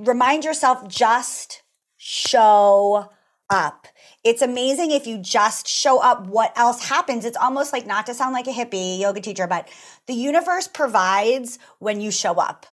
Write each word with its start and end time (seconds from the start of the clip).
remind 0.00 0.44
yourself 0.44 0.88
just 0.88 1.62
show 1.98 3.10
up. 3.50 3.86
It's 4.24 4.40
amazing 4.40 4.92
if 4.92 5.06
you 5.06 5.18
just 5.18 5.68
show 5.68 6.00
up, 6.00 6.26
what 6.26 6.52
else 6.56 6.88
happens. 6.88 7.24
It's 7.24 7.36
almost 7.36 7.72
like 7.72 7.86
not 7.86 8.06
to 8.06 8.14
sound 8.14 8.32
like 8.32 8.46
a 8.46 8.50
hippie 8.50 8.98
yoga 8.98 9.20
teacher, 9.20 9.46
but 9.46 9.68
the 10.06 10.14
universe 10.14 10.68
provides 10.68 11.58
when 11.78 12.00
you 12.00 12.10
show 12.10 12.34
up. 12.34 12.66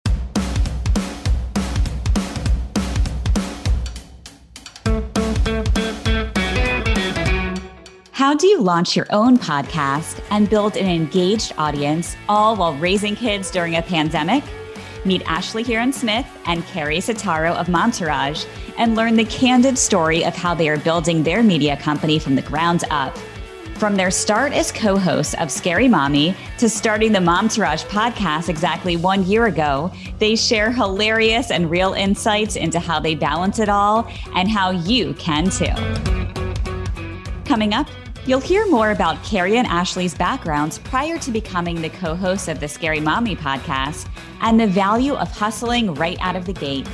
How 8.13 8.35
do 8.35 8.47
you 8.47 8.61
launch 8.61 8.97
your 8.97 9.07
own 9.11 9.39
podcast 9.39 10.23
and 10.31 10.49
build 10.49 10.77
an 10.77 10.87
engaged 10.87 11.55
audience 11.59 12.17
all 12.29 12.57
while 12.57 12.75
raising 12.75 13.15
kids 13.15 13.51
during 13.51 13.77
a 13.77 13.83
pandemic? 13.83 14.43
Meet 15.07 15.23
Ashley 15.27 15.63
Heron 15.63 15.93
Smith 15.93 16.27
and 16.47 16.67
Carrie 16.67 16.99
Sataro 16.99 17.55
of 17.55 17.69
Momtourage 17.69 18.45
and 18.77 18.97
learn 18.97 19.15
the 19.15 19.25
candid 19.25 19.79
story 19.79 20.25
of 20.25 20.35
how 20.35 20.53
they 20.53 20.69
are 20.69 20.77
building 20.77 21.23
their 21.23 21.43
media 21.43 21.77
company 21.77 22.19
from 22.19 22.35
the 22.35 22.43
ground 22.43 22.83
up. 22.91 23.17
From 23.77 23.95
their 23.95 24.11
start 24.11 24.53
as 24.53 24.73
co 24.73 24.97
hosts 24.99 25.35
of 25.35 25.51
Scary 25.51 25.87
Mommy 25.87 26.35
to 26.59 26.69
starting 26.69 27.13
the 27.13 27.21
Momtourage 27.21 27.85
podcast 27.85 28.49
exactly 28.49 28.97
one 28.97 29.25
year 29.25 29.47
ago, 29.47 29.93
they 30.19 30.35
share 30.35 30.73
hilarious 30.73 31.51
and 31.51 31.71
real 31.71 31.93
insights 31.93 32.57
into 32.57 32.81
how 32.81 32.99
they 32.99 33.15
balance 33.15 33.59
it 33.59 33.69
all 33.69 34.11
and 34.35 34.51
how 34.51 34.71
you 34.71 35.15
can 35.15 35.51
too. 35.51 35.75
Coming 37.45 37.75
up, 37.75 37.87
You'll 38.27 38.41
hear 38.41 38.67
more 38.67 38.91
about 38.91 39.23
Carrie 39.23 39.57
and 39.57 39.69
Ashley's 39.69 40.13
backgrounds 40.13 40.79
prior 40.79 41.17
to 41.17 41.31
becoming 41.31 41.81
the 41.81 41.91
co 41.91 42.17
hosts 42.17 42.49
of 42.49 42.59
the 42.59 42.67
Scary 42.67 42.99
Mommy 42.99 43.37
podcast 43.37 44.09
and 44.41 44.59
the 44.59 44.67
value 44.67 45.15
of 45.15 45.31
hustling 45.31 45.95
right 45.95 46.19
out 46.21 46.35
of 46.35 46.45
the 46.45 46.53
gate. 46.53 46.89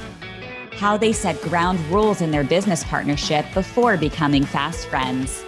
How 0.73 0.99
they 0.99 1.15
set 1.15 1.41
ground 1.41 1.81
rules 1.87 2.21
in 2.21 2.31
their 2.31 2.45
business 2.45 2.85
partnership 2.85 3.47
before 3.55 3.97
becoming 3.97 4.45
fast 4.45 4.87
friends. 4.89 5.43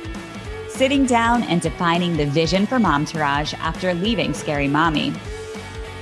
Sitting 0.70 1.04
down 1.04 1.42
and 1.42 1.60
defining 1.60 2.16
the 2.16 2.24
vision 2.24 2.64
for 2.64 2.76
Momtourage 2.76 3.52
after 3.58 3.92
leaving 3.92 4.32
Scary 4.32 4.68
Mommy. 4.68 5.12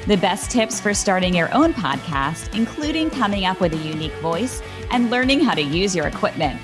The 0.06 0.16
best 0.16 0.52
tips 0.52 0.80
for 0.80 0.94
starting 0.94 1.34
your 1.34 1.52
own 1.52 1.74
podcast, 1.74 2.54
including 2.54 3.10
coming 3.10 3.46
up 3.46 3.60
with 3.60 3.72
a 3.72 3.88
unique 3.88 4.14
voice 4.20 4.62
and 4.92 5.10
learning 5.10 5.40
how 5.40 5.54
to 5.54 5.60
use 5.60 5.96
your 5.96 6.06
equipment 6.06 6.60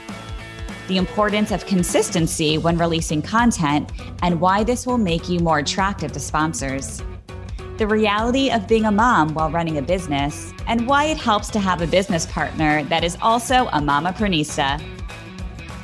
the 0.88 0.96
importance 0.96 1.52
of 1.52 1.64
consistency 1.66 2.58
when 2.58 2.76
releasing 2.76 3.22
content, 3.22 3.92
and 4.22 4.40
why 4.40 4.64
this 4.64 4.86
will 4.86 4.98
make 4.98 5.28
you 5.28 5.38
more 5.38 5.58
attractive 5.58 6.10
to 6.12 6.20
sponsors. 6.20 7.02
The 7.76 7.86
reality 7.86 8.50
of 8.50 8.66
being 8.66 8.86
a 8.86 8.90
mom 8.90 9.34
while 9.34 9.50
running 9.50 9.78
a 9.78 9.82
business, 9.82 10.52
and 10.66 10.88
why 10.88 11.04
it 11.04 11.18
helps 11.18 11.48
to 11.50 11.60
have 11.60 11.80
a 11.82 11.86
business 11.86 12.26
partner 12.26 12.82
that 12.84 13.04
is 13.04 13.16
also 13.22 13.68
a 13.72 13.80
mama 13.80 14.12
mamaprenista. 14.12 14.82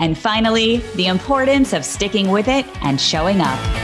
And 0.00 0.18
finally, 0.18 0.78
the 0.96 1.06
importance 1.06 1.72
of 1.72 1.84
sticking 1.84 2.30
with 2.30 2.48
it 2.48 2.66
and 2.82 3.00
showing 3.00 3.40
up. 3.40 3.83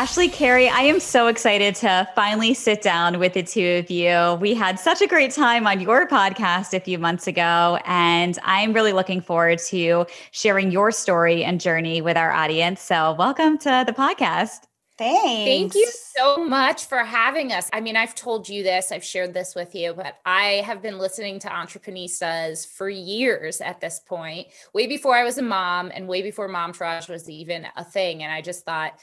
Ashley 0.00 0.30
Carrie, 0.30 0.66
I 0.66 0.80
am 0.80 0.98
so 0.98 1.26
excited 1.26 1.74
to 1.74 2.08
finally 2.14 2.54
sit 2.54 2.80
down 2.80 3.18
with 3.18 3.34
the 3.34 3.42
two 3.42 3.82
of 3.84 3.90
you. 3.90 4.38
We 4.40 4.54
had 4.54 4.80
such 4.80 5.02
a 5.02 5.06
great 5.06 5.30
time 5.30 5.66
on 5.66 5.78
your 5.78 6.08
podcast 6.08 6.72
a 6.72 6.80
few 6.80 6.98
months 6.98 7.26
ago, 7.26 7.78
and 7.84 8.38
I'm 8.42 8.72
really 8.72 8.94
looking 8.94 9.20
forward 9.20 9.58
to 9.68 10.06
sharing 10.30 10.70
your 10.70 10.90
story 10.90 11.44
and 11.44 11.60
journey 11.60 12.00
with 12.00 12.16
our 12.16 12.32
audience. 12.32 12.80
So, 12.80 13.14
welcome 13.18 13.58
to 13.58 13.84
the 13.86 13.92
podcast. 13.92 14.60
Thanks. 14.96 15.74
Thank 15.74 15.74
you 15.74 15.90
so 15.90 16.46
much 16.46 16.86
for 16.86 17.00
having 17.00 17.52
us. 17.52 17.68
I 17.70 17.82
mean, 17.82 17.94
I've 17.94 18.14
told 18.14 18.48
you 18.48 18.62
this, 18.62 18.92
I've 18.92 19.04
shared 19.04 19.34
this 19.34 19.54
with 19.54 19.74
you, 19.74 19.92
but 19.92 20.16
I 20.24 20.62
have 20.64 20.80
been 20.80 20.96
listening 20.96 21.38
to 21.40 21.48
Entreprenistas 21.48 22.66
for 22.66 22.88
years 22.88 23.60
at 23.60 23.82
this 23.82 24.00
point, 24.00 24.46
way 24.72 24.86
before 24.86 25.14
I 25.14 25.24
was 25.24 25.36
a 25.36 25.42
mom 25.42 25.90
and 25.94 26.08
way 26.08 26.22
before 26.22 26.48
Momtourage 26.48 27.10
was 27.10 27.28
even 27.28 27.66
a 27.76 27.84
thing. 27.84 28.22
And 28.22 28.32
I 28.32 28.40
just 28.40 28.64
thought, 28.64 28.98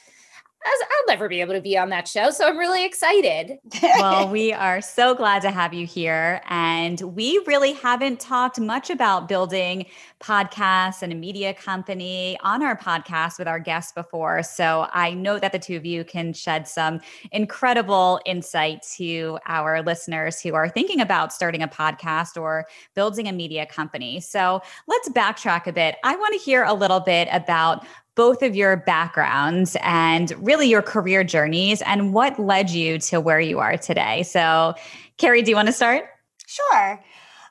I'll 0.67 1.07
never 1.07 1.29
be 1.29 1.41
able 1.41 1.53
to 1.53 1.61
be 1.61 1.78
on 1.78 1.89
that 1.89 2.07
show. 2.07 2.29
So 2.31 2.47
I'm 2.47 2.57
really 2.57 2.85
excited. 2.85 3.57
well, 3.83 4.29
we 4.29 4.53
are 4.53 4.81
so 4.81 5.16
glad 5.16 5.41
to 5.44 5.51
have 5.51 5.73
you 5.73 5.85
here. 5.85 6.41
And 6.50 7.00
we 7.01 7.41
really 7.47 7.73
haven't 7.73 8.19
talked 8.19 8.59
much 8.59 8.89
about 8.89 9.28
building 9.28 9.85
podcasts 10.19 11.03
and 11.03 11.13
a 11.13 11.16
media 11.16 11.53
company 11.53 12.38
on 12.41 12.63
our 12.63 12.78
podcast 12.78 13.38
with 13.38 13.47
our 13.47 13.59
guests 13.59 13.91
before. 13.91 14.44
So 14.44 14.88
I 14.91 15.13
know 15.13 15.39
that 15.39 15.51
the 15.51 15.59
two 15.59 15.78
of 15.78 15.85
you 15.85 16.03
can 16.03 16.33
shed 16.33 16.67
some 16.67 16.99
incredible 17.31 18.19
insight 18.25 18.84
to 18.95 19.38
our 19.45 19.81
listeners 19.81 20.41
who 20.41 20.55
are 20.55 20.69
thinking 20.69 21.01
about 21.01 21.31
starting 21.31 21.61
a 21.61 21.67
podcast 21.67 22.39
or 22.39 22.66
building 22.95 23.28
a 23.28 23.31
media 23.31 23.66
company. 23.66 24.19
So 24.19 24.61
let's 24.88 25.09
backtrack 25.09 25.67
a 25.67 25.73
bit. 25.73 25.97
I 26.03 26.16
want 26.16 26.34
to 26.34 26.39
hear 26.39 26.63
a 26.63 26.73
little 26.73 26.99
bit 26.99 27.28
about 27.31 27.85
both 28.17 28.41
of 28.41 28.55
your 28.55 28.75
backgrounds 28.75 29.78
and 29.81 30.33
really 30.45 30.67
your 30.67 30.81
career 30.81 31.23
journeys 31.23 31.83
and 31.83 32.13
what 32.13 32.38
led 32.39 32.72
you 32.72 32.97
to 32.97 33.22
where 33.22 33.39
you 33.39 33.59
are 33.59 33.78
today. 33.78 34.23
So, 34.23 34.73
Carrie, 35.17 35.44
do 35.44 35.51
you 35.51 35.55
want 35.55 35.67
to 35.67 35.73
start? 35.73 36.05
Sure. 36.47 37.01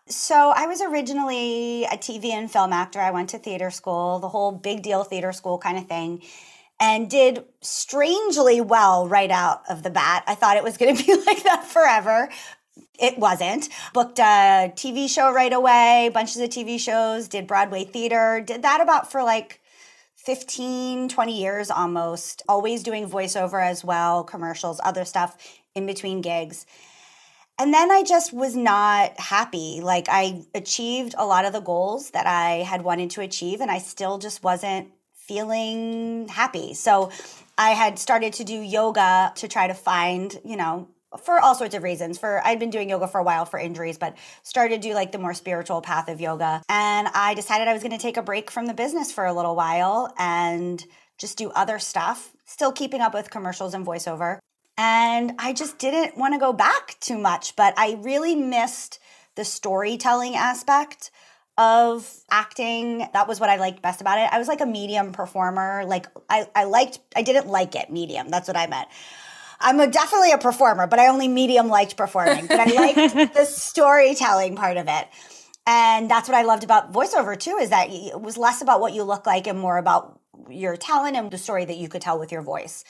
So, 0.09 0.53
I 0.55 0.67
was 0.67 0.83
originally 0.83 1.85
a 1.85 1.97
TV 1.97 2.27
and 2.33 2.51
film 2.51 2.73
actor. 2.73 3.01
I 3.01 3.13
went 3.13 3.31
to 3.31 3.39
theater 3.39 3.71
school, 3.71 4.19
the 4.19 4.29
whole 4.29 4.53
big 4.53 4.83
deal 4.83 5.05
theater 5.05 5.33
school 5.33 5.57
kind 5.57 5.79
of 5.79 5.87
thing, 5.87 6.23
and 6.81 7.09
did 7.09 7.45
strangely 7.61 8.61
well 8.61 9.09
right 9.09 9.31
out 9.31 9.63
of 9.71 9.85
the 9.85 9.91
bat. 9.91 10.25
I 10.27 10.35
thought 10.35 10.57
it 10.57 10.65
was 10.65 10.77
going 10.77 10.97
to 10.97 11.05
be 11.05 11.15
like 11.15 11.45
that 11.45 11.65
forever. 11.65 12.29
It 12.99 13.19
wasn't. 13.19 13.69
Booked 13.95 14.19
a 14.19 14.73
TV 14.75 15.09
show 15.09 15.33
right 15.33 15.53
away, 15.53 16.11
bunches 16.13 16.39
of 16.39 16.51
TV 16.51 16.81
shows, 16.81 17.29
did 17.29 17.47
Broadway 17.47 17.85
theater, 17.85 18.43
did 18.45 18.63
that 18.63 18.81
about 18.81 19.13
for 19.13 19.23
like 19.23 19.61
15, 20.27 21.09
20 21.09 21.41
years 21.41 21.71
almost, 21.71 22.43
always 22.49 22.83
doing 22.83 23.09
voiceover 23.09 23.65
as 23.65 23.85
well, 23.85 24.25
commercials, 24.25 24.81
other 24.83 25.05
stuff 25.05 25.37
in 25.77 25.87
between 25.87 26.21
gigs. 26.21 26.67
And 27.61 27.73
then 27.73 27.93
I 27.93 28.03
just 28.03 28.33
was 28.33 28.57
not 28.57 29.19
happy. 29.21 29.81
Like 29.81 30.09
I 30.11 30.43
achieved 30.53 31.15
a 31.17 31.25
lot 31.25 31.45
of 31.45 31.53
the 31.53 31.61
goals 31.61 32.11
that 32.11 32.27
I 32.27 32.65
had 32.65 32.83
wanted 32.83 33.11
to 33.11 33.21
achieve, 33.21 33.61
and 33.61 33.71
I 33.71 33.79
still 33.79 34.19
just 34.19 34.43
wasn't 34.43 34.89
feeling 35.15 36.27
happy. 36.27 36.75
So 36.75 37.13
I 37.57 37.71
had 37.71 37.97
started 37.97 38.33
to 38.35 38.45
do 38.45 38.55
yoga 38.55 39.33
to 39.37 39.47
try 39.47 39.69
to 39.69 39.75
find, 39.75 40.39
you 40.45 40.57
know, 40.57 40.89
for 41.19 41.41
all 41.41 41.55
sorts 41.55 41.75
of 41.75 41.83
reasons. 41.83 42.19
For 42.19 42.45
I'd 42.47 42.59
been 42.59 42.71
doing 42.71 42.91
yoga 42.91 43.09
for 43.09 43.19
a 43.19 43.25
while 43.25 43.45
for 43.45 43.59
injuries, 43.59 43.99
but 43.99 44.17
started 44.43 44.83
to 44.83 44.89
do 44.89 44.95
like 44.95 45.13
the 45.13 45.19
more 45.19 45.35
spiritual 45.35 45.81
path 45.81 46.09
of 46.09 46.21
yoga. 46.21 46.63
And 46.69 47.09
I 47.09 47.35
decided 47.35 47.69
I 47.69 47.73
was 47.73 47.83
going 47.83 47.97
to 47.97 48.03
take 48.03 48.17
a 48.17 48.23
break 48.23 48.51
from 48.51 48.67
the 48.67 48.75
business 48.75 49.13
for 49.13 49.25
a 49.25 49.33
little 49.33 49.57
while 49.57 50.13
and 50.19 50.85
just 51.19 51.39
do 51.39 51.51
other 51.51 51.79
stuff, 51.79 52.33
still 52.45 52.73
keeping 52.73 53.01
up 53.01 53.15
with 53.15 53.31
commercials 53.31 53.75
and 53.75 53.87
voiceover. 53.87 54.39
And 54.79 55.33
I 55.39 55.53
just 55.53 55.79
didn't 55.79 56.19
want 56.19 56.35
to 56.35 56.39
go 56.39 56.53
back 56.53 56.99
too 57.01 57.17
much, 57.17 57.57
but 57.57 57.73
I 57.79 57.99
really 58.03 58.35
missed 58.35 58.99
the 59.35 59.45
storytelling 59.45 60.37
aspect 60.37 61.11
of 61.57 62.21
acting. 62.31 63.07
That 63.15 63.27
was 63.27 63.41
what 63.41 63.49
I 63.49 63.57
liked 63.57 63.81
best 63.81 64.03
about 64.03 64.19
it. 64.19 64.29
I 64.31 64.39
was 64.39 64.49
like 64.49 64.61
a 64.61 64.67
medium 64.67 65.13
performer. 65.13 65.85
Like 65.87 66.07
I, 66.29 66.47
I 66.55 66.65
liked 66.65 66.99
I 67.15 67.23
didn't 67.23 67.47
like 67.47 67.75
it 67.75 67.91
medium. 67.91 68.29
That's 68.29 68.49
what 68.49 68.57
I 68.57 68.67
meant. 68.67 68.89
I'm 69.61 69.81
a, 69.81 69.87
definitely 69.87 70.33
a 70.33 70.39
performer, 70.39 70.87
but 70.87 70.99
I 70.99 71.09
only 71.09 71.29
medium 71.29 71.69
liked 71.69 71.97
performing. 71.97 72.47
But 72.47 72.61
I 72.61 72.65
liked 72.65 73.35
the 73.35 73.45
storytelling 73.45 74.57
part 74.57 74.77
of 74.77 74.87
it. 74.89 75.09
And 75.67 76.11
that's 76.11 76.29
what 76.29 76.37
I 76.37 76.43
loved 76.43 76.65
about 76.65 76.93
voiceover 76.93 77.39
too, 77.39 77.59
is 77.61 77.71
that 77.71 77.89
it 77.91 78.21
was 78.21 78.37
less 78.37 78.63
about 78.63 78.81
what 78.81 78.93
you 78.93 79.03
look 79.03 79.27
like 79.27 79.47
and 79.47 79.59
more 79.59 79.79
about 79.79 80.21
your 80.49 80.77
talent 80.77 81.17
and 81.17 81.31
the 81.31 81.39
story 81.39 81.65
that 81.65 81.77
you 81.77 81.89
could 81.89 82.03
tell 82.03 82.19
with 82.19 82.31
your 82.31 82.43
voice. 82.43 82.85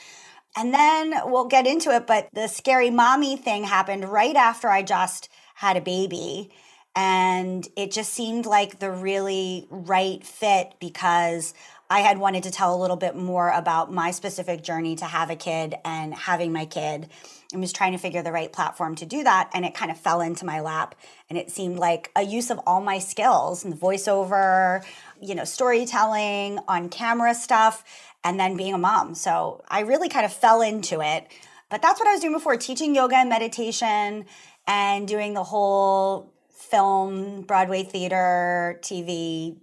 And 0.57 0.73
then 0.73 1.15
we'll 1.27 1.47
get 1.47 1.67
into 1.67 1.95
it, 1.95 2.07
but 2.07 2.29
the 2.33 2.49
scary 2.49 2.91
mommy 2.91 3.37
thing 3.37 3.65
happened 3.65 4.07
right 4.07 4.37
after 4.37 4.69
I 4.69 4.83
just 4.83 5.29
had 5.55 5.77
a 5.77 5.83
baby. 5.83 6.51
And 6.95 7.67
it 7.77 7.93
just 7.93 8.15
seemed 8.15 8.47
like 8.47 8.79
the 8.79 8.91
really 8.91 9.67
right 9.71 10.25
fit 10.25 10.75
because 10.81 11.53
I 11.89 12.01
had 12.01 12.19
wanted 12.19 12.43
to 12.45 12.51
tell 12.51 12.75
a 12.75 12.81
little 12.81 12.97
bit 12.97 13.15
more 13.15 13.49
about 13.51 13.93
my 13.93 14.11
specific 14.11 14.63
journey 14.63 14.97
to 14.97 15.05
have 15.05 15.31
a 15.31 15.37
kid 15.37 15.77
and 15.85 16.13
having 16.13 16.53
my 16.53 16.67
kid 16.67 17.09
and 17.53 17.61
was 17.61 17.73
trying 17.73 17.93
to 17.93 17.99
figure 17.99 18.23
the 18.23 18.33
right 18.33 18.53
platform 18.53 18.97
to 18.97 19.07
do 19.07 19.23
that. 19.23 19.51
And 19.55 19.65
it 19.65 19.75
kind 19.75 19.93
of 19.93 19.99
fell 19.99 20.21
into 20.21 20.45
my 20.45 20.61
lap. 20.61 20.97
And 21.31 21.39
it 21.39 21.51
seemed 21.51 21.79
like 21.79 22.11
a 22.17 22.23
use 22.23 22.51
of 22.51 22.59
all 22.67 22.81
my 22.81 22.99
skills 22.99 23.65
and 23.65 23.75
voiceover, 23.75 24.85
you 25.21 25.37
know, 25.37 25.45
storytelling, 25.45 26.59
on 26.67 26.89
camera 26.89 27.35
stuff, 27.35 27.85
and 28.25 28.41
then 28.41 28.57
being 28.57 28.75
a 28.75 28.79
mom. 28.79 29.15
So 29.15 29.63
I 29.69 29.81
really 29.81 30.09
kind 30.09 30.27
of 30.27 30.33
fell 30.33 30.63
into 30.63 31.01
it. 31.01 31.29
But 31.71 31.83
that's 31.83 32.01
what 32.01 32.09
I 32.09 32.13
was 32.13 32.21
doing 32.21 32.33
before 32.33 32.57
teaching 32.57 32.97
yoga 32.97 33.17
and 33.17 33.29
meditation 33.29 34.27
and 34.67 35.07
doing 35.07 35.35
the 35.35 35.45
whole 35.45 36.33
film, 36.51 37.43
Broadway 37.43 37.85
theater, 37.85 38.81
TV, 38.83 39.57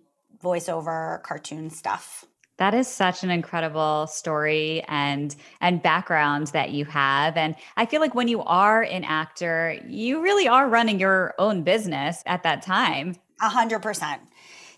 voiceover, 0.43 1.23
cartoon 1.23 1.69
stuff. 1.69 2.25
That 2.57 2.75
is 2.75 2.87
such 2.87 3.23
an 3.23 3.31
incredible 3.31 4.05
story 4.07 4.83
and 4.87 5.35
and 5.59 5.81
background 5.81 6.47
that 6.47 6.69
you 6.69 6.85
have 6.85 7.35
and 7.35 7.55
I 7.77 7.87
feel 7.87 7.99
like 7.99 8.13
when 8.13 8.27
you 8.27 8.43
are 8.43 8.83
an 8.83 9.03
actor 9.03 9.79
you 9.87 10.21
really 10.21 10.47
are 10.47 10.69
running 10.69 10.99
your 10.99 11.33
own 11.39 11.63
business 11.63 12.21
at 12.27 12.43
that 12.43 12.61
time. 12.61 13.15
A 13.41 13.49
hundred 13.49 13.81
percent. 13.81 14.21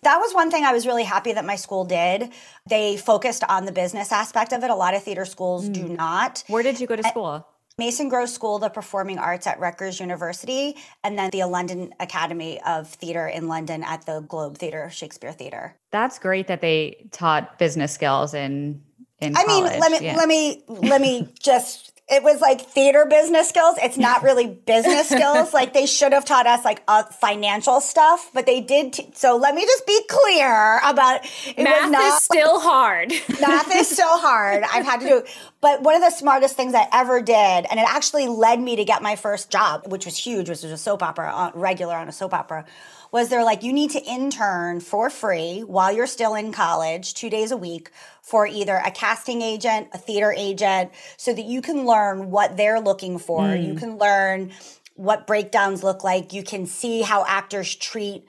That 0.04 0.20
was 0.20 0.34
one 0.34 0.52
thing 0.52 0.64
I 0.64 0.72
was 0.72 0.86
really 0.86 1.04
happy 1.04 1.34
that 1.34 1.46
my 1.46 1.56
school 1.56 1.84
did. 1.84 2.30
They 2.70 2.96
focused 2.96 3.44
on 3.50 3.66
the 3.66 3.72
business 3.72 4.12
aspect 4.12 4.54
of 4.54 4.64
it. 4.64 4.70
A 4.70 4.76
lot 4.76 4.94
of 4.94 5.04
theater 5.04 5.26
schools 5.26 5.68
mm. 5.68 5.74
do 5.74 5.90
not. 5.90 6.44
Where 6.48 6.64
did 6.64 6.80
you 6.80 6.88
go 6.88 6.96
to 6.96 7.04
school? 7.04 7.46
Mason 7.78 8.08
Gross 8.08 8.34
School 8.34 8.64
of 8.64 8.74
Performing 8.74 9.18
Arts 9.18 9.48
at 9.48 9.60
Rutgers 9.60 10.00
University, 10.00 10.76
and 11.04 11.18
then 11.18 11.30
the 11.32 11.44
London 11.44 11.94
Academy 12.00 12.62
of 12.66 12.88
Theatre 12.88 13.28
in 13.28 13.48
London 13.48 13.84
at 13.84 14.06
the 14.06 14.22
Globe 14.22 14.58
Theatre, 14.58 14.90
Shakespeare 14.90 15.34
Theatre. 15.34 15.76
That's 15.92 16.18
great 16.20 16.48
that 16.48 16.62
they 16.62 17.08
taught 17.12 17.60
business 17.60 17.92
skills 17.92 18.34
in 18.34 18.82
in 19.20 19.36
I 19.36 19.44
college. 19.44 19.72
mean, 19.72 19.80
let 19.80 19.92
me 19.92 20.06
yeah. 20.06 20.16
let 20.16 20.28
me 20.28 20.64
let 20.68 21.02
me 21.10 21.34
just 21.40 21.96
it 22.08 22.22
was 22.22 22.40
like 22.40 22.62
theater 22.62 23.06
business 23.10 23.50
skills. 23.50 23.78
It's 23.82 23.98
not 23.98 24.22
really 24.22 24.46
business 24.48 25.10
skills. 25.10 25.54
Like 25.54 25.74
they 25.74 25.88
should 25.88 26.14
have 26.14 26.24
taught 26.24 26.46
us 26.46 26.64
like 26.64 26.84
uh, 26.88 27.04
financial 27.04 27.82
stuff, 27.82 28.30
but 28.32 28.46
they 28.46 28.62
did. 28.62 28.94
T- 28.94 29.10
so 29.16 29.38
let 29.38 29.56
me 29.56 29.64
just 29.64 29.88
be 29.88 30.00
clear 30.08 30.80
about 30.86 31.22
it 31.48 31.64
math 31.64 31.92
not, 31.92 32.04
is 32.04 32.24
still 32.24 32.60
hard. 32.60 33.12
math 33.42 33.76
is 33.76 33.90
still 33.90 34.20
hard. 34.20 34.64
I've 34.72 34.86
had 34.86 35.00
to 35.00 35.08
do, 35.08 35.24
but 35.66 35.82
one 35.82 35.96
of 35.96 36.02
the 36.02 36.12
smartest 36.12 36.56
things 36.56 36.76
I 36.76 36.88
ever 36.94 37.24
did, 37.24 37.66
and 37.66 37.80
it 37.80 37.88
actually 37.90 38.28
led 38.28 38.60
me 38.60 38.76
to 38.76 38.86
get 38.86 39.02
my 39.02 39.16
first 39.16 39.50
job, 39.50 39.88
which 39.88 40.06
was 40.06 40.16
huge, 40.16 40.48
which 40.48 40.62
was 40.62 40.72
a 40.72 40.78
soap 40.78 41.02
opera, 41.02 41.34
uh, 41.34 41.50
regular 41.56 41.96
on 41.96 42.08
a 42.08 42.12
soap 42.12 42.36
opera 42.36 42.66
was 43.12 43.30
they're 43.30 43.44
like, 43.44 43.64
you 43.64 43.74
need 43.74 43.90
to 43.90 44.04
intern 44.04 44.80
for 44.80 45.10
free 45.10 45.62
while 45.62 45.92
you're 45.92 46.06
still 46.06 46.36
in 46.36 46.52
college, 46.52 47.16
two 47.16 47.32
days 47.32 47.50
a 47.50 47.58
week, 47.58 47.90
for 48.22 48.46
either 48.46 48.76
a 48.86 48.92
casting 48.92 49.42
agent, 49.42 49.88
a 49.92 49.98
theater 49.98 50.32
agent, 50.38 50.92
so 51.18 51.34
that 51.34 51.46
you 51.46 51.64
can 51.64 51.88
learn 51.88 52.30
what 52.30 52.58
they're 52.58 52.80
looking 52.80 53.18
for. 53.18 53.42
Mm. 53.42 53.66
You 53.66 53.74
can 53.74 53.98
learn 53.98 54.52
what 54.94 55.26
breakdowns 55.26 55.82
look 55.82 56.04
like. 56.04 56.32
You 56.32 56.44
can 56.44 56.68
see 56.68 57.02
how 57.02 57.26
actors 57.26 57.74
treat 57.74 58.24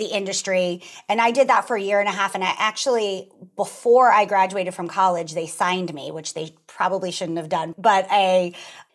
the 0.00 0.06
industry. 0.06 0.82
And 1.08 1.20
I 1.20 1.30
did 1.30 1.48
that 1.48 1.68
for 1.68 1.76
a 1.76 1.80
year 1.80 2.00
and 2.00 2.08
a 2.08 2.12
half. 2.12 2.34
And 2.34 2.42
I 2.42 2.52
actually, 2.58 3.30
before 3.54 4.10
I 4.10 4.24
graduated 4.24 4.74
from 4.74 4.88
college, 4.88 5.34
they 5.34 5.46
signed 5.46 5.94
me, 5.94 6.10
which 6.10 6.34
they 6.34 6.54
probably 6.66 7.12
shouldn't 7.12 7.38
have 7.38 7.48
done, 7.48 7.74
but 7.78 8.10
a 8.10 8.52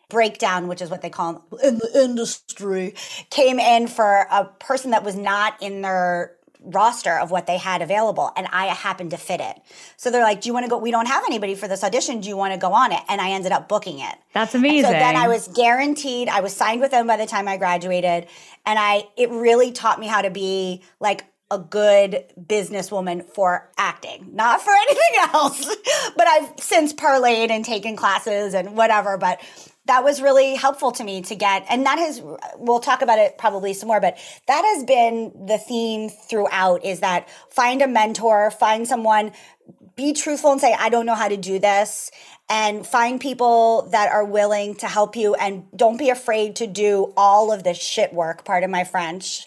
breakdown, 0.10 0.68
which 0.68 0.81
is 0.81 0.90
what 0.90 1.02
they 1.02 1.10
call 1.10 1.44
in 1.63 1.80
the 1.80 2.04
industry, 2.04 2.94
came 3.30 3.60
in 3.60 3.88
for 3.88 4.28
a 4.30 4.46
person 4.60 4.92
that 4.92 5.04
was 5.04 5.16
not 5.16 5.62
in 5.62 5.81
their 5.81 6.34
roster 6.65 7.17
of 7.17 7.31
what 7.31 7.47
they 7.47 7.57
had 7.57 7.81
available 7.81 8.31
and 8.35 8.47
I 8.51 8.67
happened 8.67 9.12
to 9.12 9.17
fit 9.17 9.41
it. 9.41 9.62
So 9.97 10.12
they're 10.12 10.23
like, 10.23 10.41
"Do 10.41 10.50
you 10.50 10.53
want 10.53 10.65
to 10.65 10.69
go? 10.69 10.77
We 10.77 10.91
don't 10.91 11.07
have 11.07 11.23
anybody 11.25 11.56
for 11.56 11.67
this 11.67 11.83
audition. 11.83 12.19
Do 12.21 12.29
you 12.29 12.38
want 12.38 12.53
to 12.53 12.59
go 12.59 12.73
on 12.73 12.91
it?" 12.91 13.01
And 13.07 13.21
I 13.21 13.31
ended 13.31 13.51
up 13.51 13.67
booking 13.67 14.00
it. 14.00 14.15
That's 14.33 14.56
amazing. 14.56 14.85
And 14.85 14.88
so 14.88 14.91
then 14.91 15.15
I 15.15 15.27
was 15.27 15.47
guaranteed. 15.50 16.29
I 16.29 16.41
was 16.41 16.56
signed 16.56 16.81
with 16.81 16.91
them 16.91 17.07
by 17.07 17.17
the 17.17 17.25
time 17.25 17.47
I 17.47 17.57
graduated, 17.57 18.27
and 18.65 18.79
I 18.79 19.07
it 19.17 19.29
really 19.29 19.71
taught 19.71 20.00
me 20.00 20.07
how 20.07 20.21
to 20.21 20.29
be 20.29 20.83
like 21.00 21.25
a 21.51 21.59
good 21.59 22.25
businesswoman 22.41 23.23
for 23.23 23.69
acting, 23.77 24.29
not 24.33 24.61
for 24.61 24.71
anything 24.89 25.33
else. 25.33 25.75
but 26.15 26.27
I've 26.27 26.59
since 26.59 26.94
parlayed 26.94 27.50
and 27.51 27.63
taken 27.63 27.95
classes 27.95 28.53
and 28.53 28.75
whatever. 28.75 29.18
But 29.18 29.39
that 29.85 30.03
was 30.03 30.21
really 30.21 30.55
helpful 30.55 30.91
to 30.91 31.03
me 31.03 31.21
to 31.21 31.35
get 31.35 31.65
and 31.69 31.85
that 31.85 31.97
has 31.97 32.21
we'll 32.57 32.79
talk 32.79 33.01
about 33.01 33.19
it 33.19 33.37
probably 33.37 33.73
some 33.73 33.87
more 33.87 34.01
but 34.01 34.17
that 34.47 34.63
has 34.75 34.83
been 34.83 35.31
the 35.45 35.57
theme 35.57 36.09
throughout 36.09 36.83
is 36.83 36.99
that 36.99 37.29
find 37.49 37.81
a 37.81 37.87
mentor 37.87 38.51
find 38.51 38.87
someone 38.87 39.31
be 39.95 40.13
truthful 40.13 40.51
and 40.51 40.61
say 40.61 40.73
i 40.79 40.89
don't 40.89 41.05
know 41.05 41.15
how 41.15 41.27
to 41.27 41.37
do 41.37 41.59
this 41.59 42.11
and 42.49 42.85
find 42.85 43.19
people 43.19 43.87
that 43.91 44.11
are 44.11 44.25
willing 44.25 44.75
to 44.75 44.87
help 44.87 45.15
you 45.15 45.33
and 45.35 45.65
don't 45.75 45.97
be 45.97 46.09
afraid 46.09 46.55
to 46.55 46.67
do 46.67 47.13
all 47.17 47.51
of 47.51 47.63
the 47.63 47.73
shit 47.73 48.13
work 48.13 48.43
part 48.45 48.63
of 48.63 48.69
my 48.69 48.83
french 48.83 49.45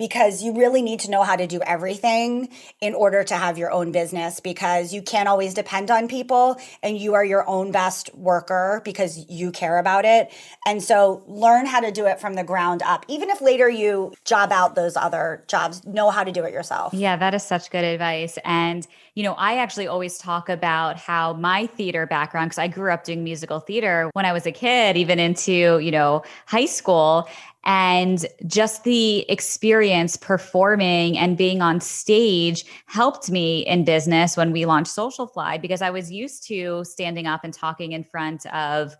because 0.00 0.42
you 0.42 0.56
really 0.56 0.80
need 0.80 0.98
to 0.98 1.10
know 1.10 1.22
how 1.22 1.36
to 1.36 1.46
do 1.46 1.60
everything 1.60 2.48
in 2.80 2.94
order 2.94 3.22
to 3.22 3.36
have 3.36 3.58
your 3.58 3.70
own 3.70 3.92
business 3.92 4.40
because 4.40 4.94
you 4.94 5.02
can't 5.02 5.28
always 5.28 5.52
depend 5.52 5.90
on 5.90 6.08
people 6.08 6.56
and 6.82 6.96
you 6.96 7.12
are 7.12 7.24
your 7.24 7.46
own 7.46 7.70
best 7.70 8.12
worker 8.14 8.80
because 8.82 9.28
you 9.28 9.50
care 9.50 9.76
about 9.76 10.06
it. 10.06 10.32
And 10.66 10.82
so 10.82 11.22
learn 11.26 11.66
how 11.66 11.80
to 11.80 11.92
do 11.92 12.06
it 12.06 12.18
from 12.18 12.32
the 12.32 12.42
ground 12.42 12.82
up. 12.82 13.04
Even 13.08 13.28
if 13.28 13.42
later 13.42 13.68
you 13.68 14.14
job 14.24 14.52
out 14.52 14.74
those 14.74 14.96
other 14.96 15.44
jobs, 15.48 15.84
know 15.84 16.08
how 16.08 16.24
to 16.24 16.32
do 16.32 16.44
it 16.44 16.52
yourself. 16.54 16.94
Yeah, 16.94 17.16
that 17.16 17.34
is 17.34 17.42
such 17.42 17.70
good 17.70 17.84
advice. 17.84 18.38
And, 18.42 18.86
you 19.14 19.22
know, 19.22 19.34
I 19.34 19.58
actually 19.58 19.86
always 19.86 20.16
talk 20.16 20.48
about 20.48 20.96
how 20.96 21.34
my 21.34 21.66
theater 21.66 22.06
background, 22.06 22.48
because 22.48 22.58
I 22.58 22.68
grew 22.68 22.90
up 22.90 23.04
doing 23.04 23.22
musical 23.22 23.60
theater 23.60 24.08
when 24.14 24.24
I 24.24 24.32
was 24.32 24.46
a 24.46 24.52
kid, 24.52 24.96
even 24.96 25.18
into, 25.18 25.78
you 25.78 25.90
know, 25.90 26.22
high 26.46 26.64
school 26.64 27.28
and 27.64 28.26
just 28.46 28.84
the 28.84 29.30
experience 29.30 30.16
performing 30.16 31.18
and 31.18 31.36
being 31.36 31.60
on 31.60 31.80
stage 31.80 32.64
helped 32.86 33.30
me 33.30 33.66
in 33.66 33.84
business 33.84 34.36
when 34.36 34.52
we 34.52 34.64
launched 34.64 34.96
Socialfly 34.96 35.60
because 35.60 35.82
I 35.82 35.90
was 35.90 36.10
used 36.10 36.46
to 36.48 36.84
standing 36.84 37.26
up 37.26 37.44
and 37.44 37.52
talking 37.52 37.92
in 37.92 38.02
front 38.02 38.46
of 38.46 38.96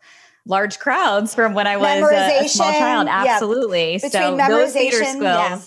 large 0.46 0.78
crowds 0.78 1.34
from 1.34 1.54
when 1.54 1.66
I 1.66 1.76
was 1.76 2.12
a, 2.12 2.44
a 2.44 2.48
small 2.48 2.72
child. 2.72 3.08
Absolutely. 3.08 3.92
Yeah. 3.92 4.08
so 4.08 4.36
those 4.36 4.72
theater 4.72 5.04
skills. 5.04 5.22
Yeah. 5.22 5.60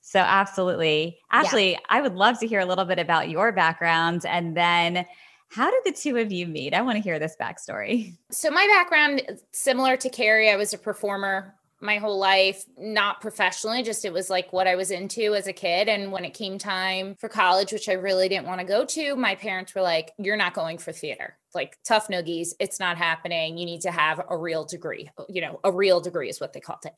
So 0.00 0.20
absolutely. 0.20 1.18
Ashley, 1.30 1.72
yeah. 1.72 1.78
I 1.88 2.00
would 2.00 2.14
love 2.14 2.38
to 2.40 2.46
hear 2.46 2.60
a 2.60 2.66
little 2.66 2.84
bit 2.84 2.98
about 2.98 3.28
your 3.28 3.52
background 3.52 4.24
and 4.24 4.56
then 4.56 5.06
how 5.48 5.70
did 5.70 5.82
the 5.84 5.92
two 5.92 6.16
of 6.16 6.32
you 6.32 6.46
meet? 6.46 6.74
I 6.74 6.80
want 6.82 6.96
to 6.96 7.02
hear 7.02 7.18
this 7.18 7.36
backstory. 7.40 8.14
So 8.30 8.50
my 8.50 8.66
background 8.66 9.22
similar 9.52 9.96
to 9.98 10.08
Carrie, 10.08 10.50
I 10.50 10.56
was 10.56 10.72
a 10.72 10.78
performer 10.78 11.54
my 11.86 11.98
whole 11.98 12.18
life, 12.18 12.64
not 12.76 13.20
professionally, 13.20 13.82
just 13.82 14.04
it 14.04 14.12
was 14.12 14.28
like 14.28 14.52
what 14.52 14.66
I 14.66 14.74
was 14.74 14.90
into 14.90 15.34
as 15.34 15.46
a 15.46 15.52
kid. 15.52 15.88
And 15.88 16.12
when 16.12 16.24
it 16.24 16.34
came 16.34 16.58
time 16.58 17.14
for 17.14 17.28
college, 17.28 17.72
which 17.72 17.88
I 17.88 17.94
really 17.94 18.28
didn't 18.28 18.46
want 18.46 18.60
to 18.60 18.66
go 18.66 18.84
to, 18.84 19.16
my 19.16 19.36
parents 19.36 19.74
were 19.74 19.82
like, 19.82 20.12
You're 20.18 20.36
not 20.36 20.52
going 20.52 20.78
for 20.78 20.92
theater. 20.92 21.36
Like 21.56 21.78
tough 21.84 22.06
noogies, 22.06 22.50
it's 22.60 22.78
not 22.78 22.96
happening. 22.96 23.58
You 23.58 23.66
need 23.66 23.80
to 23.80 23.90
have 23.90 24.24
a 24.28 24.36
real 24.36 24.64
degree. 24.64 25.10
You 25.28 25.40
know, 25.40 25.60
a 25.64 25.72
real 25.72 26.00
degree 26.00 26.28
is 26.28 26.40
what 26.40 26.52
they 26.52 26.60
called 26.60 26.84
it. 26.84 26.92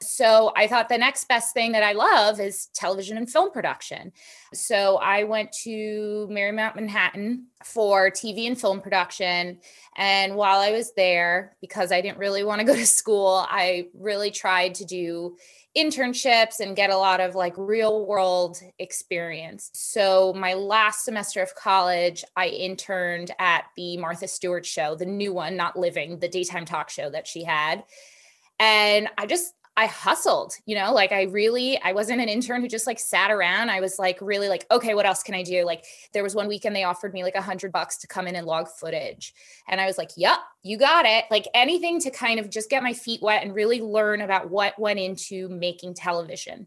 So 0.00 0.52
I 0.56 0.66
thought 0.66 0.88
the 0.88 0.98
next 0.98 1.26
best 1.28 1.54
thing 1.54 1.72
that 1.72 1.82
I 1.82 1.92
love 1.92 2.40
is 2.40 2.66
television 2.74 3.16
and 3.16 3.30
film 3.30 3.50
production. 3.50 4.12
So 4.52 4.98
I 4.98 5.24
went 5.24 5.52
to 5.64 6.28
Marymount 6.30 6.76
Manhattan 6.76 7.46
for 7.64 8.10
TV 8.10 8.46
and 8.46 8.60
film 8.60 8.80
production. 8.80 9.60
And 9.96 10.34
while 10.36 10.60
I 10.60 10.72
was 10.72 10.92
there, 10.94 11.56
because 11.60 11.92
I 11.92 12.00
didn't 12.00 12.18
really 12.18 12.44
want 12.44 12.60
to 12.60 12.66
go 12.66 12.74
to 12.74 12.86
school, 12.86 13.46
I 13.48 13.88
really 13.94 14.30
tried 14.30 14.74
to 14.76 14.84
do 14.84 15.36
internships 15.76 16.60
and 16.60 16.76
get 16.76 16.90
a 16.90 16.96
lot 16.96 17.20
of 17.20 17.34
like 17.34 17.54
real 17.56 18.04
world 18.06 18.60
experience. 18.78 19.70
So, 19.72 20.32
my 20.34 20.54
last 20.54 21.04
semester 21.04 21.42
of 21.42 21.54
college, 21.54 22.24
I 22.36 22.48
interned 22.48 23.30
at 23.38 23.64
the 23.76 23.96
Martha 23.96 24.28
Stewart 24.28 24.66
show, 24.66 24.94
the 24.94 25.06
new 25.06 25.32
one, 25.32 25.56
not 25.56 25.78
living, 25.78 26.18
the 26.18 26.28
daytime 26.28 26.64
talk 26.64 26.90
show 26.90 27.08
that 27.10 27.26
she 27.26 27.44
had. 27.44 27.84
And 28.58 29.08
I 29.16 29.26
just 29.26 29.54
I 29.74 29.86
hustled, 29.86 30.54
you 30.66 30.76
know, 30.76 30.92
like 30.92 31.12
I 31.12 31.22
really, 31.22 31.80
I 31.80 31.92
wasn't 31.92 32.20
an 32.20 32.28
intern 32.28 32.60
who 32.60 32.68
just 32.68 32.86
like 32.86 32.98
sat 32.98 33.30
around. 33.30 33.70
I 33.70 33.80
was 33.80 33.98
like, 33.98 34.18
really 34.20 34.48
like, 34.48 34.66
okay, 34.70 34.94
what 34.94 35.06
else 35.06 35.22
can 35.22 35.34
I 35.34 35.42
do? 35.42 35.64
Like 35.64 35.86
there 36.12 36.22
was 36.22 36.34
one 36.34 36.46
weekend 36.46 36.76
they 36.76 36.84
offered 36.84 37.14
me 37.14 37.22
like 37.22 37.36
a 37.36 37.40
hundred 37.40 37.72
bucks 37.72 37.96
to 37.98 38.06
come 38.06 38.26
in 38.26 38.36
and 38.36 38.46
log 38.46 38.68
footage. 38.68 39.32
And 39.66 39.80
I 39.80 39.86
was 39.86 39.96
like, 39.96 40.10
yep, 40.14 40.40
you 40.62 40.76
got 40.76 41.06
it. 41.06 41.24
Like 41.30 41.46
anything 41.54 42.00
to 42.00 42.10
kind 42.10 42.38
of 42.38 42.50
just 42.50 42.68
get 42.68 42.82
my 42.82 42.92
feet 42.92 43.22
wet 43.22 43.44
and 43.44 43.54
really 43.54 43.80
learn 43.80 44.20
about 44.20 44.50
what 44.50 44.78
went 44.78 44.98
into 44.98 45.48
making 45.48 45.94
television. 45.94 46.66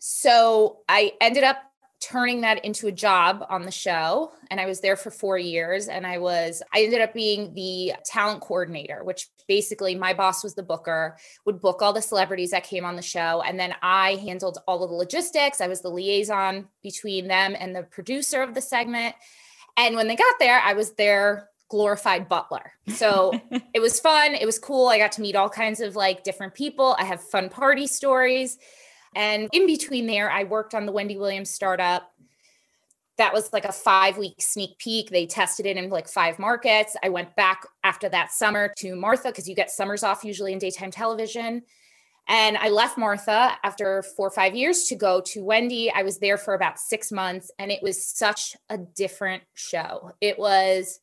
So 0.00 0.80
I 0.88 1.12
ended 1.20 1.44
up 1.44 1.58
turning 2.02 2.40
that 2.40 2.64
into 2.64 2.88
a 2.88 2.92
job 2.92 3.46
on 3.48 3.62
the 3.62 3.70
show 3.70 4.32
and 4.50 4.60
i 4.60 4.66
was 4.66 4.80
there 4.80 4.96
for 4.96 5.10
four 5.10 5.38
years 5.38 5.86
and 5.86 6.04
i 6.04 6.18
was 6.18 6.60
i 6.74 6.82
ended 6.82 7.00
up 7.00 7.14
being 7.14 7.54
the 7.54 7.92
talent 8.04 8.40
coordinator 8.40 9.04
which 9.04 9.28
basically 9.46 9.94
my 9.94 10.12
boss 10.12 10.42
was 10.42 10.54
the 10.54 10.62
booker 10.62 11.16
would 11.46 11.60
book 11.60 11.80
all 11.80 11.92
the 11.92 12.02
celebrities 12.02 12.50
that 12.50 12.64
came 12.64 12.84
on 12.84 12.96
the 12.96 13.02
show 13.02 13.40
and 13.42 13.58
then 13.58 13.72
i 13.82 14.16
handled 14.16 14.58
all 14.66 14.82
of 14.82 14.90
the 14.90 14.96
logistics. 14.96 15.60
I 15.60 15.68
was 15.68 15.80
the 15.80 15.90
liaison 15.90 16.68
between 16.82 17.28
them 17.28 17.54
and 17.58 17.74
the 17.74 17.82
producer 17.84 18.42
of 18.42 18.54
the 18.54 18.60
segment. 18.60 19.14
And 19.76 19.94
when 19.94 20.08
they 20.08 20.16
got 20.16 20.34
there 20.40 20.60
i 20.60 20.72
was 20.72 20.92
their 20.94 21.48
glorified 21.68 22.28
butler. 22.28 22.72
So 22.88 23.32
it 23.74 23.80
was 23.80 24.00
fun 24.00 24.34
it 24.34 24.44
was 24.44 24.58
cool. 24.58 24.88
I 24.88 24.98
got 24.98 25.12
to 25.12 25.22
meet 25.22 25.36
all 25.36 25.48
kinds 25.48 25.80
of 25.80 25.96
like 25.96 26.24
different 26.24 26.54
people. 26.54 26.96
I 26.98 27.04
have 27.04 27.22
fun 27.22 27.48
party 27.48 27.86
stories 27.86 28.58
and 29.14 29.48
in 29.52 29.66
between 29.66 30.06
there, 30.06 30.30
I 30.30 30.44
worked 30.44 30.74
on 30.74 30.86
the 30.86 30.92
Wendy 30.92 31.16
Williams 31.16 31.50
startup. 31.50 32.12
That 33.18 33.32
was 33.32 33.52
like 33.52 33.64
a 33.64 33.72
five 33.72 34.16
week 34.16 34.36
sneak 34.40 34.78
peek. 34.78 35.10
They 35.10 35.26
tested 35.26 35.66
it 35.66 35.76
in 35.76 35.90
like 35.90 36.08
five 36.08 36.38
markets. 36.38 36.96
I 37.02 37.10
went 37.10 37.36
back 37.36 37.66
after 37.84 38.08
that 38.08 38.32
summer 38.32 38.72
to 38.78 38.96
Martha 38.96 39.28
because 39.28 39.48
you 39.48 39.54
get 39.54 39.70
summers 39.70 40.02
off 40.02 40.24
usually 40.24 40.52
in 40.52 40.58
daytime 40.58 40.90
television. 40.90 41.62
And 42.28 42.56
I 42.56 42.68
left 42.68 42.96
Martha 42.96 43.58
after 43.62 44.02
four 44.02 44.28
or 44.28 44.30
five 44.30 44.54
years 44.54 44.84
to 44.84 44.94
go 44.94 45.20
to 45.26 45.44
Wendy. 45.44 45.90
I 45.92 46.02
was 46.02 46.18
there 46.18 46.38
for 46.38 46.54
about 46.54 46.78
six 46.78 47.12
months 47.12 47.50
and 47.58 47.70
it 47.70 47.82
was 47.82 48.04
such 48.04 48.56
a 48.70 48.78
different 48.78 49.42
show. 49.54 50.12
It 50.20 50.38
was 50.38 51.00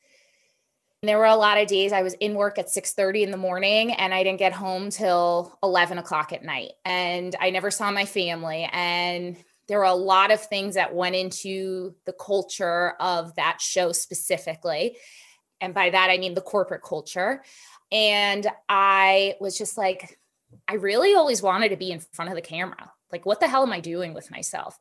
there 1.02 1.18
were 1.18 1.26
a 1.26 1.36
lot 1.36 1.58
of 1.58 1.68
days 1.68 1.94
I 1.94 2.02
was 2.02 2.14
in 2.16 2.34
work 2.34 2.58
at 2.60 2.70
6:30 2.70 3.24
in 3.24 3.32
the 3.32 3.38
morning 3.38 3.94
and 3.94 4.14
I 4.14 4.24
didn't 4.24 4.40
get 4.40 4.52
home 4.52 4.90
till 4.90 5.58
11 5.64 5.98
o'clock 5.98 6.34
at 6.34 6.44
night. 6.44 6.74
And 6.84 7.36
I 7.40 7.52
never 7.52 7.72
saw 7.72 7.90
my 7.92 8.06
family. 8.06 8.70
And 8.72 9.38
there 9.68 9.78
were 9.78 9.86
a 9.86 9.94
lot 9.94 10.32
of 10.32 10.42
things 10.42 10.76
that 10.76 10.96
went 10.96 11.16
into 11.16 11.96
the 12.06 12.14
culture 12.14 12.96
of 13.00 13.34
that 13.36 13.62
show 13.62 13.92
specifically. 13.92 14.98
And 15.62 15.74
by 15.74 15.90
that 15.90 16.10
I 16.10 16.18
mean 16.18 16.34
the 16.34 16.42
corporate 16.42 16.84
culture. 16.84 17.44
And 17.92 18.46
I 18.68 19.36
was 19.40 19.58
just 19.58 19.78
like, 19.78 20.20
I 20.68 20.76
really 20.76 21.16
always 21.16 21.42
wanted 21.42 21.70
to 21.70 21.78
be 21.78 21.92
in 21.92 22.00
front 22.00 22.30
of 22.30 22.36
the 22.36 22.42
camera. 22.42 22.92
Like, 23.12 23.26
what 23.26 23.40
the 23.40 23.48
hell 23.48 23.64
am 23.64 23.72
I 23.72 23.80
doing 23.80 24.14
with 24.14 24.30
myself? 24.32 24.78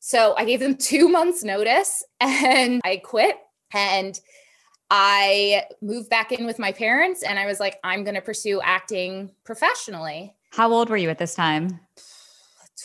So 0.00 0.34
I 0.36 0.44
gave 0.44 0.60
them 0.60 0.76
two 0.78 1.08
months' 1.08 1.42
notice 1.42 2.04
and 2.20 2.82
I 2.84 2.98
quit. 2.98 3.36
And 3.72 4.18
I 4.90 5.64
moved 5.80 6.10
back 6.10 6.32
in 6.32 6.46
with 6.46 6.58
my 6.58 6.72
parents 6.72 7.22
and 7.22 7.38
I 7.38 7.46
was 7.46 7.60
like, 7.60 7.78
I'm 7.82 8.04
going 8.04 8.14
to 8.14 8.20
pursue 8.20 8.60
acting 8.62 9.30
professionally. 9.44 10.34
How 10.52 10.72
old 10.72 10.88
were 10.88 10.96
you 10.96 11.10
at 11.10 11.18
this 11.18 11.34
time? 11.34 11.80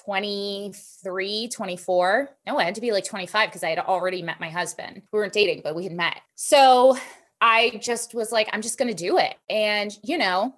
23, 0.06 1.50
24. 1.50 2.30
No, 2.48 2.58
I 2.58 2.64
had 2.64 2.76
to 2.76 2.82
be 2.82 2.92
like 2.92 3.06
25 3.06 3.50
because 3.50 3.64
I 3.64 3.70
had 3.70 3.80
already 3.80 4.22
met 4.22 4.40
my 4.40 4.50
husband. 4.50 5.02
We 5.12 5.20
weren't 5.20 5.34
dating, 5.34 5.62
but 5.64 5.76
we 5.76 5.84
had 5.84 5.94
met. 5.94 6.22
So 6.36 6.98
I 7.42 7.80
just 7.82 8.14
was 8.14 8.32
like, 8.32 8.50
I'm 8.54 8.62
just 8.62 8.78
going 8.78 8.88
to 8.88 8.94
do 8.94 9.18
it. 9.18 9.36
And, 9.50 9.96
you 10.04 10.18
know, 10.18 10.56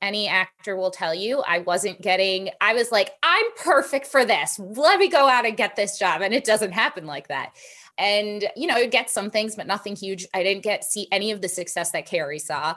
any 0.00 0.28
actor 0.28 0.76
will 0.76 0.90
tell 0.90 1.14
you 1.14 1.42
I 1.46 1.60
wasn't 1.60 2.02
getting, 2.02 2.50
I 2.60 2.74
was 2.74 2.90
like, 2.90 3.12
I'm 3.22 3.44
perfect 3.56 4.06
for 4.06 4.24
this. 4.24 4.58
Let 4.58 4.98
me 4.98 5.08
go 5.08 5.28
out 5.28 5.46
and 5.46 5.56
get 5.56 5.76
this 5.76 5.98
job. 5.98 6.22
And 6.22 6.34
it 6.34 6.44
doesn't 6.44 6.72
happen 6.72 7.06
like 7.06 7.28
that 7.28 7.54
and 8.02 8.48
you 8.56 8.66
know 8.66 8.86
get 8.88 9.08
some 9.08 9.30
things 9.30 9.54
but 9.56 9.66
nothing 9.66 9.96
huge. 9.96 10.26
I 10.34 10.42
didn't 10.42 10.64
get 10.64 10.84
see 10.84 11.06
any 11.12 11.30
of 11.30 11.40
the 11.40 11.48
success 11.48 11.92
that 11.92 12.04
carrie 12.04 12.38
saw. 12.38 12.74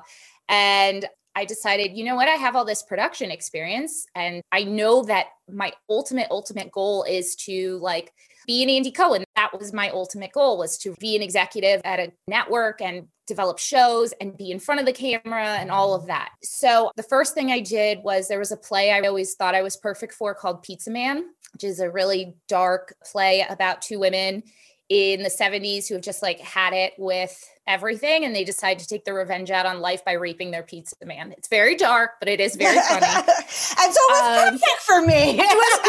And 0.48 1.05
i 1.38 1.44
decided 1.44 1.98
you 1.98 2.05
know 2.05 2.15
what? 2.15 2.29
I 2.29 2.36
have 2.36 2.55
all 2.55 2.63
this 2.63 2.84
production 2.84 3.32
experience 3.32 4.05
and 4.15 4.41
i 4.51 4.63
know 4.63 5.03
that 5.03 5.27
my 5.51 5.74
ultimate 5.89 6.27
ultimate 6.29 6.72
goal 6.72 7.03
is 7.03 7.36
to 7.48 7.79
like 7.79 8.13
be 8.46 8.62
an 8.62 8.70
andy 8.70 8.91
cohen. 8.91 9.24
That 9.36 9.58
was 9.58 9.74
my 9.74 9.89
ultimate 9.89 10.32
goal 10.32 10.60
was 10.60 10.77
to 10.79 10.94
be 11.00 11.15
an 11.15 11.24
executive 11.24 11.82
at 11.84 12.00
a 12.00 12.12
network 12.27 12.79
and 12.79 13.08
develop 13.25 13.58
shows 13.58 14.13
and 14.22 14.38
be 14.38 14.51
in 14.51 14.60
front 14.60 14.79
of 14.79 14.86
the 14.86 14.94
camera 14.94 15.58
and 15.60 15.72
all 15.72 15.96
of 15.96 16.05
that. 16.05 16.29
So 16.44 16.91
the 16.96 17.01
first 17.01 17.34
thing 17.34 17.51
I 17.51 17.60
did 17.60 18.03
was 18.03 18.27
there 18.27 18.38
was 18.38 18.51
a 18.51 18.58
play 18.58 18.91
I 18.91 19.00
always 19.01 19.34
thought 19.34 19.55
I 19.55 19.63
was 19.63 19.77
perfect 19.77 20.13
for 20.13 20.36
called 20.36 20.62
Pizza 20.62 20.91
Man, 20.91 21.25
which 21.53 21.63
is 21.63 21.79
a 21.79 21.89
really 21.89 22.36
dark 22.48 22.94
play 23.03 23.44
about 23.50 23.82
two 23.82 23.98
women 23.98 24.44
in 24.89 25.24
the 25.24 25.30
70s 25.30 25.88
who 25.88 25.96
have 25.96 26.04
just 26.04 26.22
like 26.22 26.39
had 26.39 26.74
it 26.74 26.94
with 26.98 27.44
everything 27.68 28.24
and 28.24 28.36
they 28.36 28.44
decide 28.44 28.77
to 28.77 28.86
take 28.88 29.04
the 29.04 29.13
revenge 29.13 29.50
out 29.50 29.65
on 29.65 29.82
life 29.82 30.06
by 30.06 30.12
raping 30.12 30.51
their 30.51 30.62
pizza 30.62 30.96
man. 31.04 31.34
It's 31.36 31.48
very 31.48 31.75
dark, 31.75 32.12
but 32.20 32.30
it 32.30 32.39
is 32.39 32.56
very 32.60 32.80
funny. 32.82 33.06
and 33.08 33.25
so 33.25 33.80
it 33.80 34.12
was 34.12 34.48
um, 34.48 34.54
perfect 34.54 34.82
for 34.86 35.01
me. 35.01 35.39
it 35.39 35.58
was 35.58 35.80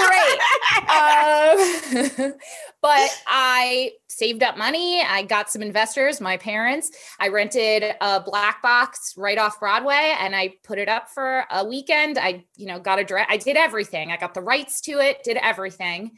great. 2.16 2.22
um, 2.22 2.32
but 2.82 3.22
I 3.26 3.92
saved 4.08 4.42
up 4.42 4.56
money. 4.56 5.02
I 5.02 5.24
got 5.24 5.50
some 5.50 5.60
investors, 5.60 6.18
my 6.18 6.38
parents. 6.38 6.90
I 7.20 7.28
rented 7.28 7.84
a 8.00 8.20
black 8.20 8.62
box 8.62 9.12
right 9.18 9.36
off 9.36 9.60
Broadway 9.60 10.16
and 10.18 10.34
I 10.34 10.54
put 10.64 10.78
it 10.78 10.88
up 10.88 11.10
for 11.10 11.44
a 11.50 11.66
weekend. 11.66 12.16
I, 12.16 12.46
you 12.56 12.66
know, 12.66 12.80
got 12.80 12.98
a 12.98 13.04
dress. 13.04 13.26
I 13.28 13.36
did 13.36 13.58
everything. 13.58 14.10
I 14.10 14.16
got 14.16 14.32
the 14.32 14.40
rights 14.40 14.80
to 14.82 14.92
it, 14.92 15.22
did 15.22 15.36
everything 15.36 16.12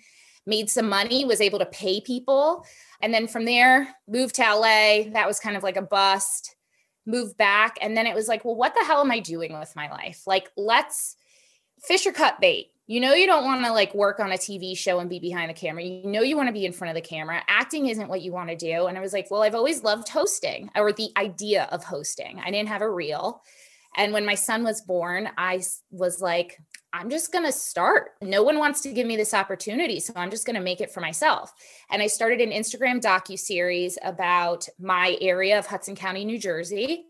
made 0.49 0.71
some 0.71 0.89
money, 0.89 1.25
was 1.25 1.41
able 1.41 1.59
to 1.61 1.67
pay 1.67 2.01
people. 2.01 2.65
And 3.01 3.15
then 3.15 3.29
from 3.29 3.45
there, 3.45 3.95
moved 4.09 4.37
to 4.37 4.43
LA. 4.43 5.11
That 5.13 5.27
was 5.27 5.39
kind 5.39 5.57
of 5.57 5.63
like 5.63 5.77
a 5.77 5.83
bust. 5.83 6.57
Moved 7.07 7.37
back. 7.37 7.79
And 7.81 7.97
then 7.97 8.07
it 8.07 8.15
was 8.15 8.27
like, 8.27 8.45
well, 8.45 8.57
what 8.57 8.75
the 8.75 8.85
hell 8.85 9.01
am 9.01 9.11
I 9.11 9.21
doing 9.21 9.59
with 9.59 9.77
my 9.77 9.91
life? 9.91 10.23
Like, 10.27 10.51
let's 10.57 11.15
fish 11.83 12.07
or 12.07 12.13
cut 12.13 12.41
bait. 12.41 12.73
You 12.87 13.01
know, 13.01 13.13
you 13.13 13.27
don't 13.27 13.45
want 13.45 13.65
to 13.67 13.73
like 13.73 13.95
work 13.95 14.19
on 14.19 14.33
a 14.33 14.37
TV 14.37 14.77
show 14.77 14.99
and 14.99 15.11
be 15.11 15.21
behind 15.21 15.51
the 15.51 15.55
camera. 15.55 15.83
You 15.83 16.07
know, 16.07 16.23
you 16.23 16.37
want 16.37 16.49
to 16.49 16.55
be 16.55 16.65
in 16.65 16.73
front 16.73 16.97
of 16.97 17.03
the 17.03 17.07
camera. 17.07 17.43
Acting 17.47 17.87
isn't 17.87 18.09
what 18.09 18.23
you 18.23 18.33
want 18.33 18.49
to 18.49 18.57
do. 18.57 18.87
And 18.87 18.97
I 18.97 19.03
was 19.03 19.13
like, 19.13 19.31
well, 19.31 19.43
I've 19.43 19.55
always 19.55 19.85
loved 19.85 20.09
hosting 20.09 20.71
or 20.75 20.93
the 20.93 21.11
idea 21.19 21.69
of 21.71 21.85
hosting. 21.85 22.41
I 22.43 22.51
didn't 22.51 22.71
have 22.71 22.81
a 22.81 22.91
reel. 22.91 23.43
And 23.97 24.13
when 24.13 24.25
my 24.25 24.35
son 24.35 24.65
was 24.65 24.81
born, 24.81 25.29
I 25.37 25.61
was 25.91 26.21
like, 26.21 26.59
I'm 26.93 27.11
just 27.11 27.33
going 27.33 27.45
to 27.45 27.53
start. 27.53 28.13
No 28.23 28.43
one 28.43 28.59
wants 28.59 28.81
to 28.83 28.93
give 28.93 29.07
me 29.07 29.17
this 29.17 29.35
opportunity, 29.35 30.01
so 30.01 30.13
I'm 30.17 30.31
just 30.31 30.47
going 30.47 30.57
to 30.57 30.63
make 30.63 30.81
it 30.81 30.91
for 30.91 31.01
myself. 31.01 31.53
And 31.91 32.01
I 32.01 32.07
started 32.07 32.41
an 32.41 32.51
Instagram 32.51 33.01
docu 33.01 33.39
series 33.39 33.99
about 34.03 34.67
my 34.79 35.17
area 35.21 35.59
of 35.59 35.67
Hudson 35.67 35.95
County, 35.95 36.25
New 36.25 36.39
Jersey, 36.39 37.05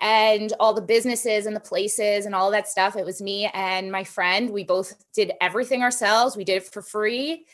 and 0.00 0.52
all 0.58 0.72
the 0.72 0.80
businesses 0.80 1.46
and 1.46 1.54
the 1.54 1.60
places 1.60 2.24
and 2.24 2.34
all 2.34 2.50
that 2.50 2.68
stuff. 2.68 2.96
It 2.96 3.04
was 3.04 3.20
me 3.20 3.50
and 3.52 3.92
my 3.92 4.02
friend. 4.02 4.50
We 4.50 4.64
both 4.64 4.94
did 5.12 5.32
everything 5.40 5.82
ourselves. 5.82 6.36
We 6.36 6.44
did 6.44 6.62
it 6.62 6.72
for 6.72 6.82
free. 6.82 7.44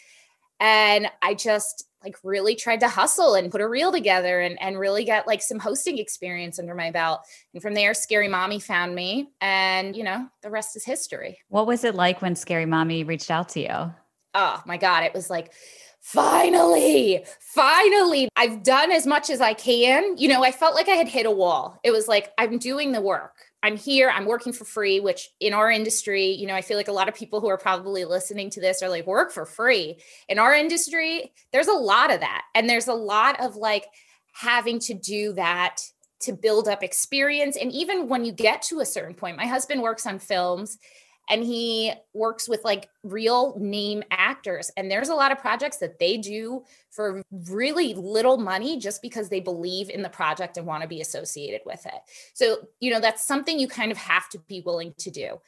And 0.61 1.09
I 1.23 1.35
just 1.35 1.85
like 2.03 2.17
really 2.23 2.55
tried 2.55 2.81
to 2.81 2.89
hustle 2.89 3.35
and 3.35 3.51
put 3.51 3.61
a 3.61 3.69
reel 3.69 3.91
together 3.91 4.41
and, 4.41 4.61
and 4.63 4.79
really 4.79 5.05
get 5.05 5.27
like 5.27 5.43
some 5.43 5.59
hosting 5.59 5.99
experience 5.99 6.59
under 6.59 6.75
my 6.75 6.91
belt. 6.91 7.23
And 7.53 7.63
from 7.63 7.75
there, 7.75 7.93
Scary 7.95 8.29
Mommy 8.29 8.61
found 8.61 8.95
me. 8.95 9.31
And, 9.41 9.97
you 9.97 10.05
know, 10.05 10.29
the 10.43 10.51
rest 10.51 10.77
is 10.77 10.85
history. 10.85 11.39
What 11.49 11.67
was 11.67 11.85
it 11.85 11.95
like 11.95 12.23
when 12.23 12.37
Scary 12.37 12.67
Mommy 12.67 13.03
reached 13.03 13.31
out 13.31 13.49
to 13.51 13.61
you? 13.61 13.95
Oh 14.35 14.63
my 14.65 14.77
God. 14.77 15.03
It 15.05 15.15
was 15.15 15.29
like, 15.29 15.53
finally, 16.01 17.25
finally, 17.41 18.29
I've 18.37 18.63
done 18.63 18.93
as 18.93 19.07
much 19.07 19.29
as 19.29 19.41
I 19.41 19.55
can. 19.55 20.17
You 20.17 20.29
know, 20.29 20.45
I 20.45 20.53
felt 20.53 20.75
like 20.75 20.89
I 20.89 20.95
had 20.95 21.09
hit 21.09 21.27
a 21.27 21.31
wall. 21.31 21.81
It 21.83 21.91
was 21.91 22.07
like, 22.07 22.33
I'm 22.39 22.59
doing 22.59 22.93
the 22.93 23.01
work. 23.01 23.35
I'm 23.63 23.77
here, 23.77 24.09
I'm 24.09 24.27
working 24.27 24.53
for 24.53 24.65
free, 24.65 25.01
which 25.01 25.29
in 25.41 25.53
our 25.53 25.71
industry, 25.71 26.27
you 26.27 26.47
know, 26.47 26.55
I 26.55 26.63
feel 26.63 26.77
like 26.77 26.89
a 26.89 26.93
lot 26.93 27.09
of 27.09 27.15
people 27.15 27.41
who 27.41 27.49
are 27.49 27.59
probably 27.59 28.05
listening 28.05 28.51
to 28.51 28.61
this 28.61 28.83
are 28.83 28.89
like, 28.89 29.07
work 29.07 29.33
for 29.33 29.47
free. 29.47 29.99
In 30.29 30.39
our 30.39 30.55
industry, 30.55 31.33
there's 31.53 31.67
a 31.67 31.73
lot 31.73 32.13
of 32.13 32.21
that. 32.21 32.43
And 32.55 32.71
there's 32.71 32.87
a 32.87 32.95
lot 32.95 33.41
of 33.41 33.57
like 33.57 33.87
having 34.33 34.79
to 34.81 34.95
do 34.95 35.33
that 35.33 35.79
to 36.21 36.33
build 36.33 36.69
up 36.69 36.85
experience. 36.85 37.57
And 37.57 37.73
even 37.73 38.09
when 38.09 38.25
you 38.25 38.33
get 38.33 38.63
to 38.63 38.81
a 38.81 38.87
certain 38.87 39.15
point, 39.15 39.37
my 39.37 39.47
husband 39.47 39.83
works 39.83 40.07
on 40.07 40.19
films 40.19 40.79
and 41.29 41.45
he 41.45 41.93
works 42.15 42.49
with 42.49 42.65
like 42.65 42.89
real 43.03 43.57
name 43.59 44.03
actors 44.11 44.71
and 44.77 44.91
there's 44.91 45.09
a 45.09 45.15
lot 45.15 45.33
of 45.33 45.39
projects 45.39 45.79
that 45.79 45.99
they 45.99 46.17
do 46.17 46.65
for 46.91 47.23
really 47.49 47.95
little 47.95 48.39
money 48.39 48.79
just 48.79 49.03
because 49.03 49.29
they 49.29 49.41
believe 49.41 49.91
in 49.91 50.03
the 50.03 50.09
project 50.09 50.57
and 50.57 50.67
want 50.67 50.83
to 50.83 50.89
be 50.89 51.01
associated 51.01 51.61
with 51.65 51.85
it 51.87 52.01
so 52.35 52.59
you 52.81 52.91
know 52.91 53.01
that's 53.01 53.27
something 53.27 53.59
you 53.59 53.69
kind 53.69 53.93
of 53.93 53.99
have 53.99 54.29
to 54.29 54.39
be 54.49 54.61
willing 54.61 54.95
to 54.99 55.11
do 55.11 55.41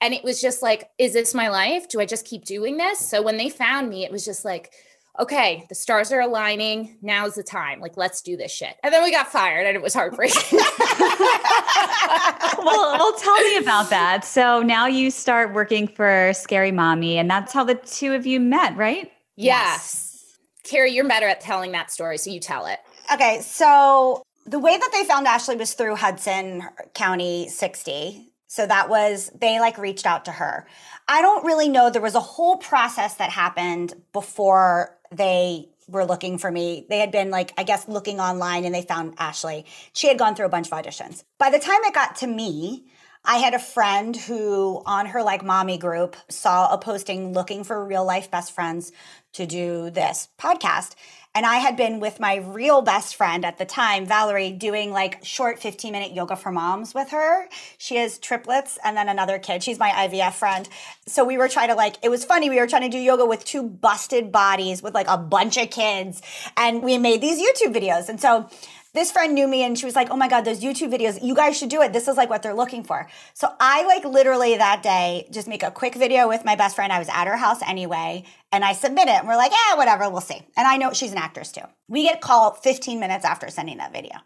and 0.00 0.14
it 0.14 0.24
was 0.24 0.40
just 0.40 0.62
like 0.62 0.90
is 0.98 1.12
this 1.12 1.34
my 1.34 1.48
life 1.48 1.88
do 1.88 2.00
i 2.00 2.06
just 2.06 2.26
keep 2.26 2.44
doing 2.44 2.76
this 2.76 2.98
so 2.98 3.22
when 3.22 3.36
they 3.36 3.48
found 3.48 3.88
me 3.88 4.04
it 4.04 4.12
was 4.12 4.24
just 4.24 4.44
like 4.44 4.72
okay, 5.18 5.64
the 5.68 5.74
stars 5.74 6.12
are 6.12 6.20
aligning. 6.20 6.98
Now's 7.02 7.34
the 7.34 7.42
time. 7.42 7.80
Like, 7.80 7.96
let's 7.96 8.20
do 8.22 8.36
this 8.36 8.52
shit. 8.52 8.76
And 8.82 8.92
then 8.92 9.02
we 9.02 9.10
got 9.10 9.28
fired 9.28 9.66
and 9.66 9.76
it 9.76 9.82
was 9.82 9.94
heartbreaking. 9.94 10.58
well, 11.18 12.92
well, 12.98 13.12
tell 13.18 13.38
me 13.44 13.56
about 13.56 13.90
that. 13.90 14.24
So 14.24 14.62
now 14.62 14.86
you 14.86 15.10
start 15.10 15.52
working 15.52 15.88
for 15.88 16.32
Scary 16.34 16.72
Mommy, 16.72 17.18
and 17.18 17.30
that's 17.30 17.52
how 17.52 17.64
the 17.64 17.74
two 17.74 18.14
of 18.14 18.26
you 18.26 18.40
met, 18.40 18.76
right? 18.76 19.10
Yes. 19.36 19.46
yes. 19.46 20.38
Carrie, 20.64 20.92
you're 20.92 21.06
better 21.06 21.28
at 21.28 21.40
telling 21.40 21.72
that 21.72 21.90
story, 21.90 22.18
so 22.18 22.30
you 22.30 22.40
tell 22.40 22.66
it. 22.66 22.78
Okay, 23.12 23.40
so 23.40 24.22
the 24.46 24.58
way 24.58 24.76
that 24.76 24.90
they 24.92 25.04
found 25.04 25.26
Ashley 25.26 25.56
was 25.56 25.74
through 25.74 25.96
Hudson 25.96 26.62
County 26.94 27.48
60. 27.48 28.32
So 28.48 28.66
that 28.66 28.88
was, 28.88 29.30
they 29.40 29.60
like 29.60 29.76
reached 29.78 30.06
out 30.06 30.24
to 30.24 30.32
her. 30.32 30.66
I 31.08 31.20
don't 31.20 31.44
really 31.44 31.68
know. 31.68 31.90
There 31.90 32.02
was 32.02 32.14
a 32.14 32.20
whole 32.20 32.56
process 32.56 33.14
that 33.14 33.30
happened 33.30 33.94
before 34.12 34.96
they 35.12 35.68
were 35.88 36.04
looking 36.04 36.38
for 36.38 36.50
me. 36.50 36.86
They 36.88 36.98
had 36.98 37.10
been 37.10 37.30
like, 37.30 37.52
I 37.56 37.62
guess, 37.62 37.88
looking 37.88 38.20
online 38.20 38.64
and 38.64 38.74
they 38.74 38.82
found 38.82 39.14
Ashley. 39.18 39.66
She 39.92 40.08
had 40.08 40.18
gone 40.18 40.34
through 40.34 40.46
a 40.46 40.50
bunch 40.50 40.70
of 40.70 40.72
auditions. 40.72 41.24
By 41.38 41.50
the 41.50 41.58
time 41.58 41.80
it 41.84 41.94
got 41.94 42.16
to 42.16 42.26
me, 42.26 42.86
I 43.24 43.38
had 43.38 43.54
a 43.54 43.58
friend 43.58 44.16
who 44.16 44.82
on 44.86 45.06
her 45.06 45.22
like 45.22 45.44
mommy 45.44 45.78
group 45.78 46.16
saw 46.28 46.72
a 46.72 46.78
posting 46.78 47.32
looking 47.32 47.64
for 47.64 47.84
real 47.84 48.04
life 48.04 48.30
best 48.30 48.52
friends 48.52 48.92
to 49.32 49.46
do 49.46 49.90
this 49.90 50.28
podcast. 50.38 50.94
And 51.36 51.44
I 51.44 51.56
had 51.56 51.76
been 51.76 52.00
with 52.00 52.18
my 52.18 52.36
real 52.36 52.80
best 52.80 53.14
friend 53.14 53.44
at 53.44 53.58
the 53.58 53.66
time, 53.66 54.06
Valerie, 54.06 54.52
doing 54.52 54.90
like 54.90 55.22
short 55.22 55.58
15 55.58 55.92
minute 55.92 56.14
yoga 56.14 56.34
for 56.34 56.50
moms 56.50 56.94
with 56.94 57.10
her. 57.10 57.46
She 57.76 57.96
has 57.96 58.16
triplets 58.16 58.78
and 58.82 58.96
then 58.96 59.10
another 59.10 59.38
kid. 59.38 59.62
She's 59.62 59.78
my 59.78 59.90
IVF 59.90 60.32
friend. 60.32 60.66
So 61.06 61.26
we 61.26 61.36
were 61.36 61.48
trying 61.48 61.68
to 61.68 61.74
like, 61.74 61.96
it 62.02 62.08
was 62.08 62.24
funny. 62.24 62.48
We 62.48 62.58
were 62.58 62.66
trying 62.66 62.84
to 62.84 62.88
do 62.88 62.96
yoga 62.96 63.26
with 63.26 63.44
two 63.44 63.62
busted 63.62 64.32
bodies 64.32 64.82
with 64.82 64.94
like 64.94 65.08
a 65.08 65.18
bunch 65.18 65.58
of 65.58 65.68
kids. 65.68 66.22
And 66.56 66.82
we 66.82 66.96
made 66.96 67.20
these 67.20 67.38
YouTube 67.38 67.74
videos. 67.74 68.08
And 68.08 68.18
so 68.18 68.48
this 68.96 69.12
friend 69.12 69.34
knew 69.34 69.46
me 69.46 69.62
and 69.62 69.78
she 69.78 69.84
was 69.84 69.94
like, 69.94 70.10
"Oh 70.10 70.16
my 70.16 70.28
god, 70.28 70.44
those 70.44 70.60
YouTube 70.60 70.90
videos, 70.92 71.22
you 71.22 71.34
guys 71.34 71.56
should 71.58 71.68
do 71.68 71.82
it. 71.82 71.92
This 71.92 72.08
is 72.08 72.16
like 72.16 72.30
what 72.30 72.42
they're 72.42 72.54
looking 72.54 72.82
for." 72.84 73.08
So 73.34 73.48
I 73.60 73.84
like 73.86 74.04
literally 74.04 74.56
that 74.56 74.82
day 74.82 75.28
just 75.30 75.48
make 75.48 75.62
a 75.62 75.70
quick 75.70 75.94
video 75.94 76.28
with 76.28 76.44
my 76.44 76.56
best 76.56 76.76
friend. 76.76 76.92
I 76.92 76.98
was 76.98 77.08
at 77.08 77.26
her 77.26 77.36
house 77.36 77.60
anyway, 77.66 78.24
and 78.52 78.64
I 78.64 78.72
submit 78.72 79.08
it. 79.08 79.18
And 79.20 79.28
we're 79.28 79.36
like, 79.36 79.52
"Yeah, 79.52 79.76
whatever, 79.76 80.08
we'll 80.10 80.20
see." 80.20 80.42
And 80.56 80.66
I 80.66 80.76
know 80.76 80.92
she's 80.92 81.12
an 81.12 81.18
actress 81.18 81.52
too. 81.52 81.62
We 81.88 82.02
get 82.04 82.20
called 82.20 82.58
15 82.58 82.98
minutes 82.98 83.24
after 83.24 83.48
sending 83.50 83.78
that 83.78 83.92
video. 83.92 84.16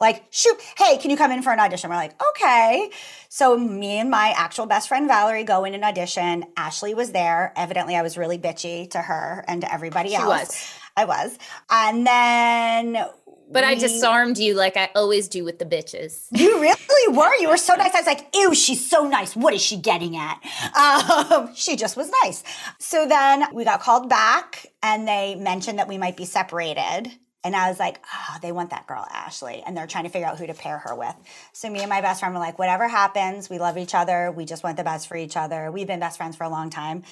Like, 0.00 0.26
shoot, 0.30 0.56
hey, 0.76 0.96
can 0.98 1.10
you 1.10 1.16
come 1.16 1.32
in 1.32 1.42
for 1.42 1.52
an 1.52 1.58
audition? 1.58 1.90
We're 1.90 1.96
like, 1.96 2.14
okay. 2.30 2.88
So 3.28 3.58
me 3.58 3.98
and 3.98 4.08
my 4.08 4.32
actual 4.36 4.66
best 4.66 4.86
friend 4.86 5.08
Valerie 5.08 5.42
go 5.42 5.64
in 5.64 5.74
an 5.74 5.82
audition. 5.82 6.44
Ashley 6.56 6.94
was 6.94 7.10
there. 7.10 7.52
Evidently, 7.56 7.96
I 7.96 8.02
was 8.02 8.16
really 8.16 8.38
bitchy 8.38 8.88
to 8.92 8.98
her 9.02 9.44
and 9.48 9.62
to 9.62 9.72
everybody 9.72 10.10
She 10.10 10.14
else. 10.14 10.26
was. 10.26 10.72
I 10.96 11.04
was. 11.04 11.36
And 11.68 12.06
then 12.06 13.06
But 13.50 13.64
I 13.64 13.74
disarmed 13.74 14.38
you 14.38 14.54
like 14.54 14.76
I 14.76 14.90
always 14.94 15.28
do 15.28 15.44
with 15.44 15.58
the 15.58 15.64
bitches. 15.64 16.26
You 16.32 16.60
really 16.60 17.16
were. 17.16 17.34
You 17.40 17.48
were 17.48 17.56
so 17.56 17.74
nice. 17.74 17.94
I 17.94 17.98
was 17.98 18.06
like, 18.06 18.26
ew, 18.34 18.54
she's 18.54 18.88
so 18.88 19.08
nice. 19.08 19.34
What 19.34 19.54
is 19.54 19.62
she 19.62 19.76
getting 19.76 20.16
at? 20.16 20.38
Um, 20.76 21.52
she 21.54 21.76
just 21.76 21.96
was 21.96 22.10
nice. 22.22 22.44
So 22.78 23.06
then 23.06 23.44
we 23.54 23.64
got 23.64 23.80
called 23.80 24.08
back 24.08 24.66
and 24.82 25.08
they 25.08 25.34
mentioned 25.34 25.78
that 25.78 25.88
we 25.88 25.98
might 25.98 26.16
be 26.16 26.24
separated. 26.24 27.10
And 27.44 27.54
I 27.54 27.68
was 27.70 27.78
like, 27.78 28.00
oh, 28.12 28.36
they 28.42 28.50
want 28.50 28.70
that 28.70 28.86
girl, 28.86 29.06
Ashley. 29.10 29.62
And 29.64 29.76
they're 29.76 29.86
trying 29.86 30.04
to 30.04 30.10
figure 30.10 30.26
out 30.26 30.38
who 30.38 30.46
to 30.46 30.54
pair 30.54 30.78
her 30.78 30.94
with. 30.94 31.14
So 31.52 31.70
me 31.70 31.80
and 31.80 31.88
my 31.88 32.00
best 32.00 32.20
friend 32.20 32.34
were 32.34 32.40
like, 32.40 32.58
whatever 32.58 32.88
happens, 32.88 33.48
we 33.48 33.58
love 33.58 33.78
each 33.78 33.94
other. 33.94 34.32
We 34.32 34.44
just 34.44 34.64
want 34.64 34.76
the 34.76 34.84
best 34.84 35.06
for 35.06 35.16
each 35.16 35.36
other. 35.36 35.70
We've 35.70 35.86
been 35.86 36.00
best 36.00 36.18
friends 36.18 36.36
for 36.36 36.44
a 36.44 36.48
long 36.48 36.68
time. 36.68 37.04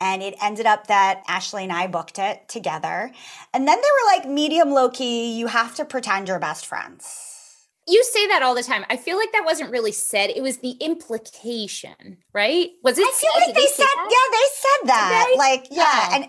And 0.00 0.22
it 0.22 0.34
ended 0.42 0.66
up 0.66 0.86
that 0.86 1.22
Ashley 1.28 1.64
and 1.64 1.72
I 1.72 1.86
booked 1.86 2.18
it 2.18 2.48
together. 2.48 3.12
And 3.52 3.68
then 3.68 3.76
they 3.76 3.82
were 3.82 4.16
like, 4.18 4.28
medium 4.28 4.70
low 4.70 4.88
key, 4.88 5.32
you 5.38 5.48
have 5.48 5.74
to 5.76 5.84
pretend 5.84 6.28
you're 6.28 6.38
best 6.38 6.66
friends. 6.66 7.26
You 7.88 8.04
say 8.04 8.26
that 8.28 8.42
all 8.42 8.54
the 8.54 8.62
time. 8.62 8.84
I 8.88 8.96
feel 8.96 9.16
like 9.16 9.32
that 9.32 9.44
wasn't 9.44 9.70
really 9.70 9.90
said. 9.92 10.30
It 10.30 10.42
was 10.42 10.58
the 10.58 10.72
implication, 10.80 12.18
right? 12.32 12.70
Was 12.84 12.98
it? 12.98 13.02
I 13.02 13.10
feel 13.12 13.30
said? 13.32 13.38
like 13.46 13.54
Did 13.54 13.56
they 13.56 13.66
said, 13.66 13.84
that? 13.84 14.08
yeah, 14.10 14.38
they 14.38 14.46
said 14.54 14.88
that. 14.88 15.26
they? 15.32 15.38
Like, 15.38 15.66
yeah. 15.70 16.08
Oh. 16.10 16.14
And 16.14 16.28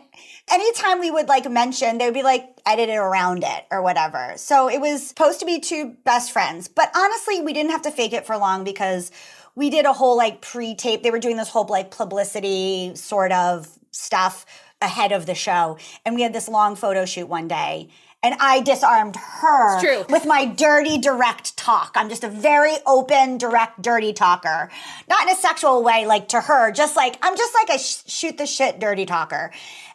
anytime 0.52 1.00
we 1.00 1.12
would 1.12 1.28
like 1.28 1.50
mention, 1.50 1.98
they 1.98 2.06
would 2.06 2.14
be 2.14 2.24
like 2.24 2.50
edited 2.66 2.96
around 2.96 3.44
it 3.44 3.66
or 3.70 3.82
whatever. 3.84 4.34
So 4.38 4.70
it 4.70 4.82
was 4.82 5.06
supposed 5.06 5.40
to 5.42 5.46
be 5.46 5.60
two 5.60 5.96
best 6.04 6.32
friends. 6.32 6.68
But 6.68 6.90
honestly, 6.96 7.42
we 7.42 7.54
didn't 7.54 7.72
have 7.72 7.84
to 7.84 7.92
fake 7.92 8.14
it 8.14 8.26
for 8.26 8.38
long 8.38 8.64
because 8.64 9.12
we 9.56 9.70
did 9.70 9.86
a 9.86 9.94
whole 9.94 10.18
like 10.18 10.42
pre 10.42 10.76
tape. 10.76 11.04
They 11.04 11.12
were 11.12 11.20
doing 11.20 11.38
this 11.38 11.50
whole 11.50 11.66
like 11.66 11.92
publicity 11.92 12.94
sort 12.96 13.32
of 13.32 13.68
stuff 13.92 14.46
ahead 14.82 15.12
of 15.12 15.26
the 15.26 15.36
show. 15.36 15.78
And 16.06 16.16
we 16.16 16.22
had 16.22 16.34
this 16.34 16.48
long 16.48 16.76
photo 16.76 17.06
shoot 17.06 17.28
one 17.28 17.48
day. 17.48 17.90
And 18.24 18.36
I 18.40 18.62
disarmed 18.62 19.16
her 19.16 20.04
with 20.08 20.28
my 20.28 20.46
dirty, 20.46 21.00
direct 21.00 21.58
talk. 21.58 21.94
I'm 21.96 22.08
just 22.08 22.24
a 22.24 22.30
very 22.30 22.76
open, 22.86 23.40
direct, 23.40 23.82
dirty 23.82 24.14
talker. 24.14 24.70
Not 25.10 25.24
in 25.24 25.30
a 25.30 25.36
sexual 25.36 25.82
way, 25.82 26.06
like 26.06 26.28
to 26.30 26.40
her, 26.40 26.72
just 26.72 26.96
like, 26.96 27.18
I'm 27.24 27.36
just 27.36 27.56
like 27.56 27.70
a 27.76 27.80
sh- 27.80 28.04
shoot 28.06 28.38
the 28.38 28.46
shit 28.46 28.80
dirty 28.80 29.08
talker. 29.08 29.52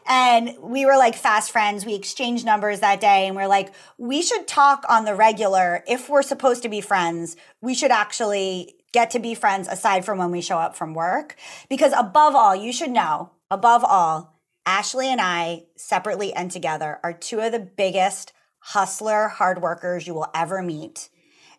And 0.09 0.57
we 0.61 0.87
were 0.87 0.97
like 0.97 1.15
fast 1.15 1.53
friends. 1.53 1.87
We 1.87 1.95
exchanged 1.95 2.45
numbers 2.45 2.81
that 2.81 3.01
day 3.01 3.29
and 3.29 3.37
we're 3.37 3.47
like, 3.47 3.73
we 3.97 4.23
should 4.23 4.49
talk 4.49 4.85
on 4.89 5.05
the 5.05 5.15
regular. 5.15 5.85
If 5.87 6.09
we're 6.09 6.23
supposed 6.23 6.65
to 6.65 6.69
be 6.69 6.81
friends, 6.81 7.37
we 7.61 7.75
should 7.75 7.93
actually 7.93 8.76
get 8.93 9.11
to 9.11 9.19
be 9.19 9.35
friends 9.35 9.69
aside 9.69 10.05
from 10.05 10.19
when 10.19 10.31
we 10.31 10.41
show 10.41 10.59
up 10.59 10.77
from 10.77 10.95
work. 10.95 11.37
Because 11.69 11.93
above 11.97 12.35
all, 12.35 12.55
you 12.57 12.73
should 12.73 12.91
know, 12.91 13.31
above 13.51 13.85
all, 13.85 14.35
Ashley 14.65 15.09
and 15.09 15.21
I, 15.21 15.65
separately 15.77 16.33
and 16.33 16.51
together, 16.51 16.99
are 17.05 17.13
two 17.13 17.41
of 17.41 17.53
the 17.53 17.61
biggest 17.61 18.33
hustler, 18.59 19.29
hard 19.29 19.63
workers 19.63 20.07
you 20.07 20.15
will 20.15 20.29
ever 20.35 20.61
meet. 20.63 21.09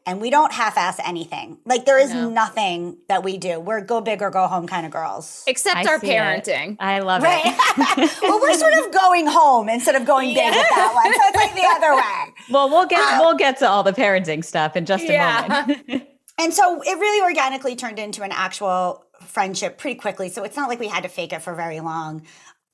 And 0.05 0.21
we 0.21 0.29
don't 0.29 0.53
half 0.53 0.77
ass 0.77 0.99
anything. 1.05 1.57
Like, 1.65 1.85
there 1.85 1.99
is 1.99 2.13
No. 2.13 2.29
nothing 2.29 2.97
that 3.09 3.23
we 3.25 3.37
do. 3.37 3.59
We're 3.59 3.81
go 3.81 3.99
big 3.99 4.21
or 4.21 4.29
go 4.29 4.47
home 4.47 4.65
kind 4.65 4.85
of 4.85 4.91
girls. 4.91 5.43
Except 5.47 5.75
I 5.75 5.83
our 5.91 5.99
see 5.99 6.07
it. 6.11 6.15
parenting. 6.17 6.77
I 6.79 6.99
love 6.99 7.23
Right. 7.23 7.41
it. 7.45 8.11
well, 8.21 8.39
we're 8.39 8.53
sort 8.53 8.73
of 8.73 8.91
going 8.93 9.27
home 9.27 9.67
instead 9.67 9.95
of 9.95 10.05
going 10.05 10.33
big 10.33 10.45
with 10.53 10.69
that 10.69 10.91
one. 10.95 11.13
So 11.13 11.19
it's 11.25 11.35
like 11.35 11.55
the 11.55 11.65
other 11.67 11.93
way. 11.95 12.33
well, 12.49 12.69
we'll 12.69 12.85
get 12.85 12.99
Uh, 13.01 13.17
we'll 13.19 13.35
get 13.35 13.57
to 13.59 13.67
all 13.69 13.83
the 13.83 13.91
parenting 13.91 14.43
stuff 14.45 14.77
in 14.77 14.85
just 14.85 15.03
a 15.03 15.11
Yeah. 15.13 15.65
moment. 15.67 16.07
And 16.37 16.53
so 16.53 16.81
it 16.81 16.99
really 16.99 17.21
organically 17.23 17.75
turned 17.75 17.99
into 17.99 18.23
an 18.23 18.31
actual 18.31 19.05
friendship 19.21 19.77
pretty 19.77 19.99
quickly. 19.99 20.29
So 20.29 20.43
it's 20.43 20.55
not 20.55 20.69
like 20.69 20.79
we 20.79 20.87
had 20.87 21.03
to 21.03 21.09
fake 21.09 21.33
it 21.33 21.41
for 21.41 21.55
very 21.55 21.79
long. 21.79 22.23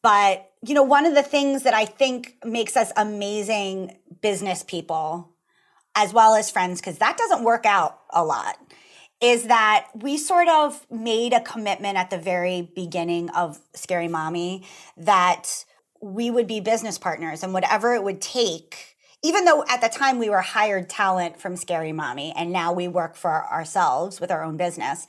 But, 0.01 0.51
you 0.65 0.73
know, 0.73 0.83
one 0.83 1.05
of 1.05 1.15
the 1.15 1.23
things 1.23 1.63
that 1.63 1.73
I 1.73 1.85
think 1.85 2.35
makes 2.43 2.75
us 2.75 2.91
amazing 2.97 3.97
business 4.21 4.61
people, 4.63 5.29
as 5.95 6.13
well 6.13 6.35
as 6.35 6.51
friends, 6.51 6.81
because 6.81 6.97
that 6.97 7.17
doesn't 7.17 7.43
work 7.43 7.65
out 7.65 8.01
a 8.09 8.23
lot, 8.23 8.57
is 9.21 9.43
that 9.45 9.87
we 9.95 10.17
sort 10.17 10.49
of 10.49 10.85
made 10.91 11.31
a 11.31 11.39
commitment 11.39 11.97
at 11.97 12.09
the 12.09 12.17
very 12.17 12.69
beginning 12.75 13.29
of 13.29 13.61
Scary 13.73 14.09
Mommy 14.09 14.65
that 14.97 15.63
we 16.01 16.29
would 16.29 16.47
be 16.47 16.59
business 16.59 16.97
partners 16.97 17.41
and 17.41 17.53
whatever 17.53 17.93
it 17.93 18.03
would 18.03 18.19
take, 18.19 18.92
even 19.23 19.45
though 19.45 19.63
at 19.69 19.81
the 19.81 19.89
time 19.89 20.19
we 20.19 20.29
were 20.29 20.41
hired 20.41 20.89
talent 20.89 21.39
from 21.39 21.55
Scary 21.55 21.93
Mommy 21.93 22.33
and 22.35 22.51
now 22.51 22.73
we 22.73 22.87
work 22.87 23.15
for 23.15 23.45
ourselves 23.51 24.19
with 24.19 24.29
our 24.29 24.43
own 24.43 24.57
business, 24.57 25.07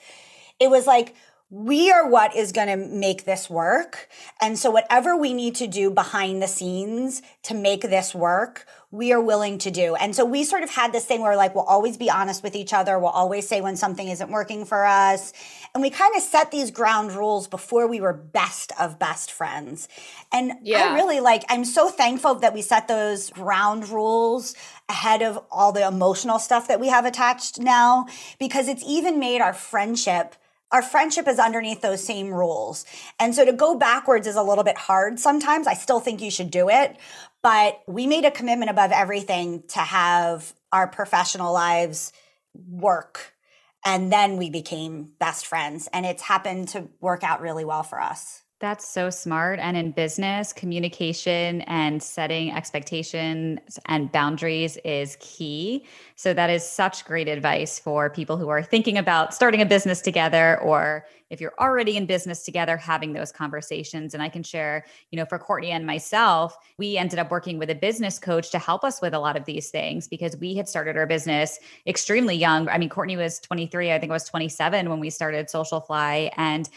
it 0.60 0.70
was 0.70 0.86
like, 0.86 1.14
we 1.54 1.92
are 1.92 2.08
what 2.08 2.34
is 2.34 2.50
going 2.50 2.66
to 2.66 2.76
make 2.76 3.24
this 3.24 3.48
work. 3.48 4.08
And 4.40 4.58
so, 4.58 4.72
whatever 4.72 5.16
we 5.16 5.32
need 5.32 5.54
to 5.56 5.68
do 5.68 5.88
behind 5.88 6.42
the 6.42 6.48
scenes 6.48 7.22
to 7.44 7.54
make 7.54 7.82
this 7.82 8.12
work, 8.12 8.66
we 8.90 9.12
are 9.12 9.20
willing 9.20 9.58
to 9.58 9.70
do. 9.70 9.94
And 9.94 10.16
so, 10.16 10.24
we 10.24 10.42
sort 10.42 10.64
of 10.64 10.70
had 10.70 10.92
this 10.92 11.04
thing 11.04 11.20
where, 11.20 11.36
like, 11.36 11.54
we'll 11.54 11.62
always 11.62 11.96
be 11.96 12.10
honest 12.10 12.42
with 12.42 12.56
each 12.56 12.72
other. 12.72 12.98
We'll 12.98 13.10
always 13.10 13.46
say 13.46 13.60
when 13.60 13.76
something 13.76 14.08
isn't 14.08 14.32
working 14.32 14.64
for 14.64 14.84
us. 14.84 15.32
And 15.74 15.80
we 15.80 15.90
kind 15.90 16.16
of 16.16 16.22
set 16.22 16.50
these 16.50 16.72
ground 16.72 17.12
rules 17.12 17.46
before 17.46 17.86
we 17.86 18.00
were 18.00 18.12
best 18.12 18.72
of 18.80 18.98
best 18.98 19.30
friends. 19.30 19.86
And 20.32 20.54
Yeah. 20.60 20.90
I 20.90 20.94
really 20.96 21.20
like, 21.20 21.44
I'm 21.48 21.64
so 21.64 21.88
thankful 21.88 22.34
that 22.36 22.52
we 22.52 22.62
set 22.62 22.88
those 22.88 23.30
ground 23.30 23.88
rules 23.90 24.56
ahead 24.88 25.22
of 25.22 25.38
all 25.52 25.70
the 25.70 25.86
emotional 25.86 26.40
stuff 26.40 26.66
that 26.66 26.80
we 26.80 26.88
have 26.88 27.04
attached 27.04 27.60
now, 27.60 28.06
because 28.40 28.66
it's 28.66 28.82
even 28.84 29.20
made 29.20 29.40
our 29.40 29.54
friendship 29.54 30.34
our 30.72 30.82
friendship 30.82 31.28
is 31.28 31.38
underneath 31.38 31.80
those 31.80 32.04
same 32.04 32.32
rules. 32.32 32.84
And 33.20 33.34
so 33.34 33.44
to 33.44 33.52
go 33.52 33.76
backwards 33.76 34.26
is 34.26 34.36
a 34.36 34.42
little 34.42 34.64
bit 34.64 34.76
hard 34.76 35.18
sometimes. 35.20 35.66
I 35.66 35.74
still 35.74 36.00
think 36.00 36.20
you 36.20 36.30
should 36.30 36.50
do 36.50 36.68
it, 36.68 36.96
but 37.42 37.80
we 37.86 38.06
made 38.06 38.24
a 38.24 38.30
commitment 38.30 38.70
above 38.70 38.90
everything 38.90 39.62
to 39.68 39.80
have 39.80 40.52
our 40.72 40.88
professional 40.88 41.52
lives 41.52 42.12
work. 42.68 43.34
And 43.84 44.10
then 44.10 44.38
we 44.38 44.48
became 44.48 45.12
best 45.18 45.46
friends, 45.46 45.90
and 45.92 46.06
it's 46.06 46.22
happened 46.22 46.68
to 46.68 46.88
work 47.00 47.22
out 47.22 47.42
really 47.42 47.66
well 47.66 47.82
for 47.82 48.00
us. 48.00 48.43
That's 48.64 48.88
so 48.88 49.10
smart. 49.10 49.58
And 49.60 49.76
in 49.76 49.90
business, 49.90 50.54
communication 50.54 51.60
and 51.66 52.02
setting 52.02 52.50
expectations 52.50 53.78
and 53.84 54.10
boundaries 54.10 54.78
is 54.86 55.18
key. 55.20 55.84
So, 56.16 56.32
that 56.32 56.48
is 56.48 56.66
such 56.66 57.04
great 57.04 57.28
advice 57.28 57.78
for 57.78 58.08
people 58.08 58.38
who 58.38 58.48
are 58.48 58.62
thinking 58.62 58.96
about 58.96 59.34
starting 59.34 59.60
a 59.60 59.66
business 59.66 60.00
together, 60.00 60.58
or 60.62 61.04
if 61.28 61.42
you're 61.42 61.52
already 61.58 61.98
in 61.98 62.06
business 62.06 62.42
together, 62.42 62.78
having 62.78 63.12
those 63.12 63.30
conversations. 63.30 64.14
And 64.14 64.22
I 64.22 64.30
can 64.30 64.42
share, 64.42 64.86
you 65.10 65.18
know, 65.18 65.26
for 65.26 65.38
Courtney 65.38 65.72
and 65.72 65.84
myself, 65.84 66.56
we 66.78 66.96
ended 66.96 67.18
up 67.18 67.30
working 67.30 67.58
with 67.58 67.68
a 67.68 67.74
business 67.74 68.18
coach 68.18 68.50
to 68.52 68.58
help 68.58 68.82
us 68.82 69.02
with 69.02 69.12
a 69.12 69.18
lot 69.18 69.36
of 69.36 69.44
these 69.44 69.68
things 69.68 70.08
because 70.08 70.38
we 70.38 70.54
had 70.54 70.70
started 70.70 70.96
our 70.96 71.06
business 71.06 71.58
extremely 71.86 72.34
young. 72.34 72.66
I 72.70 72.78
mean, 72.78 72.88
Courtney 72.88 73.18
was 73.18 73.40
23, 73.40 73.92
I 73.92 73.98
think 73.98 74.08
I 74.08 74.14
was 74.14 74.24
27 74.24 74.88
when 74.88 75.00
we 75.00 75.10
started 75.10 75.48
Socialfly. 75.48 76.30
And 76.38 76.70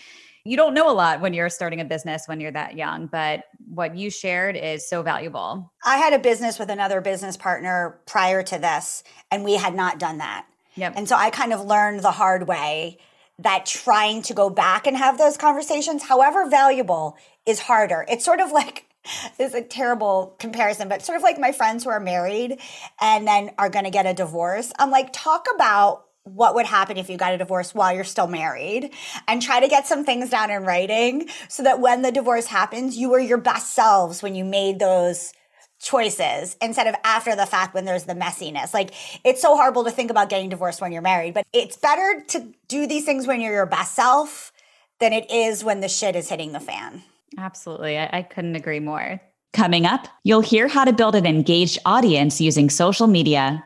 you 0.48 0.56
don't 0.56 0.74
know 0.74 0.90
a 0.90 0.94
lot 0.94 1.20
when 1.20 1.34
you're 1.34 1.50
starting 1.50 1.82
a 1.82 1.86
business 1.86 2.24
when 2.26 2.40
you're 2.40 2.52
that 2.52 2.78
young, 2.78 3.08
but 3.08 3.44
what 3.68 3.98
you 3.98 4.10
shared 4.10 4.56
is 4.56 4.88
so 4.88 5.04
valuable. 5.04 5.72
I 5.86 5.98
had 5.98 6.14
a 6.14 6.20
business 6.20 6.58
with 6.58 6.70
another 6.70 7.02
business 7.02 7.36
partner 7.36 8.00
prior 8.06 8.42
to 8.44 8.58
this, 8.58 9.04
and 9.30 9.44
we 9.44 9.56
had 9.56 9.76
not 9.76 10.00
done 10.00 10.20
that. 10.20 10.46
Yep. 10.76 10.94
And 10.96 11.10
so 11.10 11.18
I 11.18 11.32
kind 11.32 11.52
of 11.52 11.66
learned 11.66 12.00
the 12.00 12.12
hard 12.12 12.48
way 12.48 12.98
that 13.40 13.66
trying 13.66 14.22
to 14.24 14.34
go 14.34 14.50
back 14.50 14.88
and 14.88 14.96
have 14.96 15.18
those 15.18 15.36
conversations, 15.36 16.04
however 16.04 16.50
valuable, 16.50 17.18
is 17.46 17.60
harder. 17.60 18.06
It's 18.08 18.24
sort 18.24 18.40
of 18.40 18.52
like 18.52 18.86
this 19.38 19.50
is 19.50 19.56
a 19.56 19.62
terrible 19.62 20.36
comparison, 20.40 20.88
but 20.88 21.02
sort 21.02 21.18
of 21.18 21.24
like 21.24 21.40
my 21.40 21.52
friends 21.52 21.84
who 21.84 21.90
are 21.90 22.00
married 22.00 22.60
and 23.02 23.28
then 23.28 23.52
are 23.58 23.70
going 23.70 23.86
to 23.86 23.92
get 23.92 24.06
a 24.06 24.14
divorce. 24.14 24.72
I'm 24.80 24.92
like, 24.92 25.12
talk 25.12 25.48
about 25.56 26.06
what 26.28 26.56
would 26.56 26.66
happen 26.66 26.98
if 26.98 27.10
you 27.10 27.18
got 27.18 27.34
a 27.34 27.38
divorce 27.38 27.74
while 27.74 27.94
you're 27.94 28.04
still 28.04 28.28
married 28.28 28.92
and 29.28 29.42
try 29.42 29.60
to 29.60 29.68
get 29.68 29.88
some 29.88 30.04
things 30.04 30.30
down 30.30 30.52
in 30.52 30.64
writing 30.64 31.30
so 31.50 31.64
that 31.64 31.80
when 31.80 32.02
the 32.02 32.12
divorce 32.12 32.48
happens, 32.48 32.98
you 32.98 33.10
were 33.10 33.20
your 33.20 33.38
best 33.38 33.74
selves 33.74 34.22
when 34.22 34.36
you 34.36 34.44
made 34.44 34.80
those 34.80 35.34
choices 35.80 36.58
instead 36.62 36.88
of 36.88 36.96
after 37.04 37.36
the 37.36 37.46
fact 37.46 37.74
when 37.74 37.86
there's 37.86 38.06
the 38.06 38.14
messiness. 38.14 38.74
Like 38.74 38.94
it's 39.24 39.42
so 39.42 39.56
horrible 39.56 39.84
to 39.84 39.92
think 39.92 40.12
about 40.12 40.30
getting 40.30 40.50
divorced 40.50 40.82
when 40.82 40.92
you're 40.92 41.02
married, 41.02 41.34
but 41.34 41.46
it's 41.54 41.78
better 41.78 42.24
to 42.30 42.52
do 42.68 42.88
these 42.88 43.06
things 43.06 43.28
when 43.28 43.42
you're 43.42 43.54
your 43.54 43.66
best 43.66 43.96
self 43.96 44.52
than 45.00 45.14
it 45.14 45.30
is 45.30 45.64
when 45.64 45.82
the 45.82 45.90
shit 45.90 46.16
is 46.16 46.30
hitting 46.30 46.52
the 46.52 46.60
fan. 46.60 47.04
Absolutely. 47.38 47.98
I, 47.98 48.10
I 48.12 48.22
couldn't 48.24 48.56
agree 48.56 48.80
more. 48.80 49.22
Coming 49.54 49.86
up, 49.86 50.08
you'll 50.24 50.42
hear 50.42 50.68
how 50.68 50.86
to 50.86 50.94
build 50.94 51.16
an 51.16 51.26
engaged 51.26 51.80
audience 51.86 52.42
using 52.42 52.70
social 52.70 53.08
media. 53.08 53.64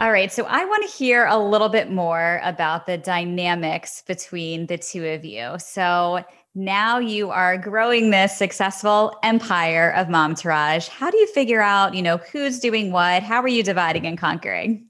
All 0.00 0.10
right. 0.10 0.32
So 0.32 0.44
I 0.48 0.64
want 0.64 0.90
to 0.90 0.96
hear 0.96 1.26
a 1.26 1.38
little 1.38 1.68
bit 1.68 1.90
more 1.90 2.40
about 2.42 2.86
the 2.86 2.98
dynamics 2.98 4.02
between 4.06 4.66
the 4.66 4.76
two 4.76 5.06
of 5.06 5.24
you. 5.24 5.54
So 5.58 6.24
now 6.56 6.98
you 6.98 7.30
are 7.30 7.56
growing 7.56 8.10
this 8.10 8.36
successful 8.36 9.16
empire 9.22 9.92
of 9.92 10.08
Momtourage. 10.08 10.88
How 10.88 11.10
do 11.10 11.16
you 11.16 11.28
figure 11.28 11.60
out, 11.60 11.94
you 11.94 12.02
know, 12.02 12.16
who's 12.16 12.58
doing 12.58 12.90
what? 12.90 13.22
How 13.22 13.40
are 13.40 13.48
you 13.48 13.62
dividing 13.62 14.04
and 14.04 14.18
conquering? 14.18 14.88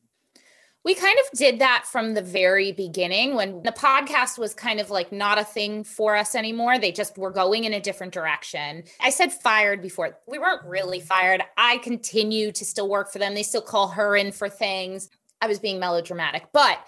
We 0.85 0.95
kind 0.95 1.19
of 1.19 1.39
did 1.39 1.61
that 1.61 1.87
from 1.87 2.13
the 2.13 2.23
very 2.23 2.71
beginning 2.73 3.35
when 3.35 3.63
the 3.63 3.73
podcast 3.73 4.39
was 4.39 4.53
kind 4.53 4.81
of 4.81 4.91
like 4.91 5.11
not 5.11 5.39
a 5.39 5.45
thing 5.45 5.83
for 5.83 6.15
us 6.15 6.35
anymore. 6.35 6.79
They 6.79 6.93
just 6.93 7.17
were 7.17 7.31
going 7.31 7.65
in 7.65 7.73
a 7.73 7.81
different 7.81 8.13
direction. 8.13 8.85
I 9.01 9.09
said 9.09 9.33
fired 9.33 9.81
before. 9.81 10.19
We 10.29 10.39
weren't 10.39 10.63
really 10.65 11.01
fired. 11.01 11.43
I 11.57 11.79
continue 11.79 12.53
to 12.53 12.65
still 12.65 12.89
work 12.89 13.11
for 13.11 13.19
them. 13.19 13.35
They 13.35 13.43
still 13.43 13.63
call 13.63 13.89
her 13.89 14.15
in 14.15 14.31
for 14.31 14.51
things. 14.51 15.09
I 15.41 15.47
was 15.47 15.59
being 15.59 15.81
melodramatic, 15.81 16.47
but 16.53 16.79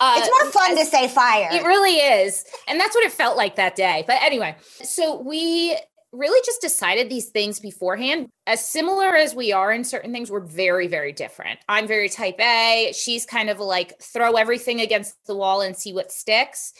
uh, 0.00 0.14
it's 0.16 0.30
more 0.30 0.50
fun 0.50 0.76
to 0.76 0.84
say 0.86 1.08
fire. 1.08 1.48
It 1.52 1.62
really 1.62 1.96
is. 1.96 2.44
And 2.66 2.80
that's 2.80 2.94
what 2.94 3.04
it 3.04 3.12
felt 3.12 3.36
like 3.36 3.56
that 3.56 3.76
day. 3.76 4.02
But 4.06 4.22
anyway, 4.22 4.56
so 4.82 5.20
we 5.20 5.76
really 6.12 6.40
just 6.44 6.60
decided 6.60 7.08
these 7.08 7.28
things 7.28 7.60
beforehand. 7.60 8.28
As 8.46 8.64
similar 8.64 9.14
as 9.14 9.34
we 9.34 9.52
are 9.52 9.72
in 9.72 9.84
certain 9.84 10.12
things, 10.12 10.30
we're 10.30 10.40
very, 10.40 10.88
very 10.88 11.12
different. 11.12 11.60
I'm 11.68 11.86
very 11.86 12.08
type 12.08 12.40
A. 12.40 12.92
She's 12.94 13.24
kind 13.24 13.48
of 13.48 13.60
like 13.60 14.00
throw 14.00 14.32
everything 14.32 14.80
against 14.80 15.14
the 15.26 15.36
wall 15.36 15.60
and 15.60 15.76
see 15.76 15.92
what 15.92 16.10
sticks. 16.10 16.72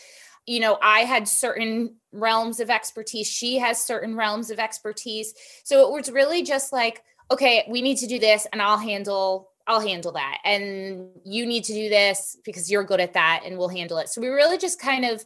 You 0.47 0.61
know, 0.61 0.79
I 0.83 1.01
had 1.01 1.29
certain 1.29 1.97
realms 2.13 2.59
of 2.61 2.71
expertise. 2.71 3.29
She 3.29 3.59
has 3.59 3.85
certain 3.85 4.17
realms 4.17 4.51
of 4.51 4.59
expertise. 4.59 5.35
So 5.65 5.87
it 5.87 5.93
was 5.93 6.11
really 6.11 6.43
just 6.43 6.73
like, 6.73 7.03
okay, 7.31 7.65
we 7.69 7.83
need 7.83 7.99
to 7.99 8.09
do 8.09 8.19
this 8.19 8.47
and 8.53 8.61
I'll 8.61 8.79
handle 8.79 9.51
I'll 9.67 9.81
handle 9.81 10.13
that. 10.13 10.39
And 10.45 11.11
you 11.25 11.47
need 11.47 11.63
to 11.65 11.73
do 11.73 11.89
this 11.89 12.37
because 12.45 12.71
you're 12.71 12.83
good 12.83 12.99
at 12.99 13.13
that 13.13 13.43
and 13.45 13.57
we'll 13.57 13.69
handle 13.69 13.99
it. 13.99 14.09
So 14.09 14.21
we 14.21 14.27
really 14.27 14.59
just 14.59 14.81
kind 14.81 15.05
of 15.05 15.25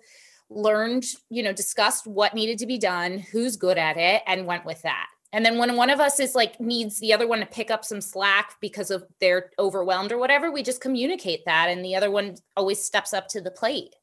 learned, 0.54 1.04
you 1.30 1.42
know, 1.42 1.52
discussed 1.52 2.06
what 2.06 2.34
needed 2.34 2.58
to 2.58 2.66
be 2.66 2.78
done, 2.78 3.18
who's 3.18 3.56
good 3.56 3.78
at 3.78 3.96
it, 3.96 4.22
and 4.26 4.46
went 4.46 4.64
with 4.64 4.82
that. 4.82 5.06
And 5.32 5.44
then 5.44 5.58
when 5.58 5.76
one 5.76 5.90
of 5.90 5.98
us 5.98 6.20
is 6.20 6.36
like 6.36 6.60
needs 6.60 7.00
the 7.00 7.12
other 7.12 7.26
one 7.26 7.40
to 7.40 7.46
pick 7.46 7.68
up 7.68 7.84
some 7.84 8.00
slack 8.00 8.54
because 8.60 8.92
of 8.92 9.04
they're 9.20 9.50
overwhelmed 9.58 10.12
or 10.12 10.18
whatever, 10.18 10.52
we 10.52 10.62
just 10.62 10.80
communicate 10.80 11.44
that 11.44 11.68
and 11.68 11.84
the 11.84 11.96
other 11.96 12.10
one 12.10 12.36
always 12.56 12.82
steps 12.82 13.12
up 13.12 13.26
to 13.28 13.40
the 13.40 13.50
plate. 13.50 13.96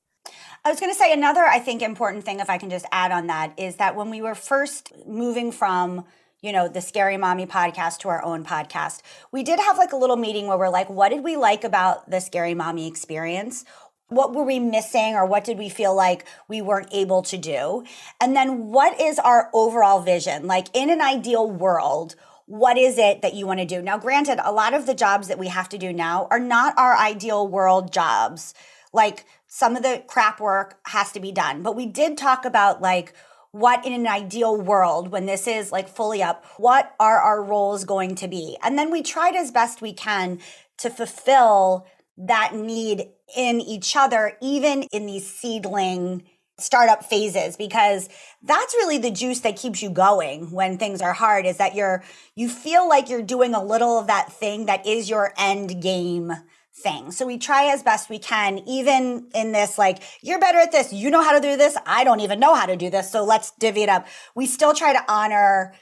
I 0.66 0.70
was 0.70 0.80
going 0.82 0.92
to 0.92 0.98
say 0.98 1.14
another 1.14 1.42
I 1.42 1.60
think 1.60 1.82
important 1.82 2.26
thing 2.26 2.42
if 2.42 2.50
I 2.50 2.58
can 2.58 2.70
just 2.70 2.86
add 2.92 3.12
on 3.12 3.28
that 3.28 3.54
is 3.58 3.78
that 3.78 3.96
when 3.96 4.10
we 4.10 4.22
were 4.22 4.36
first 4.36 4.92
moving 5.08 5.54
from 5.54 6.06
you 6.42 6.52
know, 6.52 6.68
the 6.68 6.82
Scary 6.82 7.18
Mommy 7.18 7.46
podcast 7.46 8.00
to 8.00 8.10
our 8.10 8.24
own 8.24 8.44
podcast. 8.44 9.02
We 9.32 9.44
did 9.44 9.60
have 9.60 9.78
like 9.78 9.94
a 9.94 9.98
little 9.98 10.16
meeting 10.16 10.48
where 10.48 10.58
we're 10.58 10.70
like, 10.70 10.90
what 10.90 11.10
did 11.10 11.24
we 11.24 11.38
like 11.38 11.64
about 11.64 12.10
the 12.10 12.20
Scary 12.20 12.56
Mommy 12.56 12.88
experience? 12.88 13.64
What 14.12 14.36
were 14.36 14.44
we 14.44 14.60
missing 14.60 15.16
or 15.16 15.26
what 15.26 15.46
did 15.46 15.58
we 15.58 15.70
feel 15.70 15.96
like 15.96 16.26
we 16.50 16.62
weren't 16.62 16.94
able 16.94 17.22
to 17.22 17.38
do? 17.38 17.86
And 18.20 18.36
then 18.36 18.68
what 18.68 19.00
is 19.00 19.18
our 19.20 19.50
overall 19.54 20.02
vision? 20.02 20.48
Like 20.48 20.68
in 20.74 20.90
an 20.90 21.00
ideal 21.00 21.50
world, 21.50 22.16
what 22.46 22.78
is 22.78 22.98
it 22.98 23.22
that 23.22 23.36
you 23.36 23.48
want 23.48 23.62
to 23.62 23.66
do? 23.66 23.82
Now, 23.82 23.98
granted, 23.98 24.38
a 24.44 24.52
lot 24.52 24.74
of 24.74 24.86
the 24.86 24.94
jobs 24.94 25.30
that 25.30 25.40
we 25.40 25.48
have 25.48 25.70
to 25.70 25.78
do 25.78 25.94
now 25.94 26.28
are 26.30 26.42
not 26.42 26.78
our 26.78 26.98
ideal 26.98 27.48
world 27.48 27.94
jobs. 27.94 28.54
Like 28.92 29.26
some 29.48 29.78
of 29.78 29.84
the 29.84 30.04
crap 30.08 30.42
work 30.42 30.78
has 30.88 31.14
to 31.14 31.22
be 31.22 31.32
done, 31.32 31.64
but 31.64 31.78
we 31.78 31.86
did 31.86 32.18
talk 32.18 32.44
about 32.44 32.82
like, 32.82 33.14
what 33.52 33.86
in 33.86 33.92
an 33.92 34.08
ideal 34.08 34.56
world 34.56 35.12
when 35.12 35.26
this 35.26 35.46
is 35.46 35.74
like 35.74 35.90
fully 35.90 36.24
up 36.24 36.46
what 36.56 36.96
are 37.02 37.20
our 37.20 37.44
roles 37.44 37.84
going 37.84 38.16
to 38.16 38.26
be 38.26 38.58
and 38.64 38.78
then 38.78 38.90
we 38.90 39.02
tried 39.02 39.36
as 39.36 39.52
best 39.52 39.82
we 39.82 39.92
can 39.92 40.40
to 40.78 40.90
fulfill 40.90 41.86
that 42.28 42.54
need 42.54 43.08
in 43.36 43.62
each 43.62 43.96
other, 43.96 44.38
even 44.42 44.84
in 44.92 45.06
these 45.06 45.28
seedling 45.28 46.24
startup 46.62 47.04
phases 47.04 47.58
because 47.58 48.08
that's 48.44 48.74
really 48.76 48.98
the 48.98 49.12
juice 49.12 49.40
that 49.40 49.58
keeps 49.58 49.82
you 49.82 49.90
going 49.90 50.52
when 50.52 50.78
things 50.78 51.02
are 51.02 51.14
hard 51.14 51.46
is 51.46 51.58
that 51.58 51.76
you're 51.76 52.04
you 52.36 52.48
feel 52.48 52.88
like 52.88 53.10
you're 53.10 53.22
doing 53.22 53.54
a 53.54 53.64
little 53.64 53.98
of 53.98 54.08
that 54.08 54.32
thing 54.32 54.68
that 54.68 54.86
is 54.86 55.10
your 55.10 55.34
end 55.38 55.82
game 55.82 56.32
thing. 56.74 57.12
So 57.12 57.26
we 57.26 57.38
try 57.38 57.66
as 57.66 57.84
best 57.84 58.10
we 58.10 58.20
can 58.20 58.60
even 58.68 59.30
in 59.34 59.52
this 59.52 59.78
like 59.78 60.04
you're 60.22 60.40
better 60.40 60.60
at 60.60 60.72
this, 60.72 60.94
you 60.94 61.10
know 61.10 61.24
how 61.24 61.34
to 61.34 61.42
do 61.42 61.58
this, 61.58 61.76
I 61.86 62.04
don't 62.04 62.22
even 62.22 62.40
know 62.40 62.54
how 62.54 62.66
to 62.66 62.78
do 62.78 62.90
this, 62.90 63.12
so 63.12 63.24
let's 63.24 63.52
divvy 63.52 63.84
it 63.84 63.90
up. 63.90 64.08
We 64.36 64.46
still 64.46 64.74
try 64.74 64.94
to 64.94 65.04
honor 65.12 65.74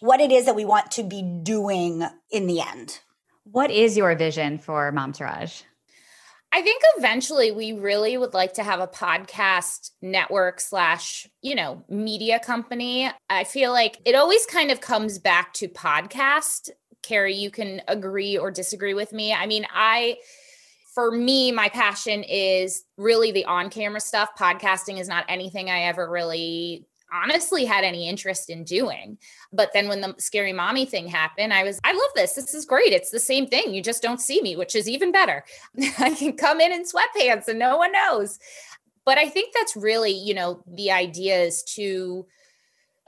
what 0.00 0.20
it 0.20 0.30
is 0.30 0.46
that 0.46 0.56
we 0.56 0.64
want 0.64 0.90
to 0.92 1.02
be 1.02 1.22
doing 1.42 2.04
in 2.30 2.46
the 2.46 2.60
end. 2.60 3.00
What 3.44 3.70
is 3.70 3.96
your 3.96 4.14
vision 4.14 4.58
for 4.58 4.92
Momtourage? 4.92 5.62
I 6.50 6.62
think 6.62 6.82
eventually 6.96 7.52
we 7.52 7.72
really 7.72 8.16
would 8.16 8.32
like 8.32 8.54
to 8.54 8.62
have 8.62 8.80
a 8.80 8.86
podcast 8.86 9.90
network 10.00 10.60
slash, 10.60 11.26
you 11.42 11.54
know, 11.54 11.84
media 11.88 12.40
company. 12.40 13.10
I 13.28 13.44
feel 13.44 13.70
like 13.70 14.00
it 14.06 14.14
always 14.14 14.46
kind 14.46 14.70
of 14.70 14.80
comes 14.80 15.18
back 15.18 15.52
to 15.54 15.68
podcast. 15.68 16.70
Carrie, 17.02 17.34
you 17.34 17.50
can 17.50 17.82
agree 17.86 18.38
or 18.38 18.50
disagree 18.50 18.94
with 18.94 19.12
me. 19.12 19.32
I 19.32 19.46
mean, 19.46 19.66
I, 19.72 20.16
for 20.94 21.10
me, 21.10 21.52
my 21.52 21.68
passion 21.68 22.22
is 22.22 22.82
really 22.96 23.30
the 23.30 23.44
on 23.44 23.68
camera 23.68 24.00
stuff. 24.00 24.30
Podcasting 24.38 24.98
is 24.98 25.06
not 25.06 25.26
anything 25.28 25.70
I 25.70 25.82
ever 25.82 26.10
really 26.10 26.86
honestly 27.12 27.64
had 27.64 27.84
any 27.84 28.08
interest 28.08 28.50
in 28.50 28.64
doing. 28.64 29.18
But 29.52 29.70
then 29.72 29.88
when 29.88 30.00
the 30.00 30.14
scary 30.18 30.52
mommy 30.52 30.84
thing 30.84 31.08
happened, 31.08 31.52
I 31.52 31.62
was, 31.62 31.80
I 31.84 31.92
love 31.92 32.10
this. 32.14 32.34
This 32.34 32.54
is 32.54 32.64
great. 32.64 32.92
It's 32.92 33.10
the 33.10 33.18
same 33.20 33.46
thing. 33.46 33.74
You 33.74 33.82
just 33.82 34.02
don't 34.02 34.20
see 34.20 34.40
me, 34.42 34.56
which 34.56 34.74
is 34.74 34.88
even 34.88 35.12
better. 35.12 35.44
I 35.98 36.14
can 36.14 36.36
come 36.36 36.60
in 36.60 36.72
in 36.72 36.84
sweatpants 36.84 37.48
and 37.48 37.58
no 37.58 37.76
one 37.76 37.92
knows. 37.92 38.38
But 39.04 39.18
I 39.18 39.28
think 39.28 39.54
that's 39.54 39.76
really, 39.76 40.12
you 40.12 40.34
know, 40.34 40.62
the 40.66 40.90
idea 40.90 41.40
is 41.40 41.62
to 41.76 42.26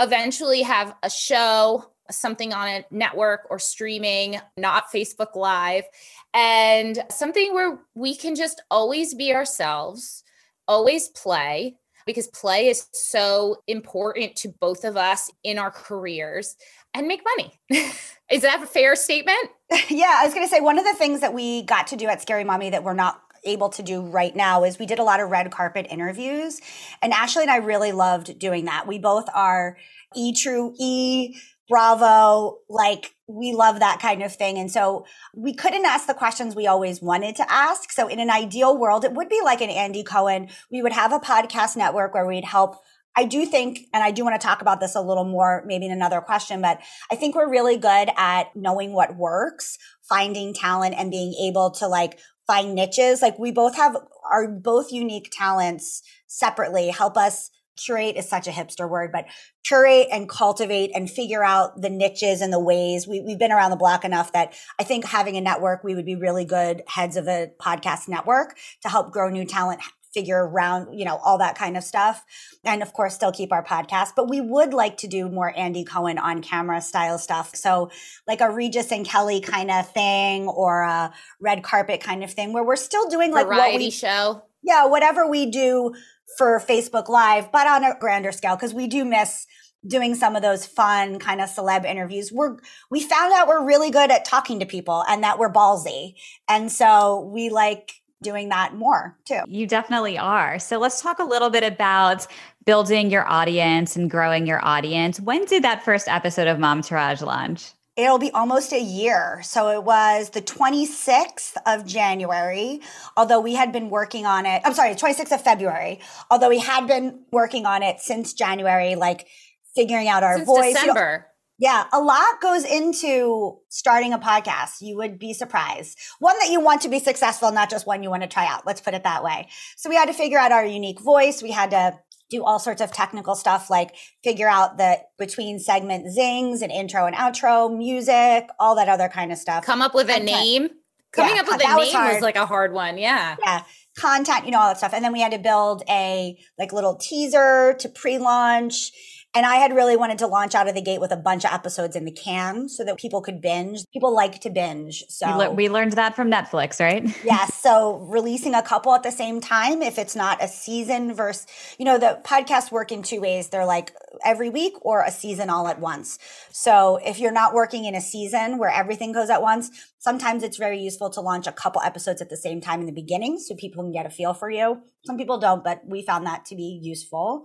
eventually 0.00 0.62
have 0.62 0.94
a 1.02 1.10
show, 1.10 1.92
something 2.10 2.54
on 2.54 2.68
a 2.68 2.84
network 2.90 3.46
or 3.50 3.58
streaming, 3.58 4.40
not 4.56 4.90
Facebook 4.92 5.36
Live, 5.36 5.84
and 6.32 7.04
something 7.10 7.52
where 7.52 7.78
we 7.94 8.16
can 8.16 8.34
just 8.34 8.62
always 8.70 9.14
be 9.14 9.34
ourselves, 9.34 10.24
always 10.66 11.08
play, 11.08 11.76
because 12.11 12.29
play 12.29 12.68
is 12.68 12.88
so 12.92 13.62
important 13.66 14.37
to 14.37 14.49
both 14.49 14.85
of 14.85 14.96
us 14.96 15.31
in 15.44 15.59
our 15.59 15.70
careers 15.70 16.57
and 16.94 17.07
make 17.07 17.23
money. 17.37 17.61
is 18.31 18.42
that 18.42 18.62
a 18.62 18.66
fair 18.66 18.96
statement? 18.96 19.38
yeah, 19.88 20.16
I 20.18 20.25
was 20.25 20.35
going 20.35 20.46
to 20.46 20.51
say 20.51 20.61
one 20.61 20.79
of 20.79 20.85
the 20.85 20.94
things 20.94 21.20
that 21.20 21.35
we 21.35 21.62
got 21.62 21.87
to 21.88 21.96
do 21.96 22.07
at 22.07 22.20
Scary 22.23 22.44
Mommy 22.44 22.70
that 22.70 22.85
we're 22.85 22.94
not 22.94 23.20
able 23.44 23.70
to 23.70 23.83
do 23.83 24.03
right 24.03 24.37
now 24.37 24.64
is 24.64 24.79
we 24.79 24.87
did 24.87 24.99
a 24.99 25.05
lot 25.05 25.20
of 25.20 25.31
red 25.31 25.51
carpet 25.51 25.87
interviews 25.88 26.61
and 27.01 27.12
Ashley 27.12 27.42
and 27.42 27.51
I 27.51 27.57
really 27.57 27.92
loved 27.92 28.38
doing 28.38 28.66
that. 28.66 28.87
We 28.87 28.99
both 28.99 29.25
are 29.35 29.79
E 30.14 30.35
True 30.35 30.75
E 30.79 31.37
Bravo, 31.70 32.59
like 32.68 33.14
we 33.28 33.52
love 33.52 33.78
that 33.78 34.00
kind 34.00 34.22
of 34.22 34.35
thing. 34.35 34.59
And 34.59 34.70
so 34.70 35.06
we 35.35 35.54
couldn't 35.54 35.87
ask 35.87 36.06
the 36.06 36.14
questions 36.14 36.54
we 36.54 36.66
always 36.66 37.00
wanted 37.00 37.37
to 37.37 37.50
ask. 37.50 37.92
So 37.92 38.09
in 38.09 38.18
an 38.18 38.28
ideal 38.28 38.76
world, 38.76 39.04
it 39.04 39.12
would 39.12 39.28
be 39.28 39.40
like 39.42 39.61
an 39.61 39.70
Andy 39.70 40.02
Cohen. 40.02 40.48
We 40.70 40.83
would 40.83 40.92
have 40.92 41.12
a 41.12 41.20
podcast 41.20 41.76
network 41.76 42.12
where 42.12 42.26
we'd 42.26 42.44
help 42.44 42.76
I 43.16 43.24
do 43.24 43.44
think, 43.44 43.80
and 43.92 44.04
I 44.04 44.12
do 44.12 44.22
want 44.22 44.40
to 44.40 44.46
talk 44.46 44.62
about 44.62 44.78
this 44.78 44.94
a 44.94 45.00
little 45.00 45.24
more, 45.24 45.64
maybe 45.66 45.87
in 45.87 45.92
another 45.92 46.20
question, 46.20 46.62
but 46.62 46.80
I 47.11 47.16
think 47.16 47.35
we're 47.35 47.50
really 47.50 47.76
good 47.76 48.09
at 48.16 48.54
knowing 48.54 48.92
what 48.92 49.16
works, 49.16 49.78
finding 50.09 50.54
talent 50.54 50.94
and 50.96 51.11
being 51.11 51.35
able 51.35 51.72
to 51.72 51.88
like 51.88 52.20
find 52.46 52.74
niches. 52.74 53.20
Like 53.20 53.37
we 53.37 53.50
both 53.50 53.76
have 53.76 53.96
our 54.30 54.46
both 54.46 54.92
unique 54.92 55.30
talents 55.33 56.02
separately 56.28 56.90
help 56.90 57.16
us 57.16 57.50
curate 57.84 58.16
is 58.16 58.28
such 58.28 58.46
a 58.46 58.50
hipster 58.50 58.88
word, 58.88 59.12
but 59.12 59.26
curate 59.64 60.08
and 60.10 60.28
cultivate 60.28 60.90
and 60.94 61.10
figure 61.10 61.44
out 61.44 61.80
the 61.80 61.90
niches 61.90 62.40
and 62.40 62.52
the 62.52 62.60
ways. 62.60 63.06
We, 63.06 63.20
we've 63.20 63.38
been 63.38 63.52
around 63.52 63.70
the 63.70 63.76
block 63.76 64.04
enough 64.04 64.32
that 64.32 64.54
I 64.78 64.84
think 64.84 65.04
having 65.04 65.36
a 65.36 65.40
network, 65.40 65.84
we 65.84 65.94
would 65.94 66.06
be 66.06 66.16
really 66.16 66.44
good 66.44 66.82
heads 66.86 67.16
of 67.16 67.26
a 67.26 67.50
podcast 67.60 68.08
network 68.08 68.56
to 68.82 68.88
help 68.88 69.12
grow 69.12 69.30
new 69.30 69.44
talent 69.44 69.80
figure 70.12 70.44
around, 70.44 70.98
you 70.98 71.04
know, 71.04 71.18
all 71.24 71.38
that 71.38 71.56
kind 71.56 71.76
of 71.76 71.84
stuff. 71.84 72.24
And 72.64 72.82
of 72.82 72.92
course, 72.92 73.14
still 73.14 73.32
keep 73.32 73.52
our 73.52 73.64
podcast, 73.64 74.10
but 74.16 74.28
we 74.28 74.40
would 74.40 74.74
like 74.74 74.96
to 74.98 75.08
do 75.08 75.28
more 75.28 75.56
Andy 75.56 75.84
Cohen 75.84 76.18
on 76.18 76.42
camera 76.42 76.80
style 76.80 77.18
stuff. 77.18 77.54
So 77.54 77.90
like 78.26 78.40
a 78.40 78.50
Regis 78.50 78.90
and 78.90 79.06
Kelly 79.06 79.40
kind 79.40 79.70
of 79.70 79.88
thing 79.92 80.48
or 80.48 80.82
a 80.82 81.12
red 81.40 81.62
carpet 81.62 82.00
kind 82.00 82.24
of 82.24 82.32
thing 82.32 82.52
where 82.52 82.64
we're 82.64 82.76
still 82.76 83.08
doing 83.08 83.32
like 83.32 83.46
Variety 83.46 83.72
what 83.72 83.78
we 83.78 83.90
show. 83.90 84.42
Yeah, 84.62 84.86
whatever 84.86 85.26
we 85.26 85.46
do 85.46 85.94
for 86.36 86.60
Facebook 86.60 87.08
Live, 87.08 87.52
but 87.52 87.66
on 87.66 87.84
a 87.84 87.96
grander 87.98 88.32
scale, 88.32 88.56
because 88.56 88.74
we 88.74 88.86
do 88.86 89.04
miss 89.04 89.46
doing 89.86 90.14
some 90.14 90.36
of 90.36 90.42
those 90.42 90.66
fun 90.66 91.18
kind 91.18 91.40
of 91.40 91.48
celeb 91.48 91.84
interviews. 91.84 92.30
We're 92.32 92.58
we 92.90 93.00
found 93.00 93.32
out 93.32 93.48
we're 93.48 93.64
really 93.64 93.90
good 93.90 94.10
at 94.10 94.24
talking 94.24 94.60
to 94.60 94.66
people 94.66 95.04
and 95.08 95.22
that 95.22 95.38
we're 95.38 95.52
ballsy. 95.52 96.14
And 96.48 96.70
so 96.70 97.30
we 97.32 97.48
like 97.48 97.92
doing 98.22 98.50
that 98.50 98.74
more 98.74 99.16
too. 99.24 99.40
You 99.48 99.66
definitely 99.66 100.18
are. 100.18 100.58
So 100.58 100.78
let's 100.78 101.00
talk 101.00 101.18
a 101.18 101.24
little 101.24 101.48
bit 101.48 101.64
about 101.64 102.26
building 102.66 103.10
your 103.10 103.26
audience 103.26 103.96
and 103.96 104.10
growing 104.10 104.46
your 104.46 104.62
audience. 104.64 105.18
When 105.18 105.46
did 105.46 105.64
that 105.64 105.82
first 105.82 106.08
episode 106.08 106.46
of 106.46 106.58
Momtourage 106.58 107.22
launch? 107.22 107.72
It'll 108.00 108.18
be 108.18 108.30
almost 108.30 108.72
a 108.72 108.80
year. 108.80 109.40
So 109.42 109.68
it 109.68 109.84
was 109.84 110.30
the 110.30 110.40
26th 110.40 111.54
of 111.66 111.86
January, 111.86 112.80
although 113.16 113.40
we 113.40 113.54
had 113.54 113.72
been 113.72 113.90
working 113.90 114.24
on 114.26 114.46
it. 114.46 114.62
I'm 114.64 114.74
sorry, 114.74 114.94
26th 114.94 115.32
of 115.32 115.42
February, 115.42 116.00
although 116.30 116.48
we 116.48 116.58
had 116.60 116.86
been 116.86 117.24
working 117.30 117.66
on 117.66 117.82
it 117.82 118.00
since 118.00 118.32
January, 118.32 118.94
like 118.94 119.26
figuring 119.74 120.08
out 120.08 120.22
our 120.22 120.36
Since 120.36 120.46
voice. 120.46 120.74
December. 120.74 121.26
Yeah, 121.58 121.84
a 121.92 122.00
lot 122.00 122.40
goes 122.40 122.64
into 122.64 123.58
starting 123.68 124.14
a 124.14 124.18
podcast. 124.18 124.80
You 124.80 124.96
would 124.96 125.18
be 125.18 125.34
surprised. 125.34 125.98
One 126.18 126.38
that 126.38 126.48
you 126.48 126.58
want 126.58 126.80
to 126.82 126.88
be 126.88 127.00
successful, 127.00 127.52
not 127.52 127.68
just 127.68 127.86
one 127.86 128.02
you 128.02 128.08
want 128.08 128.22
to 128.22 128.28
try 128.28 128.46
out. 128.46 128.64
Let's 128.64 128.80
put 128.80 128.94
it 128.94 129.04
that 129.04 129.22
way. 129.22 129.46
So 129.76 129.90
we 129.90 129.96
had 129.96 130.06
to 130.06 130.14
figure 130.14 130.38
out 130.38 130.52
our 130.52 130.64
unique 130.64 131.00
voice. 131.00 131.42
We 131.42 131.50
had 131.50 131.72
to 131.72 131.98
do 132.30 132.44
all 132.44 132.58
sorts 132.58 132.80
of 132.80 132.92
technical 132.92 133.34
stuff 133.34 133.68
like 133.68 133.94
figure 134.24 134.48
out 134.48 134.78
the 134.78 134.98
between 135.18 135.58
segment 135.58 136.12
zings 136.12 136.62
and 136.62 136.72
intro 136.72 137.06
and 137.06 137.14
outro, 137.16 137.76
music, 137.76 138.48
all 138.58 138.76
that 138.76 138.88
other 138.88 139.08
kind 139.08 139.32
of 139.32 139.38
stuff. 139.38 139.64
Come 139.64 139.82
up 139.82 139.94
with 139.94 140.08
a 140.08 140.20
name. 140.20 140.70
Coming 141.12 141.34
Yeah, 141.34 141.42
up 141.42 141.48
with 141.48 141.56
a 141.56 141.66
name 141.66 141.76
was 141.76 142.14
was, 142.14 142.22
like 142.22 142.36
a 142.36 142.46
hard 142.46 142.72
one. 142.72 142.96
Yeah. 142.96 143.36
yeah 143.42 143.62
content 143.98 144.44
you 144.46 144.52
know 144.52 144.58
all 144.60 144.68
that 144.68 144.78
stuff 144.78 144.94
and 144.94 145.04
then 145.04 145.12
we 145.12 145.20
had 145.20 145.32
to 145.32 145.38
build 145.38 145.82
a 145.88 146.38
like 146.58 146.72
little 146.72 146.94
teaser 146.96 147.74
to 147.74 147.88
pre-launch 147.88 148.92
and 149.34 149.46
i 149.46 149.56
had 149.56 149.74
really 149.74 149.96
wanted 149.96 150.18
to 150.18 150.26
launch 150.26 150.54
out 150.54 150.68
of 150.68 150.74
the 150.74 150.82
gate 150.82 151.00
with 151.00 151.12
a 151.12 151.16
bunch 151.16 151.44
of 151.44 151.52
episodes 151.52 151.96
in 151.96 152.04
the 152.04 152.10
can 152.10 152.68
so 152.68 152.84
that 152.84 152.98
people 152.98 153.20
could 153.20 153.40
binge. 153.40 153.84
People 153.92 154.14
like 154.14 154.40
to 154.40 154.50
binge 154.50 155.04
so 155.08 155.26
We, 155.26 155.32
le- 155.32 155.50
we 155.52 155.68
learned 155.68 155.92
that 155.92 156.16
from 156.16 156.30
Netflix, 156.30 156.80
right? 156.80 157.04
yes 157.24 157.54
so 157.54 157.96
releasing 158.10 158.54
a 158.54 158.62
couple 158.62 158.94
at 158.94 159.02
the 159.02 159.12
same 159.12 159.40
time 159.40 159.82
if 159.82 159.98
it's 159.98 160.16
not 160.16 160.42
a 160.42 160.48
season 160.48 161.14
versus 161.14 161.46
you 161.78 161.84
know 161.84 161.98
the 161.98 162.20
podcasts 162.24 162.70
work 162.70 162.92
in 162.92 163.02
two 163.02 163.20
ways. 163.20 163.48
They're 163.48 163.66
like 163.66 163.92
every 164.24 164.50
week 164.50 164.74
or 164.82 165.02
a 165.02 165.10
season 165.10 165.50
all 165.50 165.68
at 165.68 165.80
once. 165.80 166.18
So 166.50 166.98
if 167.04 167.18
you're 167.18 167.32
not 167.32 167.54
working 167.54 167.84
in 167.84 167.94
a 167.94 168.00
season 168.00 168.58
where 168.58 168.70
everything 168.70 169.12
goes 169.12 169.30
at 169.30 169.42
once 169.42 169.70
sometimes 169.98 170.42
it's 170.42 170.56
very 170.56 170.80
useful 170.80 171.10
to 171.10 171.20
launch 171.20 171.46
a 171.46 171.52
couple 171.52 171.82
episodes 171.82 172.22
at 172.22 172.30
the 172.30 172.36
same 172.36 172.58
time 172.58 172.80
in 172.80 172.86
the 172.86 172.92
beginning 172.92 173.38
so 173.38 173.54
people 173.54 173.84
can 173.84 173.92
get 173.92 174.06
a 174.06 174.10
feel 174.10 174.32
for 174.32 174.50
you. 174.50 174.80
Some 175.06 175.16
people 175.16 175.38
don't 175.38 175.62
but 175.62 175.82
we 175.86 176.02
found 176.02 176.26
that 176.26 176.44
to 176.46 176.56
be 176.56 176.80
useful 176.82 177.44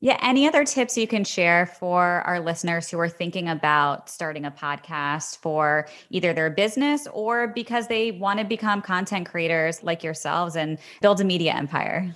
Yeah. 0.00 0.16
Any 0.22 0.46
other 0.46 0.64
tips 0.64 0.96
you 0.96 1.08
can 1.08 1.24
share 1.24 1.66
for 1.66 2.22
our 2.24 2.38
listeners 2.38 2.88
who 2.88 3.00
are 3.00 3.08
thinking 3.08 3.48
about 3.48 4.08
starting 4.08 4.44
a 4.44 4.50
podcast 4.50 5.38
for 5.38 5.88
either 6.10 6.32
their 6.32 6.50
business 6.50 7.08
or 7.12 7.48
because 7.48 7.88
they 7.88 8.12
want 8.12 8.38
to 8.38 8.44
become 8.44 8.80
content 8.80 9.28
creators 9.28 9.82
like 9.82 10.04
yourselves 10.04 10.54
and 10.54 10.78
build 11.00 11.20
a 11.20 11.24
media 11.24 11.52
empire? 11.52 12.14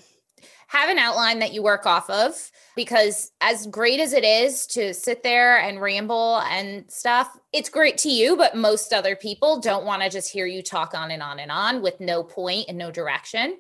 have 0.73 0.89
an 0.89 0.99
outline 0.99 1.39
that 1.41 1.53
you 1.53 1.63
work 1.63 1.85
off 1.85 2.09
of 2.09 2.51
because 2.77 3.31
as 3.43 3.67
great 3.67 4.01
as 4.01 4.15
it 4.15 4.25
is 4.25 4.67
to 4.67 4.95
sit 4.95 5.23
there 5.23 5.59
and 5.59 5.83
ramble 5.83 6.39
and 6.49 6.91
stuff 6.91 7.29
it's 7.53 7.69
great 7.69 7.99
to 7.99 8.09
you 8.09 8.39
but 8.39 8.57
most 8.57 8.91
other 8.95 9.15
people 9.15 9.61
don't 9.61 9.85
want 9.85 10.01
to 10.01 10.09
just 10.09 10.33
hear 10.33 10.47
you 10.47 10.63
talk 10.63 10.95
on 10.95 11.11
and 11.11 11.23
on 11.23 11.39
and 11.39 11.51
on 11.51 11.83
with 11.83 12.01
no 12.01 12.23
point 12.23 12.65
and 12.71 12.79
no 12.79 12.91
direction 12.91 13.59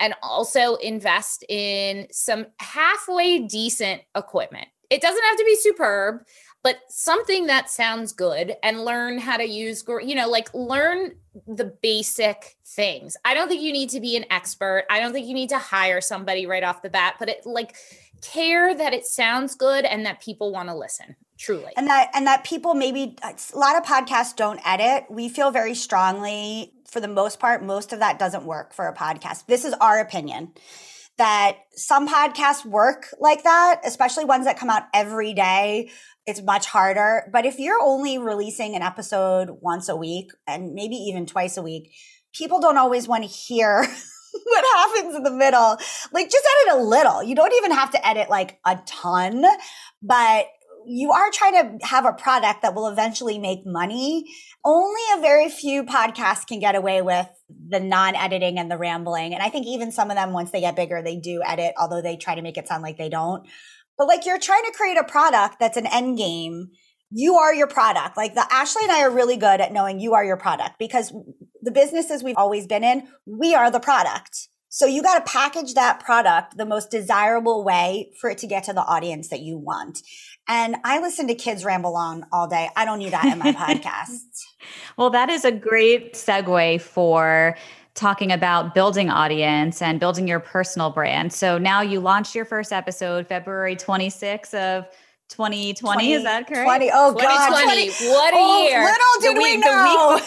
and 0.00 0.14
also 0.22 0.76
invest 0.76 1.44
in 1.48 2.06
some 2.10 2.46
halfway 2.58 3.40
decent 3.40 4.02
equipment. 4.16 4.68
It 4.90 5.00
doesn't 5.00 5.24
have 5.24 5.36
to 5.38 5.44
be 5.44 5.56
superb 5.56 6.22
but 6.62 6.78
something 6.88 7.46
that 7.46 7.68
sounds 7.70 8.12
good 8.12 8.54
and 8.62 8.84
learn 8.84 9.18
how 9.18 9.36
to 9.36 9.44
use 9.44 9.84
you 10.04 10.14
know 10.14 10.28
like 10.28 10.52
learn 10.54 11.12
the 11.46 11.64
basic 11.82 12.56
things. 12.66 13.16
I 13.24 13.34
don't 13.34 13.48
think 13.48 13.62
you 13.62 13.72
need 13.72 13.90
to 13.90 14.00
be 14.00 14.16
an 14.16 14.24
expert. 14.30 14.84
I 14.90 15.00
don't 15.00 15.12
think 15.12 15.26
you 15.26 15.34
need 15.34 15.48
to 15.48 15.58
hire 15.58 16.00
somebody 16.00 16.46
right 16.46 16.62
off 16.62 16.82
the 16.82 16.90
bat 16.90 17.16
but 17.18 17.28
it 17.28 17.44
like 17.44 17.76
care 18.22 18.74
that 18.74 18.94
it 18.94 19.04
sounds 19.04 19.54
good 19.54 19.84
and 19.84 20.06
that 20.06 20.20
people 20.20 20.52
want 20.52 20.68
to 20.68 20.74
listen 20.74 21.16
truly. 21.38 21.72
And 21.76 21.88
that 21.88 22.10
and 22.14 22.26
that 22.26 22.44
people 22.44 22.74
maybe 22.74 23.16
a 23.22 23.58
lot 23.58 23.76
of 23.76 23.82
podcasts 23.82 24.36
don't 24.36 24.60
edit. 24.64 25.06
We 25.10 25.28
feel 25.28 25.50
very 25.50 25.74
strongly 25.74 26.72
for 26.92 27.00
the 27.00 27.08
most 27.08 27.40
part 27.40 27.64
most 27.64 27.92
of 27.92 28.00
that 28.00 28.18
doesn't 28.18 28.44
work 28.44 28.74
for 28.74 28.86
a 28.86 28.94
podcast. 28.94 29.46
This 29.46 29.64
is 29.64 29.72
our 29.74 29.98
opinion 29.98 30.52
that 31.18 31.56
some 31.72 32.08
podcasts 32.08 32.64
work 32.64 33.06
like 33.18 33.42
that 33.42 33.80
especially 33.84 34.24
ones 34.24 34.46
that 34.46 34.58
come 34.58 34.70
out 34.70 34.84
every 34.94 35.34
day 35.34 35.90
it's 36.24 36.40
much 36.40 36.66
harder. 36.66 37.28
But 37.32 37.46
if 37.46 37.58
you're 37.58 37.82
only 37.82 38.16
releasing 38.18 38.76
an 38.76 38.82
episode 38.82 39.48
once 39.60 39.88
a 39.88 39.96
week 39.96 40.30
and 40.46 40.72
maybe 40.72 40.94
even 40.94 41.26
twice 41.26 41.56
a 41.56 41.62
week 41.62 41.92
people 42.34 42.60
don't 42.60 42.78
always 42.78 43.08
want 43.08 43.24
to 43.24 43.28
hear 43.28 43.82
what 44.44 44.64
happens 44.76 45.16
in 45.16 45.22
the 45.22 45.30
middle. 45.30 45.76
Like 46.12 46.30
just 46.30 46.46
edit 46.62 46.80
a 46.80 46.84
little. 46.84 47.22
You 47.22 47.34
don't 47.34 47.54
even 47.54 47.72
have 47.72 47.90
to 47.92 48.06
edit 48.06 48.30
like 48.30 48.58
a 48.64 48.78
ton 48.86 49.44
but 50.02 50.46
you 50.86 51.12
are 51.12 51.30
trying 51.32 51.80
to 51.80 51.86
have 51.86 52.04
a 52.04 52.12
product 52.12 52.62
that 52.62 52.74
will 52.74 52.88
eventually 52.88 53.38
make 53.38 53.60
money. 53.64 54.24
Only 54.64 55.00
a 55.16 55.20
very 55.20 55.48
few 55.48 55.84
podcasts 55.84 56.46
can 56.46 56.60
get 56.60 56.74
away 56.74 57.02
with 57.02 57.28
the 57.68 57.80
non 57.80 58.14
editing 58.14 58.58
and 58.58 58.70
the 58.70 58.78
rambling. 58.78 59.34
And 59.34 59.42
I 59.42 59.48
think 59.48 59.66
even 59.66 59.92
some 59.92 60.10
of 60.10 60.16
them, 60.16 60.32
once 60.32 60.50
they 60.50 60.60
get 60.60 60.76
bigger, 60.76 61.02
they 61.02 61.16
do 61.16 61.42
edit, 61.44 61.74
although 61.78 62.02
they 62.02 62.16
try 62.16 62.34
to 62.34 62.42
make 62.42 62.56
it 62.56 62.68
sound 62.68 62.82
like 62.82 62.98
they 62.98 63.08
don't. 63.08 63.46
But 63.98 64.08
like 64.08 64.26
you're 64.26 64.38
trying 64.38 64.64
to 64.64 64.72
create 64.76 64.96
a 64.96 65.04
product 65.04 65.56
that's 65.60 65.76
an 65.76 65.86
end 65.86 66.18
game. 66.18 66.70
You 67.10 67.36
are 67.36 67.54
your 67.54 67.66
product. 67.66 68.16
Like 68.16 68.34
the 68.34 68.46
Ashley 68.50 68.82
and 68.84 68.92
I 68.92 69.02
are 69.02 69.10
really 69.10 69.36
good 69.36 69.60
at 69.60 69.72
knowing 69.72 70.00
you 70.00 70.14
are 70.14 70.24
your 70.24 70.38
product 70.38 70.78
because 70.78 71.12
the 71.60 71.70
businesses 71.70 72.22
we've 72.22 72.36
always 72.36 72.66
been 72.66 72.82
in, 72.82 73.06
we 73.26 73.54
are 73.54 73.70
the 73.70 73.80
product. 73.80 74.48
So 74.74 74.86
you 74.86 75.02
got 75.02 75.24
to 75.26 75.30
package 75.30 75.74
that 75.74 76.00
product 76.00 76.56
the 76.56 76.64
most 76.64 76.90
desirable 76.90 77.62
way 77.62 78.10
for 78.18 78.30
it 78.30 78.38
to 78.38 78.46
get 78.46 78.64
to 78.64 78.72
the 78.72 78.80
audience 78.80 79.28
that 79.28 79.40
you 79.40 79.58
want. 79.58 80.00
And 80.48 80.76
I 80.82 80.98
listen 80.98 81.28
to 81.28 81.34
kids 81.34 81.62
ramble 81.62 81.94
on 81.94 82.24
all 82.32 82.48
day. 82.48 82.70
I 82.74 82.86
don't 82.86 82.98
need 82.98 83.12
that 83.12 83.26
in 83.26 83.38
my 83.38 83.52
podcast. 83.52 84.16
Well, 84.96 85.10
that 85.10 85.28
is 85.28 85.44
a 85.44 85.52
great 85.52 86.14
segue 86.14 86.80
for 86.80 87.54
talking 87.94 88.32
about 88.32 88.74
building 88.74 89.10
audience 89.10 89.82
and 89.82 90.00
building 90.00 90.26
your 90.26 90.40
personal 90.40 90.88
brand. 90.88 91.34
So 91.34 91.58
now 91.58 91.82
you 91.82 92.00
launched 92.00 92.34
your 92.34 92.46
first 92.46 92.72
episode 92.72 93.26
February 93.26 93.76
26th 93.76 94.54
of 94.54 94.86
2020. 95.28 96.12
is 96.14 96.22
that 96.24 96.46
correct? 96.46 96.64
20, 96.64 96.90
oh 96.94 97.12
God. 97.12 97.20
2020 97.20 97.90
what 98.10 98.32
a 98.32 98.36
Oh, 98.38 98.62
year 98.68 98.82
little 98.82 99.20
did 99.20 99.36
the 99.36 99.38
we 99.38 99.56
week, 99.56 99.64
know. 99.66 100.08
the 100.08 100.14
week 100.14 100.26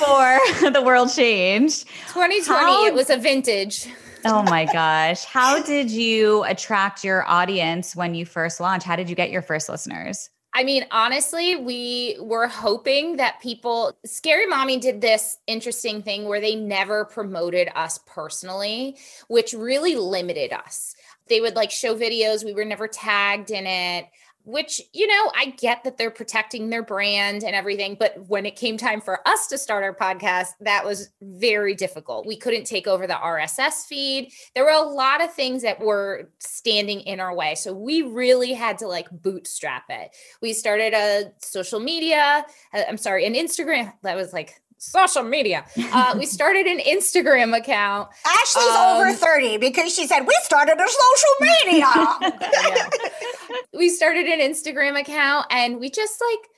before 0.62 0.72
the 0.72 0.82
world 0.84 1.12
changed. 1.12 1.88
2020 2.14 2.44
How- 2.46 2.86
it 2.86 2.94
was 2.94 3.10
a 3.10 3.18
vintage 3.18 3.88
Oh 4.26 4.42
my 4.44 4.66
gosh. 4.66 5.24
How 5.24 5.62
did 5.62 5.92
you 5.92 6.44
attract 6.46 7.04
your 7.04 7.28
audience 7.30 7.96
when 7.96 8.16
you 8.16 8.26
first 8.26 8.60
launched? 8.60 8.86
How 8.86 8.96
did 8.96 9.08
you 9.08 9.16
get 9.16 9.30
your 9.30 9.44
first 9.44 9.70
listeners? 9.70 10.32
I 10.52 10.64
mean, 10.64 10.86
honestly, 10.90 11.58
we 11.58 12.18
were 12.20 12.48
hoping 12.48 13.18
that 13.18 13.42
people, 13.42 13.96
Scary 14.06 14.48
Mommy 14.48 14.80
did 14.80 15.02
this 15.02 15.38
interesting 15.48 16.02
thing 16.02 16.26
where 16.26 16.40
they 16.40 16.56
never 16.56 17.06
promoted 17.06 17.70
us 17.76 18.00
personally, 18.08 18.98
which 19.28 19.54
really 19.54 19.96
limited 19.96 20.54
us. 20.54 20.96
They 21.28 21.42
would 21.42 21.56
like 21.56 21.72
show 21.72 21.96
videos, 21.96 22.46
we 22.46 22.54
were 22.54 22.66
never 22.66 22.88
tagged 22.88 23.52
in 23.52 23.68
it, 23.68 24.08
which, 24.46 24.82
you 24.94 25.08
know, 25.08 25.32
I 25.36 25.48
get 25.58 25.84
that 25.84 25.98
they're 25.98 26.12
protecting 26.12 26.70
their 26.70 26.84
brand 26.84 27.44
and 27.44 27.56
everything. 27.56 27.98
But 28.00 28.28
when 28.28 28.46
it 28.46 28.56
came 28.56 28.78
time 28.78 29.02
for 29.02 29.28
us 29.28 29.48
to 29.48 29.58
start 29.58 29.84
our 29.84 29.96
podcast, 29.96 30.50
that 30.62 30.86
was 30.86 31.10
very 31.22 31.76
difficult. 31.76 32.26
We 32.26 32.38
couldn't 32.38 32.66
take 32.66 32.88
over 32.88 33.08
the 33.08 33.14
RSS 33.14 33.86
feed. 33.86 34.32
There 34.54 34.64
were 34.64 34.70
a 34.72 34.82
lot 34.82 35.24
of 35.24 35.34
things 35.34 35.64
that 35.64 35.80
were 35.80 36.30
standing 36.40 37.02
in 37.02 37.20
our 37.20 37.36
way. 37.36 37.56
So 37.56 37.74
we 37.74 38.02
really 38.02 38.54
had 38.54 38.78
to 38.80 38.88
like 38.88 39.10
bootstrap 39.12 39.84
it 39.90 40.12
we 40.42 40.54
started 40.54 40.94
a 40.94 41.32
social 41.40 41.80
media 41.80 42.46
uh, 42.74 42.82
i'm 42.88 42.98
sorry 42.98 43.26
an 43.26 43.34
instagram 43.34 43.92
that 44.04 44.16
was 44.16 44.32
like 44.34 44.62
social 44.78 45.24
media 45.24 45.66
uh, 45.92 46.16
we 46.18 46.26
started 46.38 46.68
an 46.68 46.80
instagram 46.80 47.58
account 47.58 48.10
Ashley's 48.26 48.66
Um, 48.68 48.98
over 48.98 49.14
30 49.14 49.58
because 49.58 49.94
she 49.96 50.06
said, 50.08 50.22
We 50.28 50.36
started 50.44 50.78
a 50.78 50.88
social 50.88 51.36
media. 51.42 51.88
we 53.74 53.90
started 53.90 54.26
an 54.26 54.40
instagram 54.40 55.00
account 55.00 55.46
and 55.50 55.80
we 55.80 55.90
just 55.90 56.22
like 56.22 56.50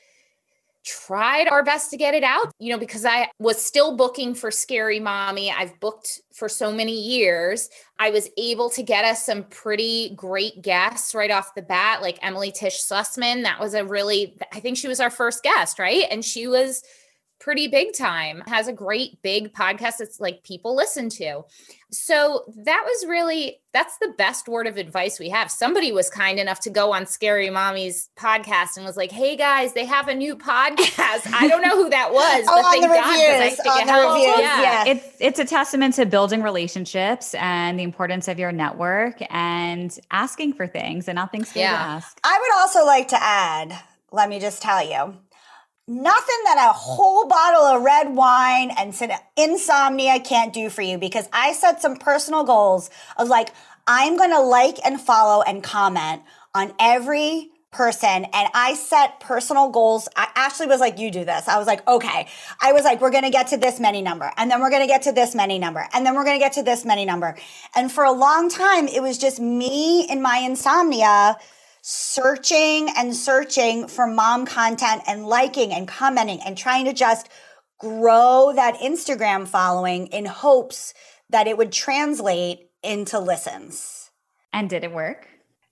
tried 0.88 1.50
our 1.50 1.64
best 1.64 1.92
to 1.92 1.98
get 1.98 2.14
it 2.14 2.24
out, 2.24 2.54
you 2.60 2.72
know, 2.72 2.80
because 2.80 3.04
I 3.04 3.30
was 3.40 3.62
still 3.62 3.98
booking 3.98 4.34
for 4.34 4.50
Scary 4.50 5.00
Mommy. 5.00 5.52
I've 5.52 5.78
booked 5.82 6.22
for 6.34 6.48
so 6.48 6.72
many 6.72 6.98
years. 6.98 7.70
I 8.00 8.10
was 8.10 8.30
able 8.38 8.70
to 8.70 8.82
get 8.82 9.04
us 9.04 9.26
some 9.26 9.44
pretty 9.46 10.14
great 10.16 10.62
guests 10.62 11.14
right 11.14 11.30
off 11.30 11.56
the 11.56 11.62
bat, 11.62 12.02
like 12.02 12.18
Emily 12.22 12.52
Tish 12.52 12.82
Sussman. 12.82 13.44
That 13.44 13.60
was 13.60 13.74
a 13.74 13.84
really, 13.84 14.38
I 14.54 14.62
think 14.62 14.78
she 14.78 14.88
was 14.88 15.02
our 15.02 15.10
first 15.10 15.44
guest, 15.44 15.78
right? 15.78 16.06
And 16.10 16.24
she 16.24 16.48
was 16.48 16.84
pretty 17.40 17.68
big 17.68 17.94
time, 17.94 18.44
has 18.48 18.68
a 18.68 18.74
great 18.74 19.22
big 19.22 19.54
podcast 19.54 19.98
that's 19.98 20.20
like 20.20 20.44
people 20.44 20.76
listen 20.76 21.10
to. 21.10 21.44
So 21.90 22.44
that 22.66 22.84
was 22.86 23.08
really 23.08 23.62
that's 23.72 23.98
the 24.00 24.14
best 24.18 24.50
word 24.50 24.68
of 24.68 24.76
advice 24.76 25.20
we 25.20 25.30
have. 25.30 25.50
Somebody 25.50 25.92
was 25.92 26.10
kind 26.10 26.40
enough 26.40 26.60
to 26.62 26.70
go 26.70 26.92
on 26.92 27.06
Scary 27.06 27.50
Mommy's 27.50 28.10
podcast 28.18 28.76
and 28.76 28.86
was 28.86 28.98
like, 28.98 29.12
"Hey 29.12 29.38
guys, 29.38 29.74
they 29.74 29.86
have 29.86 30.10
a 30.10 30.16
new 30.16 30.36
podcast." 30.36 31.32
I 31.34 31.48
don't 31.48 31.62
know 31.62 31.82
who 31.82 31.90
that 31.90 32.12
was, 32.14 32.46
oh, 32.50 32.62
but 32.62 32.72
thank 32.72 32.82
the 32.82 32.88
God 32.90 33.10
reviews, 33.10 33.60
I 33.66 33.82
on 33.82 33.88
the 33.88 34.10
reviews, 34.10 34.40
yeah. 34.40 34.62
yeah. 34.62 34.86
It's 34.88 35.18
it's 35.20 35.40
a 35.40 35.46
testament 35.46 35.94
to 35.96 36.06
building 36.06 36.42
relationships 36.44 37.34
and 37.36 37.80
the 37.80 37.84
importance 37.84 38.28
of 38.28 38.38
your 38.38 38.52
network 38.52 39.22
and 39.30 39.98
asking 40.12 40.54
for 40.54 40.68
things 40.68 41.08
and 41.08 41.16
not 41.16 41.32
things 41.32 41.56
yeah. 41.56 41.72
to 41.72 41.78
ask. 41.78 42.20
I 42.24 42.38
would 42.42 42.60
also 42.60 42.86
like 42.86 43.08
to 43.10 43.24
add, 43.24 43.80
let 44.12 44.28
me 44.28 44.40
just 44.40 44.62
tell 44.62 44.84
you, 44.84 45.18
nothing 45.88 46.36
that 46.44 46.58
a 46.70 46.74
whole 46.74 47.28
bottle 47.28 47.62
of 47.62 47.82
red 47.82 48.14
wine 48.14 48.72
and 48.78 48.94
insomnia 49.38 50.20
can't 50.20 50.54
do 50.54 50.70
for 50.70 50.82
you 50.82 50.98
because 50.98 51.30
I 51.32 51.54
set 51.54 51.82
some 51.82 51.96
personal 51.96 52.44
goals 52.44 52.90
of 53.18 53.30
like, 53.30 53.50
I'm 53.88 54.18
going 54.18 54.32
to 54.32 54.42
like 54.42 54.86
and 54.86 55.00
follow 55.00 55.42
and 55.44 55.64
comment 55.64 56.24
on 56.54 56.74
every 56.78 57.52
person 57.72 58.26
and 58.26 58.50
I 58.54 58.74
set 58.74 59.20
personal 59.22 59.70
goals. 59.70 60.10
I 60.16 60.28
actually 60.36 60.68
was 60.68 60.82
like, 60.82 61.00
you 61.00 61.10
do 61.10 61.24
this. 61.24 61.48
I 61.48 61.58
was 61.58 61.68
like, 61.68 61.88
okay. 61.88 62.28
I 62.62 62.74
was 62.74 62.84
like, 62.84 63.00
we're 63.00 63.12
going 63.12 63.24
to 63.24 63.30
get 63.30 63.48
to 63.48 63.58
this 63.58 63.80
many 63.80 64.02
number 64.02 64.32
and 64.36 64.52
then 64.52 64.60
we're 64.60 64.70
going 64.70 64.82
to 64.82 64.88
get 64.88 65.04
to 65.04 65.14
this 65.14 65.36
many 65.36 65.58
number 65.58 65.88
and 65.94 66.06
then 66.06 66.16
we're 66.16 66.26
going 66.26 66.38
to 66.38 66.44
get 66.44 66.54
to 66.54 66.64
this 66.64 66.84
many 66.84 67.06
number. 67.06 67.38
And 67.76 67.90
for 67.90 68.04
a 68.04 68.12
long 68.12 68.50
time, 68.50 68.88
it 68.88 69.02
was 69.02 69.18
just 69.18 69.40
me 69.40 70.08
and 70.10 70.22
my 70.22 70.40
insomnia 70.40 71.38
searching 71.82 72.90
and 72.96 73.16
searching 73.16 73.88
for 73.88 74.08
mom 74.08 74.46
content 74.46 75.02
and 75.08 75.26
liking 75.26 75.72
and 75.72 75.88
commenting 75.88 76.40
and 76.46 76.58
trying 76.58 76.86
to 76.86 76.94
just 76.94 77.30
grow 77.80 78.52
that 78.56 78.76
Instagram 78.76 79.48
following 79.48 80.08
in 80.08 80.26
hopes 80.26 80.94
that 81.30 81.48
it 81.48 81.58
would 81.58 81.72
translate 81.72 82.70
into 82.84 83.20
listens. 83.20 84.12
And 84.54 84.70
did 84.70 84.84
it 84.84 84.92
work? 84.92 85.28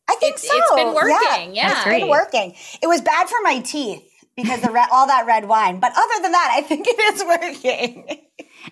I 0.07 0.15
think 0.15 0.35
it's, 0.35 0.47
so. 0.47 0.55
It's 0.55 0.75
been 0.75 0.93
working. 0.93 1.55
Yeah, 1.55 1.67
yeah. 1.67 1.71
it's 1.71 1.85
been 1.85 2.09
working. 2.09 2.55
It 2.81 2.87
was 2.87 3.01
bad 3.01 3.27
for 3.27 3.37
my 3.41 3.59
teeth 3.59 4.03
because 4.35 4.63
of 4.63 4.73
red, 4.73 4.89
all 4.91 5.07
that 5.07 5.25
red 5.25 5.47
wine, 5.47 5.79
but 5.79 5.91
other 5.95 6.21
than 6.21 6.31
that, 6.33 6.51
I 6.53 6.61
think 6.61 6.85
it 6.87 7.13
is 7.15 7.23
working. 7.23 8.21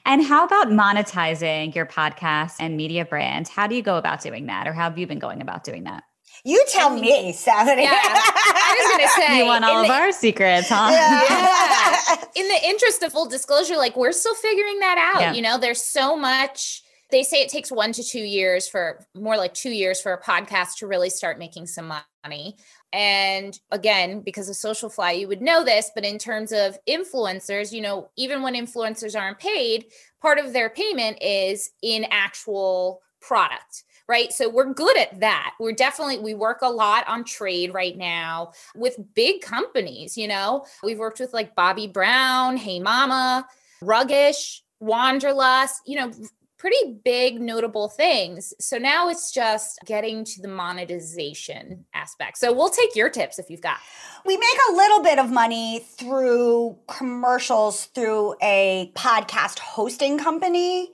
And 0.06 0.24
how 0.24 0.46
about 0.46 0.68
monetizing 0.68 1.74
your 1.74 1.86
podcast 1.86 2.56
and 2.60 2.76
media 2.76 3.06
brand? 3.06 3.48
How 3.48 3.68
do 3.68 3.76
you 3.76 3.82
go 3.82 3.98
about 3.98 4.22
doing 4.22 4.48
that, 4.48 4.68
or 4.68 4.74
how 4.74 4.84
have 4.84 4.98
you 4.98 5.08
been 5.08 5.20
going 5.20 5.42
about 5.42 5.64
doing 5.64 5.86
that? 5.86 6.04
You 6.46 6.64
tell 6.68 6.92
I 6.92 6.96
mean, 6.96 7.26
me, 7.26 7.34
Saturday. 7.34 7.84
Yeah, 7.84 7.94
I 7.94 8.76
was 8.78 8.92
going 8.92 9.08
to 9.08 9.28
say. 9.28 9.38
You 9.40 9.46
want 9.46 9.64
all 9.64 9.82
of 9.82 9.88
the, 9.88 9.94
our 9.94 10.12
secrets, 10.12 10.68
huh? 10.68 10.90
Yeah. 10.92 11.24
yeah. 11.30 12.26
In 12.36 12.48
the 12.50 12.60
interest 12.66 13.02
of 13.02 13.14
full 13.14 13.30
disclosure, 13.30 13.78
like 13.78 13.96
we're 13.96 14.12
still 14.12 14.36
figuring 14.36 14.80
that 14.80 15.14
out. 15.16 15.22
Yeah. 15.22 15.34
You 15.34 15.42
know, 15.42 15.58
there's 15.58 15.82
so 15.82 16.18
much. 16.18 16.82
They 17.12 17.24
say 17.24 17.38
it 17.38 17.50
takes 17.50 17.72
one 17.72 17.94
to 17.94 18.04
two 18.04 18.24
years 18.24 18.68
for 18.68 19.06
more 19.16 19.38
like 19.38 19.54
two 19.54 19.70
years 19.70 20.02
for 20.02 20.14
a 20.14 20.22
podcast 20.22 20.78
to 20.80 20.88
really 20.88 21.10
start 21.10 21.40
making 21.40 21.68
some 21.68 21.94
money. 22.26 22.58
And 22.92 23.58
again, 23.72 24.22
because 24.22 24.50
of 24.50 24.56
Socialfly, 24.56 25.20
you 25.20 25.28
would 25.28 25.42
know 25.42 25.64
this, 25.64 25.92
but 25.96 26.04
in 26.04 26.18
terms 26.18 26.52
of 26.52 26.78
influencers, 26.90 27.72
you 27.72 27.82
know, 27.82 28.10
even 28.18 28.42
when 28.42 28.56
influencers 28.56 29.20
aren't 29.20 29.40
paid, 29.40 29.86
part 30.22 30.40
of 30.40 30.54
their 30.54 30.70
payment 30.70 31.20
is 31.22 31.72
in 31.82 32.06
actual 32.10 33.02
product 33.22 33.84
right? 34.14 34.32
So 34.32 34.48
we're 34.48 34.72
good 34.72 34.96
at 34.96 35.22
that. 35.22 35.56
We're 35.60 35.72
definitely, 35.72 36.20
we 36.20 36.36
work 36.36 36.60
a 36.62 36.70
lot 36.70 37.04
on 37.08 37.24
trade 37.24 37.74
right 37.74 37.98
now 37.98 38.52
with 38.76 38.96
big 39.16 39.42
companies, 39.42 40.16
you 40.16 40.28
know, 40.28 40.68
we've 40.84 41.00
worked 41.00 41.20
with 41.20 41.34
like 41.34 41.56
Bobbi 41.56 41.92
Brown, 41.92 42.56
Hey 42.56 42.80
Mama, 42.80 43.48
Ruggish, 43.82 44.60
Wanderlust, 44.80 45.82
you 45.88 45.98
know, 45.98 46.12
pretty 46.60 47.00
big 47.04 47.42
notable 47.42 47.90
things. 47.90 48.54
So 48.60 48.78
now 48.78 49.10
it's 49.10 49.32
just 49.32 49.80
getting 49.84 50.24
to 50.26 50.42
the 50.44 50.48
monetization 50.48 51.84
aspect. 51.96 52.38
So 52.38 52.54
we'll 52.54 52.70
take 52.70 52.96
your 52.96 53.10
tips 53.10 53.40
if 53.40 53.50
you've 53.50 53.62
got. 53.62 53.80
We 54.28 54.38
make 54.38 54.58
a 54.70 54.74
little 54.74 55.02
bit 55.02 55.18
of 55.18 55.32
money 55.32 55.80
through 55.98 56.78
commercials 56.88 57.86
through 57.96 58.36
a 58.44 58.92
podcast 58.96 59.58
hosting 59.58 60.20
company 60.20 60.92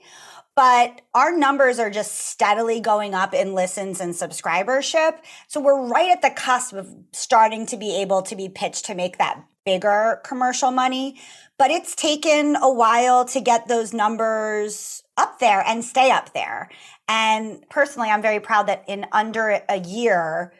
but 0.56 1.00
our 1.14 1.36
numbers 1.36 1.78
are 1.78 1.90
just 1.90 2.28
steadily 2.28 2.80
going 2.80 3.14
up 3.14 3.32
in 3.34 3.54
listens 3.54 4.00
and 4.00 4.14
subscribership. 4.14 5.18
So 5.48 5.60
we're 5.60 5.86
right 5.86 6.10
at 6.10 6.22
the 6.22 6.30
cusp 6.30 6.74
of 6.74 6.88
starting 7.12 7.66
to 7.66 7.76
be 7.76 8.00
able 8.00 8.22
to 8.22 8.36
be 8.36 8.48
pitched 8.48 8.86
to 8.86 8.94
make 8.94 9.18
that 9.18 9.44
bigger 9.64 10.20
commercial 10.24 10.70
money. 10.70 11.18
But 11.58 11.70
it's 11.70 11.94
taken 11.94 12.56
a 12.56 12.72
while 12.72 13.24
to 13.26 13.40
get 13.40 13.68
those 13.68 13.92
numbers 13.92 15.02
up 15.16 15.38
there 15.38 15.62
and 15.66 15.84
stay 15.84 16.10
up 16.10 16.32
there. 16.32 16.70
And 17.08 17.64
personally, 17.68 18.08
I'm 18.08 18.22
very 18.22 18.40
proud 18.40 18.66
that 18.68 18.84
in 18.88 19.06
under 19.12 19.62
a 19.68 19.78
year, 19.78 20.52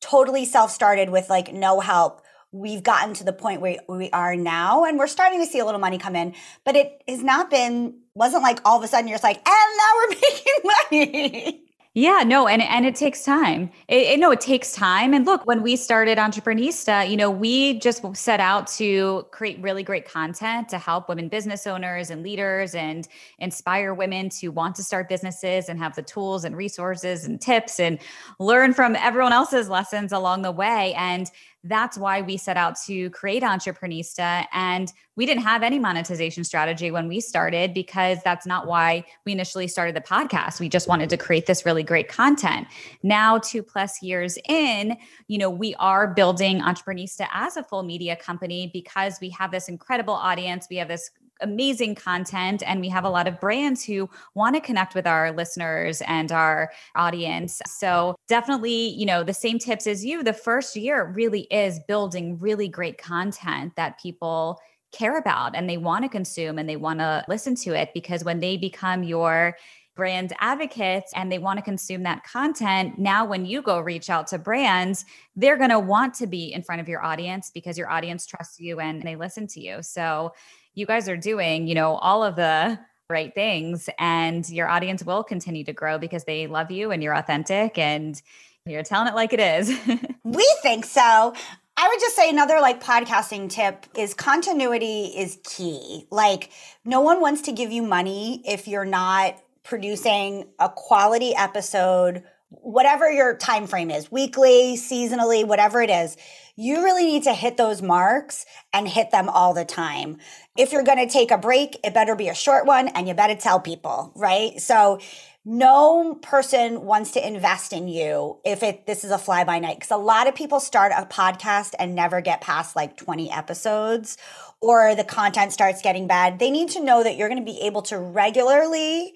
totally 0.00 0.44
self 0.44 0.70
started 0.70 1.10
with 1.10 1.28
like 1.28 1.52
no 1.52 1.80
help 1.80 2.22
we've 2.56 2.82
gotten 2.82 3.14
to 3.14 3.24
the 3.24 3.32
point 3.32 3.60
where 3.60 3.78
we 3.88 4.10
are 4.10 4.34
now 4.34 4.84
and 4.84 4.98
we're 4.98 5.06
starting 5.06 5.40
to 5.40 5.46
see 5.46 5.58
a 5.58 5.64
little 5.64 5.80
money 5.80 5.98
come 5.98 6.16
in 6.16 6.34
but 6.64 6.74
it 6.74 7.02
has 7.06 7.22
not 7.22 7.50
been 7.50 7.94
wasn't 8.14 8.42
like 8.42 8.60
all 8.64 8.78
of 8.78 8.82
a 8.82 8.88
sudden 8.88 9.06
you're 9.06 9.14
just 9.14 9.24
like 9.24 9.36
and 9.36 9.46
now 9.46 9.92
we're 9.96 10.08
making 10.90 11.50
money 11.52 11.66
yeah, 11.96 12.24
no, 12.26 12.46
and 12.46 12.60
and 12.60 12.84
it 12.84 12.94
takes 12.94 13.24
time. 13.24 13.70
It, 13.88 14.02
it, 14.02 14.20
no, 14.20 14.30
it 14.30 14.42
takes 14.42 14.72
time. 14.72 15.14
And 15.14 15.24
look, 15.24 15.46
when 15.46 15.62
we 15.62 15.76
started 15.76 16.18
Entreprenista 16.18 17.08
you 17.08 17.16
know, 17.16 17.30
we 17.30 17.78
just 17.78 18.04
set 18.14 18.38
out 18.38 18.66
to 18.72 19.24
create 19.30 19.58
really 19.62 19.82
great 19.82 20.06
content 20.06 20.68
to 20.68 20.78
help 20.78 21.08
women 21.08 21.30
business 21.30 21.66
owners 21.66 22.10
and 22.10 22.22
leaders 22.22 22.74
and 22.74 23.08
inspire 23.38 23.94
women 23.94 24.28
to 24.40 24.48
want 24.48 24.76
to 24.76 24.82
start 24.82 25.08
businesses 25.08 25.70
and 25.70 25.78
have 25.78 25.96
the 25.96 26.02
tools 26.02 26.44
and 26.44 26.54
resources 26.54 27.24
and 27.24 27.40
tips 27.40 27.80
and 27.80 27.98
learn 28.38 28.74
from 28.74 28.94
everyone 28.96 29.32
else's 29.32 29.70
lessons 29.70 30.12
along 30.12 30.42
the 30.42 30.52
way. 30.52 30.92
And 30.98 31.30
that's 31.68 31.98
why 31.98 32.22
we 32.22 32.36
set 32.36 32.56
out 32.56 32.76
to 32.86 33.10
create 33.10 33.42
Entreprenista. 33.42 34.46
And 34.52 34.92
we 35.16 35.26
didn't 35.26 35.42
have 35.42 35.62
any 35.62 35.78
monetization 35.78 36.44
strategy 36.44 36.90
when 36.90 37.08
we 37.08 37.20
started 37.20 37.74
because 37.74 38.18
that's 38.24 38.46
not 38.46 38.66
why 38.66 39.04
we 39.24 39.32
initially 39.32 39.68
started 39.68 39.96
the 39.96 40.00
podcast. 40.00 40.60
We 40.60 40.68
just 40.68 40.88
wanted 40.88 41.10
to 41.10 41.16
create 41.16 41.46
this 41.46 41.64
really 41.64 41.82
great 41.82 42.08
content. 42.08 42.66
Now, 43.02 43.38
two 43.38 43.62
plus 43.62 44.02
years 44.02 44.38
in, 44.48 44.96
you 45.28 45.38
know, 45.38 45.50
we 45.50 45.74
are 45.76 46.08
building 46.08 46.60
Entreprenista 46.60 47.26
as 47.32 47.56
a 47.56 47.62
full 47.62 47.82
media 47.82 48.16
company 48.16 48.70
because 48.72 49.18
we 49.20 49.30
have 49.30 49.50
this 49.50 49.68
incredible 49.68 50.14
audience. 50.14 50.66
We 50.68 50.76
have 50.76 50.88
this 50.88 51.10
amazing 51.40 51.94
content 51.94 52.62
and 52.66 52.80
we 52.80 52.88
have 52.88 53.04
a 53.04 53.10
lot 53.10 53.26
of 53.26 53.38
brands 53.40 53.84
who 53.84 54.08
want 54.34 54.54
to 54.54 54.60
connect 54.60 54.94
with 54.94 55.06
our 55.06 55.32
listeners 55.32 56.02
and 56.06 56.32
our 56.32 56.70
audience 56.94 57.60
so 57.66 58.16
definitely 58.28 58.88
you 58.90 59.04
know 59.04 59.22
the 59.22 59.34
same 59.34 59.58
tips 59.58 59.86
as 59.86 60.04
you 60.04 60.22
the 60.22 60.32
first 60.32 60.76
year 60.76 61.12
really 61.14 61.42
is 61.50 61.80
building 61.88 62.38
really 62.38 62.68
great 62.68 62.98
content 62.98 63.74
that 63.76 64.00
people 64.00 64.58
care 64.92 65.18
about 65.18 65.54
and 65.54 65.68
they 65.68 65.76
want 65.76 66.04
to 66.04 66.08
consume 66.08 66.58
and 66.58 66.68
they 66.68 66.76
want 66.76 67.00
to 67.00 67.24
listen 67.28 67.54
to 67.54 67.74
it 67.74 67.90
because 67.92 68.24
when 68.24 68.40
they 68.40 68.56
become 68.56 69.02
your 69.02 69.54
brand 69.96 70.32
advocates 70.38 71.10
and 71.16 71.32
they 71.32 71.38
want 71.38 71.58
to 71.58 71.64
consume 71.64 72.04
that 72.04 72.22
content. 72.22 72.98
Now, 72.98 73.24
when 73.24 73.46
you 73.46 73.62
go 73.62 73.80
reach 73.80 74.10
out 74.10 74.28
to 74.28 74.38
brands, 74.38 75.06
they're 75.34 75.56
going 75.56 75.70
to 75.70 75.80
want 75.80 76.14
to 76.14 76.26
be 76.26 76.52
in 76.52 76.62
front 76.62 76.80
of 76.80 76.88
your 76.88 77.02
audience 77.02 77.50
because 77.52 77.76
your 77.76 77.90
audience 77.90 78.26
trusts 78.26 78.60
you 78.60 78.78
and 78.78 79.02
they 79.02 79.16
listen 79.16 79.46
to 79.48 79.60
you. 79.60 79.82
So, 79.82 80.32
you 80.76 80.86
guys 80.86 81.08
are 81.08 81.16
doing, 81.16 81.66
you 81.66 81.74
know, 81.74 81.96
all 81.96 82.22
of 82.22 82.36
the 82.36 82.78
right 83.08 83.34
things 83.34 83.88
and 83.98 84.48
your 84.48 84.68
audience 84.68 85.02
will 85.04 85.24
continue 85.24 85.64
to 85.64 85.72
grow 85.72 85.98
because 85.98 86.24
they 86.24 86.46
love 86.46 86.70
you 86.70 86.90
and 86.90 87.02
you're 87.02 87.14
authentic 87.14 87.78
and 87.78 88.20
you're 88.66 88.82
telling 88.82 89.08
it 89.08 89.14
like 89.14 89.32
it 89.32 89.40
is. 89.40 89.68
we 90.24 90.56
think 90.62 90.84
so. 90.84 91.34
I 91.78 91.88
would 91.88 92.00
just 92.00 92.16
say 92.16 92.30
another 92.30 92.60
like 92.60 92.82
podcasting 92.82 93.50
tip 93.50 93.86
is 93.96 94.12
continuity 94.14 95.06
is 95.16 95.38
key. 95.44 96.06
Like 96.10 96.50
no 96.84 97.00
one 97.00 97.20
wants 97.20 97.42
to 97.42 97.52
give 97.52 97.70
you 97.70 97.82
money 97.82 98.42
if 98.46 98.68
you're 98.68 98.84
not 98.84 99.36
producing 99.62 100.46
a 100.58 100.68
quality 100.68 101.34
episode 101.34 102.22
whatever 102.62 103.10
your 103.10 103.36
time 103.36 103.66
frame 103.66 103.90
is, 103.90 104.10
weekly, 104.10 104.76
seasonally, 104.76 105.46
whatever 105.46 105.82
it 105.82 105.90
is 105.90 106.16
you 106.56 106.82
really 106.82 107.04
need 107.04 107.22
to 107.24 107.34
hit 107.34 107.58
those 107.58 107.82
marks 107.82 108.46
and 108.72 108.88
hit 108.88 109.10
them 109.10 109.28
all 109.28 109.52
the 109.52 109.64
time. 109.64 110.16
If 110.56 110.72
you're 110.72 110.82
going 110.82 111.06
to 111.06 111.12
take 111.12 111.30
a 111.30 111.38
break, 111.38 111.78
it 111.84 111.92
better 111.92 112.16
be 112.16 112.28
a 112.28 112.34
short 112.34 112.64
one 112.66 112.88
and 112.88 113.06
you 113.06 113.14
better 113.14 113.36
tell 113.36 113.60
people, 113.60 114.12
right? 114.16 114.58
So 114.58 114.98
no 115.44 116.14
person 116.22 116.82
wants 116.82 117.12
to 117.12 117.26
invest 117.26 117.72
in 117.72 117.86
you 117.86 118.38
if 118.44 118.62
it 118.64 118.86
this 118.86 119.04
is 119.04 119.12
a 119.12 119.18
fly 119.18 119.44
by 119.44 119.60
night 119.60 119.76
because 119.76 119.92
a 119.92 119.96
lot 119.96 120.26
of 120.26 120.34
people 120.34 120.58
start 120.58 120.90
a 120.96 121.04
podcast 121.04 121.72
and 121.78 121.94
never 121.94 122.20
get 122.20 122.40
past 122.40 122.74
like 122.74 122.96
20 122.96 123.30
episodes 123.30 124.18
or 124.60 124.96
the 124.96 125.04
content 125.04 125.52
starts 125.52 125.82
getting 125.82 126.08
bad 126.08 126.40
they 126.40 126.50
need 126.50 126.70
to 126.70 126.82
know 126.82 127.04
that 127.04 127.16
you're 127.16 127.28
going 127.28 127.38
to 127.38 127.48
be 127.48 127.60
able 127.60 127.80
to 127.80 127.96
regularly 127.96 129.14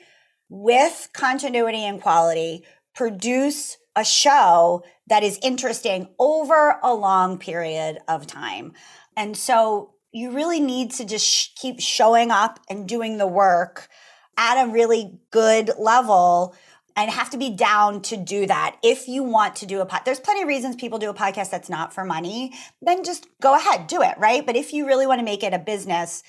with 0.49 1.09
continuity 1.13 1.85
and 1.85 2.01
quality 2.01 2.65
produce 3.01 3.79
a 3.97 4.05
show 4.05 4.85
that 5.07 5.23
is 5.23 5.39
interesting 5.43 6.07
over 6.19 6.79
a 6.83 6.93
long 6.93 7.39
period 7.39 7.97
of 8.07 8.27
time 8.27 8.75
and 9.17 9.35
so 9.35 9.95
you 10.13 10.33
really 10.33 10.61
need 10.61 10.91
to 10.91 11.07
just 11.07 11.27
sh- 11.27 11.49
keep 11.57 11.81
showing 11.81 12.31
up 12.31 12.61
and 12.69 12.87
doing 12.87 13.17
the 13.17 13.27
work 13.27 13.89
at 14.37 14.63
a 14.63 14.71
really 14.71 15.19
good 15.31 15.71
level 15.79 16.55
and 16.95 17.11
have 17.11 17.31
to 17.31 17.39
be 17.39 17.49
down 17.49 18.03
to 18.03 18.19
do 18.19 18.47
that. 18.47 18.77
If 18.83 19.09
you 19.09 19.23
want 19.23 19.57
to 19.57 19.67
do 19.67 19.81
a 19.81 19.87
pod, 19.87 20.03
there's 20.05 20.21
plenty 20.21 20.43
of 20.43 20.49
reasons 20.49 20.77
people 20.77 20.99
do 20.99 21.09
a 21.09 21.15
podcast 21.15 21.49
that's 21.49 21.71
not 21.71 21.95
for 21.95 22.05
money, 22.05 22.53
then 22.83 23.03
just 23.03 23.27
go 23.41 23.55
ahead, 23.55 23.87
do 23.87 24.03
it, 24.03 24.19
right? 24.19 24.45
But 24.45 24.57
if 24.57 24.75
you 24.75 24.87
really 24.87 25.07
want 25.07 25.21
to 25.21 25.25
make 25.25 25.43
it 25.43 25.55
a 25.55 25.59
business, 25.59 26.23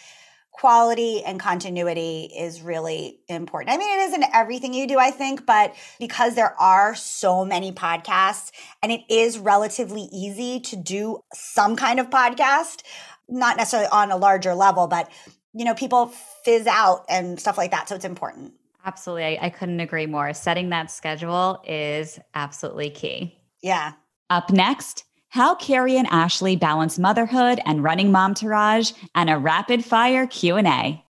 quality 0.51 1.23
and 1.23 1.39
continuity 1.39 2.31
is 2.37 2.61
really 2.61 3.19
important. 3.27 3.73
I 3.73 3.77
mean, 3.77 3.99
it 3.99 4.03
isn't 4.03 4.25
everything 4.33 4.73
you 4.73 4.87
do, 4.87 4.99
I 4.99 5.11
think, 5.11 5.45
but 5.45 5.73
because 5.99 6.35
there 6.35 6.59
are 6.59 6.93
so 6.93 7.45
many 7.45 7.71
podcasts 7.71 8.51
and 8.83 8.91
it 8.91 9.01
is 9.09 9.39
relatively 9.39 10.07
easy 10.11 10.59
to 10.59 10.75
do 10.75 11.23
some 11.33 11.75
kind 11.75 11.99
of 11.99 12.09
podcast, 12.09 12.83
not 13.27 13.57
necessarily 13.57 13.89
on 13.91 14.11
a 14.11 14.17
larger 14.17 14.53
level, 14.53 14.87
but 14.87 15.09
you 15.53 15.65
know, 15.65 15.73
people 15.73 16.07
fizz 16.45 16.67
out 16.67 17.05
and 17.09 17.39
stuff 17.39 17.57
like 17.57 17.71
that. 17.71 17.89
So 17.89 17.95
it's 17.95 18.05
important. 18.05 18.53
Absolutely. 18.85 19.37
I, 19.37 19.47
I 19.47 19.49
couldn't 19.49 19.79
agree 19.79 20.05
more. 20.05 20.33
Setting 20.33 20.69
that 20.69 20.89
schedule 20.89 21.61
is 21.67 22.19
absolutely 22.33 22.89
key. 22.89 23.37
Yeah. 23.61 23.93
Up 24.29 24.49
next, 24.49 25.05
how 25.31 25.55
Carrie 25.55 25.97
and 25.97 26.07
Ashley 26.11 26.55
balance 26.57 26.99
motherhood 26.99 27.59
and 27.65 27.83
running 27.83 28.11
mom 28.11 28.33
Momtourage 28.33 28.93
and 29.15 29.29
a 29.29 29.37
rapid 29.37 29.83
fire 29.83 30.27
Q&A. 30.27 31.03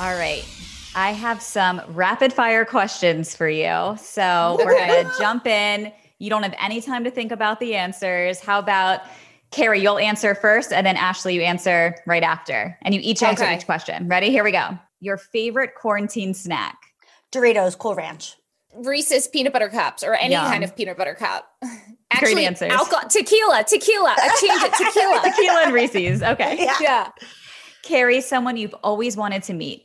All 0.00 0.14
right. 0.14 0.44
I 0.94 1.12
have 1.12 1.42
some 1.42 1.80
rapid 1.88 2.32
fire 2.32 2.64
questions 2.64 3.34
for 3.34 3.48
you. 3.48 3.96
So 3.98 4.56
we're 4.64 4.74
going 4.88 5.04
to 5.04 5.12
jump 5.18 5.46
in. 5.46 5.92
You 6.18 6.30
don't 6.30 6.42
have 6.42 6.54
any 6.60 6.80
time 6.80 7.04
to 7.04 7.10
think 7.10 7.30
about 7.32 7.60
the 7.60 7.74
answers. 7.74 8.40
How 8.40 8.58
about 8.58 9.02
Carrie, 9.50 9.80
you'll 9.80 9.98
answer 9.98 10.34
first, 10.34 10.72
and 10.72 10.84
then 10.86 10.96
Ashley, 10.96 11.34
you 11.34 11.42
answer 11.42 11.94
right 12.06 12.22
after. 12.22 12.76
And 12.82 12.94
you 12.94 13.00
each 13.02 13.22
answer 13.22 13.44
Okay. 13.44 13.56
each 13.56 13.66
question. 13.66 14.08
Ready? 14.08 14.30
Here 14.30 14.44
we 14.44 14.52
go. 14.52 14.78
Your 15.00 15.16
favorite 15.16 15.70
quarantine 15.76 16.34
snack? 16.34 16.76
Doritos, 17.32 17.78
Cool 17.78 17.94
Ranch. 17.94 18.36
Reese's 18.74 19.26
peanut 19.28 19.52
butter 19.52 19.68
cups 19.68 20.02
or 20.02 20.14
any 20.14 20.34
Yum. 20.34 20.44
kind 20.46 20.64
of 20.64 20.76
peanut 20.76 20.96
butter 20.96 21.14
cup. 21.14 21.50
Actually, 22.10 22.46
answers. 22.46 22.70
alcohol, 22.72 23.08
tequila, 23.08 23.64
tequila. 23.66 24.14
I 24.16 24.28
changed 24.40 24.64
it, 24.64 24.72
tequila. 24.72 25.20
Tequila 25.24 25.62
and 25.64 25.72
Reese's. 25.74 26.22
Okay. 26.22 26.56
Yeah. 26.58 26.76
yeah. 26.80 27.08
Carrie, 27.82 28.20
someone 28.20 28.56
you've 28.56 28.74
always 28.82 29.16
wanted 29.16 29.42
to 29.44 29.54
meet. 29.54 29.84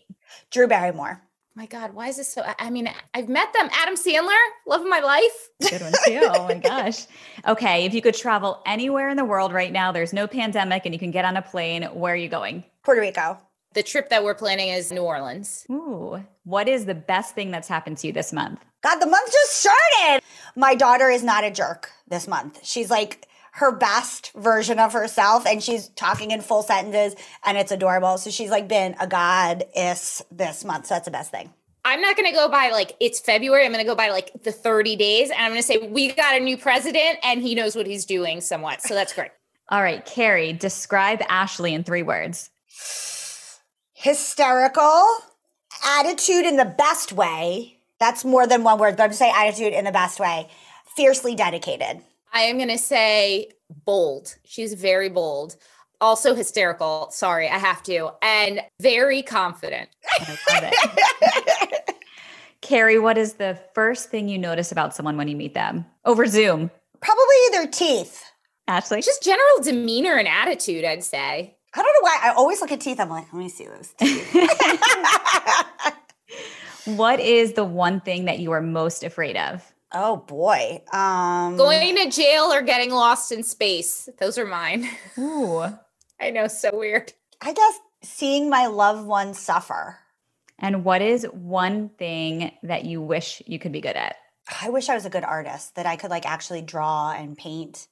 Drew 0.52 0.68
Barrymore. 0.68 1.22
My 1.56 1.66
God, 1.68 1.94
why 1.94 2.08
is 2.08 2.18
this 2.18 2.34
so? 2.34 2.42
I- 2.42 2.56
I 2.58 2.70
mean, 2.72 2.90
I've 3.14 3.30
met 3.30 3.54
them. 3.54 3.70
Adam 3.74 3.96
Sandler, 3.96 4.38
love 4.66 4.82
of 4.82 4.88
my 4.88 5.00
life. 5.02 5.50
Good 5.70 5.82
one 5.82 5.94
too. 6.06 6.22
Oh 6.24 6.48
my 6.48 6.56
gosh. 6.56 7.06
Okay. 7.48 7.86
If 7.86 7.94
you 7.94 8.02
could 8.02 8.16
travel 8.16 8.62
anywhere 8.66 9.10
in 9.10 9.18
the 9.18 9.26
world 9.26 9.54
right 9.54 9.72
now, 9.72 9.92
there's 9.92 10.14
no 10.14 10.26
pandemic 10.28 10.86
and 10.86 10.94
you 10.96 11.00
can 11.00 11.12
get 11.12 11.26
on 11.26 11.38
a 11.38 11.42
plane, 11.42 11.84
where 11.84 12.14
are 12.14 12.18
you 12.18 12.30
going? 12.30 12.64
Puerto 12.84 13.02
Rico. 13.02 13.38
The 13.74 13.84
trip 13.84 14.10
that 14.10 14.24
we're 14.24 14.34
planning 14.36 14.70
is 14.70 14.92
New 14.92 15.02
Orleans. 15.02 15.66
Ooh. 15.70 16.24
What 16.44 16.68
is 16.68 16.86
the 16.86 16.96
best 16.96 17.36
thing 17.36 17.52
that's 17.52 17.68
happened 17.68 17.98
to 18.00 18.08
you 18.08 18.14
this 18.14 18.32
month? 18.34 18.64
God, 18.84 19.00
the 19.00 19.08
month 19.08 19.32
just 19.32 19.54
started. 19.54 20.22
My 20.56 20.76
daughter 20.76 21.10
is 21.10 21.24
not 21.24 21.44
a 21.44 21.52
jerk 21.52 21.90
this 22.08 22.28
month. 22.28 22.60
She's 22.64 22.92
like 22.92 23.28
her 23.54 23.72
best 23.72 24.32
version 24.34 24.80
of 24.80 24.94
herself 24.94 25.46
and 25.46 25.64
she's 25.64 25.88
talking 25.90 26.32
in 26.32 26.42
full 26.42 26.64
sentences 26.64 27.16
and 27.46 27.58
it's 27.58 27.72
adorable. 27.72 28.18
So 28.18 28.30
she's 28.30 28.50
like 28.50 28.68
been 28.68 28.96
a 29.00 29.08
goddess 29.08 30.22
this 30.32 30.66
month. 30.66 30.88
So 30.88 30.96
that's 30.96 31.06
the 31.06 31.12
best 31.12 31.32
thing. 31.32 31.54
I'm 31.86 32.02
not 32.02 32.16
going 32.16 32.30
to 32.30 32.36
go 32.36 32.50
by 32.50 32.72
like 32.72 32.96
it's 33.00 33.20
February. 33.20 33.66
I'm 33.66 33.72
going 33.72 33.84
to 33.84 33.90
go 33.90 33.96
by 33.96 34.10
like 34.10 34.32
the 34.44 34.52
30 34.52 34.96
days 34.96 35.30
and 35.30 35.40
I'm 35.40 35.52
going 35.52 35.62
to 35.62 35.68
say 35.68 35.78
we 35.78 36.12
got 36.14 36.36
a 36.36 36.40
new 36.40 36.58
president 36.58 37.20
and 37.24 37.42
he 37.42 37.56
knows 37.56 37.76
what 37.76 37.86
he's 37.86 38.06
doing 38.06 38.42
somewhat. 38.42 38.82
So 38.82 38.94
that's 38.94 39.14
great. 39.14 39.32
All 39.70 39.82
right, 39.82 40.06
Carrie, 40.06 40.54
describe 40.54 41.22
Ashley 41.30 41.74
in 41.74 41.84
three 41.84 42.04
words. 42.04 42.50
Hysterical, 43.94 45.06
attitude 45.86 46.46
in 46.46 46.58
the 46.58 46.66
best 46.66 47.14
way. 47.14 47.73
That's 48.04 48.26
more 48.26 48.46
than 48.46 48.66
one 48.66 48.80
word, 48.80 48.98
but 48.98 49.04
I'm 49.04 49.12
just 49.12 49.20
saying 49.20 49.34
attitude 49.34 49.72
in 49.72 49.86
the 49.86 49.92
best 49.94 50.20
way. 50.20 50.50
Fiercely 50.94 51.36
dedicated. 51.36 52.02
I 52.34 52.42
am 52.42 52.58
going 52.58 52.68
to 52.68 52.78
say 52.78 53.54
bold. 53.86 54.36
She's 54.44 54.74
very 54.74 55.08
bold. 55.08 55.56
Also 56.02 56.36
hysterical. 56.36 57.08
Sorry, 57.12 57.48
I 57.48 57.58
have 57.58 57.82
to. 57.84 58.12
And 58.22 58.60
very 58.82 59.22
confident. 59.22 59.88
I 60.20 60.38
love 60.50 60.74
it. 60.74 61.96
Carrie, 62.62 63.00
what 63.00 63.18
is 63.18 63.36
the 63.36 63.58
first 63.74 64.10
thing 64.10 64.28
you 64.28 64.38
notice 64.38 64.74
about 64.74 64.94
someone 64.94 65.16
when 65.16 65.30
you 65.30 65.38
meet 65.38 65.54
them 65.54 65.86
over 66.04 66.26
Zoom? 66.26 66.72
Probably 67.00 67.36
their 67.52 67.68
teeth. 67.68 68.22
Ashley? 68.68 69.02
Just 69.02 69.24
general 69.24 69.62
demeanor 69.62 70.16
and 70.16 70.28
attitude, 70.28 70.84
I'd 70.84 71.06
say. 71.06 71.56
I 71.74 71.82
don't 71.82 71.86
know 71.86 72.02
why. 72.02 72.20
I 72.22 72.34
always 72.34 72.60
look 72.60 72.74
at 72.74 72.82
teeth. 72.82 73.00
I'm 73.00 73.08
like, 73.08 73.32
let 73.32 73.40
me 73.40 73.48
see 73.48 73.66
those 73.66 73.94
teeth. 73.98 74.36
what 76.86 77.20
is 77.20 77.54
the 77.54 77.66
one 77.66 78.02
thing 78.02 78.26
that 78.26 78.40
you 78.40 78.52
are 78.52 78.62
most 78.62 79.04
afraid 79.04 79.38
of? 79.38 79.74
oh 79.94 80.18
boy. 80.18 80.82
Um, 80.92 81.56
Going 81.56 81.96
to 81.98 82.10
jail 82.10 82.52
or 82.52 82.62
getting 82.62 82.92
lost 82.92 83.32
in 83.32 83.44
space. 83.44 84.10
Those 84.20 84.38
are 84.38 84.46
mine. 84.46 84.90
Ooh. 85.18 85.64
I 86.20 86.30
know, 86.32 86.48
so 86.48 86.70
weird. 86.74 87.14
I 87.42 87.54
guess 87.54 87.80
seeing 88.02 88.50
my 88.50 88.68
loved 88.68 89.06
ones 89.06 89.40
suffer. 89.40 89.98
And 90.60 90.86
what 90.86 91.02
is 91.02 91.26
one 91.32 91.90
thing 91.90 92.52
that 92.64 92.86
you 92.86 93.02
wish 93.02 93.42
you 93.46 93.60
could 93.60 93.72
be 93.72 93.82
good 93.82 93.96
at? 93.96 94.16
I 94.62 94.70
wish 94.70 94.90
I 94.90 94.96
was 94.96 95.06
a 95.06 95.10
good 95.10 95.24
artist, 95.24 95.76
that 95.76 95.86
I 95.86 95.96
could 95.96 96.10
like 96.10 96.26
actually 96.26 96.62
draw 96.62 97.12
and 97.12 97.38
paint. 97.38 97.88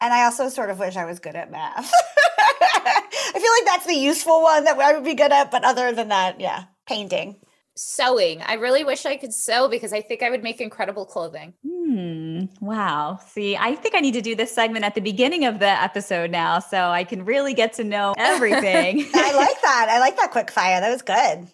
And 0.00 0.12
I 0.12 0.24
also 0.24 0.48
sort 0.48 0.70
of 0.70 0.78
wish 0.78 0.96
I 0.96 1.04
was 1.04 1.20
good 1.20 1.36
at 1.36 1.50
math. 1.50 1.90
I 2.74 3.32
feel 3.32 3.52
like 3.52 3.66
that's 3.66 3.86
the 3.86 3.94
useful 3.94 4.42
one 4.42 4.64
that 4.64 4.78
I 4.78 4.92
would 4.94 5.04
be 5.04 5.14
good 5.14 5.32
at. 5.32 5.50
But 5.50 5.64
other 5.64 5.92
than 5.92 6.08
that, 6.08 6.40
yeah, 6.40 6.64
painting. 6.86 7.36
Sewing. 7.74 8.42
I 8.42 8.54
really 8.54 8.84
wish 8.84 9.06
I 9.06 9.16
could 9.16 9.32
sew 9.32 9.66
because 9.68 9.92
I 9.94 10.02
think 10.02 10.22
I 10.22 10.28
would 10.28 10.42
make 10.42 10.60
incredible 10.60 11.06
clothing. 11.06 11.54
Hmm. 11.66 12.44
Wow. 12.60 13.18
See, 13.28 13.56
I 13.56 13.74
think 13.76 13.94
I 13.94 14.00
need 14.00 14.12
to 14.12 14.20
do 14.20 14.34
this 14.34 14.54
segment 14.54 14.84
at 14.84 14.94
the 14.94 15.00
beginning 15.00 15.46
of 15.46 15.58
the 15.58 15.68
episode 15.68 16.30
now 16.30 16.58
so 16.58 16.88
I 16.90 17.04
can 17.04 17.24
really 17.24 17.54
get 17.54 17.72
to 17.74 17.84
know 17.84 18.14
everything. 18.18 19.06
I 19.14 19.32
like 19.34 19.60
that. 19.62 19.86
I 19.90 19.98
like 20.00 20.16
that 20.16 20.30
quick 20.32 20.50
fire. 20.50 20.80
That 20.80 20.90
was 20.90 21.00
good. 21.02 21.48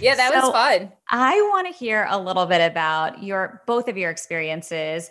Yeah, 0.00 0.14
that 0.14 0.32
So- 0.32 0.40
was 0.40 0.52
fun. 0.52 0.92
I 1.10 1.34
want 1.52 1.66
to 1.66 1.72
hear 1.72 2.06
a 2.10 2.18
little 2.18 2.46
bit 2.46 2.60
about 2.60 3.22
your 3.22 3.62
both 3.66 3.88
of 3.88 3.96
your 3.96 4.10
experiences 4.10 5.10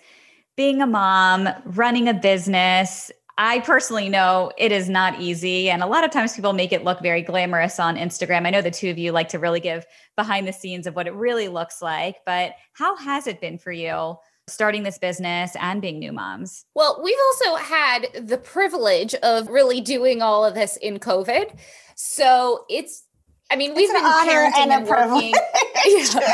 being 0.55 0.81
a 0.81 0.87
mom, 0.87 1.49
running 1.65 2.07
a 2.07 2.13
business. 2.13 3.11
I 3.37 3.59
personally 3.59 4.07
know 4.07 4.53
it 4.57 4.71
is 4.71 4.87
not 4.89 5.19
easy. 5.19 5.69
And 5.69 5.83
a 5.83 5.85
lot 5.85 6.05
of 6.05 6.11
times 6.11 6.33
people 6.33 6.53
make 6.53 6.71
it 6.71 6.85
look 6.85 7.01
very 7.01 7.21
glamorous 7.21 7.77
on 7.77 7.97
Instagram. 7.97 8.45
I 8.47 8.51
know 8.51 8.61
the 8.61 8.71
two 8.71 8.89
of 8.89 8.97
you 8.97 9.11
like 9.11 9.27
to 9.29 9.39
really 9.39 9.59
give 9.59 9.85
behind 10.15 10.47
the 10.47 10.53
scenes 10.53 10.87
of 10.87 10.95
what 10.95 11.07
it 11.07 11.13
really 11.13 11.47
looks 11.47 11.81
like. 11.81 12.17
But 12.25 12.53
how 12.73 12.95
has 12.97 13.27
it 13.27 13.41
been 13.41 13.57
for 13.57 13.71
you 13.71 14.17
starting 14.47 14.83
this 14.83 14.97
business 14.97 15.55
and 15.59 15.81
being 15.81 15.99
new 15.99 16.11
moms? 16.11 16.65
Well, 16.75 17.01
we've 17.03 17.17
also 17.27 17.55
had 17.55 18.07
the 18.27 18.37
privilege 18.37 19.15
of 19.15 19.49
really 19.49 19.81
doing 19.81 20.21
all 20.21 20.45
of 20.45 20.53
this 20.53 20.77
in 20.77 20.99
COVID. 20.99 21.57
So 21.95 22.65
it's, 22.69 23.03
I 23.49 23.55
mean, 23.55 23.73
we've 23.75 23.89
It's 23.89 23.99
an 23.99 24.03
been 24.03 24.05
honor 24.05 24.51
parenting 24.51 24.57
and 24.57 24.71
a 24.71 24.75
and 24.75 24.87
working. 24.87 25.33
Yeah, 25.87 26.31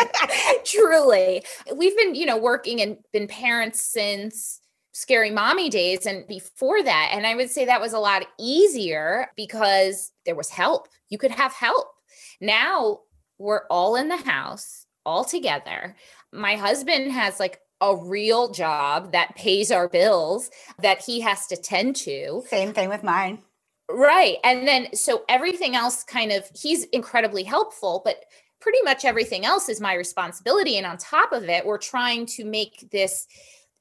truly. 0.63 1.43
We've 1.75 1.97
been, 1.97 2.15
you 2.15 2.25
know, 2.25 2.37
working 2.37 2.79
and 2.79 2.97
been 3.11 3.27
parents 3.27 3.81
since 3.81 4.61
scary 4.93 5.29
mommy 5.29 5.69
days 5.69 6.05
and 6.05 6.25
before 6.27 6.81
that. 6.83 7.09
And 7.13 7.25
I 7.25 7.35
would 7.35 7.49
say 7.49 7.65
that 7.65 7.81
was 7.81 7.91
a 7.91 7.99
lot 7.99 8.23
easier 8.39 9.27
because 9.35 10.11
there 10.25 10.35
was 10.35 10.49
help. 10.49 10.87
You 11.09 11.17
could 11.17 11.31
have 11.31 11.53
help. 11.53 11.87
Now 12.39 12.99
we're 13.41 13.65
all 13.69 13.95
in 13.95 14.07
the 14.07 14.17
house, 14.17 14.85
all 15.05 15.25
together. 15.25 15.95
My 16.31 16.55
husband 16.55 17.11
has 17.11 17.39
like 17.39 17.59
a 17.81 17.95
real 17.95 18.51
job 18.51 19.11
that 19.11 19.35
pays 19.35 19.71
our 19.71 19.89
bills 19.89 20.51
that 20.79 21.01
he 21.01 21.19
has 21.21 21.47
to 21.47 21.57
tend 21.57 21.95
to. 21.95 22.43
Same 22.47 22.73
thing 22.73 22.89
with 22.89 23.03
mine. 23.03 23.39
Right. 23.89 24.37
And 24.43 24.67
then 24.67 24.95
so 24.95 25.23
everything 25.27 25.75
else 25.75 26.03
kind 26.03 26.31
of 26.31 26.45
he's 26.55 26.83
incredibly 26.85 27.43
helpful, 27.43 28.01
but 28.05 28.23
pretty 28.61 28.81
much 28.83 29.03
everything 29.03 29.43
else 29.43 29.67
is 29.67 29.81
my 29.81 29.95
responsibility 29.95 30.77
and 30.77 30.85
on 30.85 30.95
top 30.95 31.31
of 31.31 31.49
it 31.49 31.65
we're 31.65 31.79
trying 31.79 32.27
to 32.27 32.45
make 32.45 32.87
this 32.91 33.25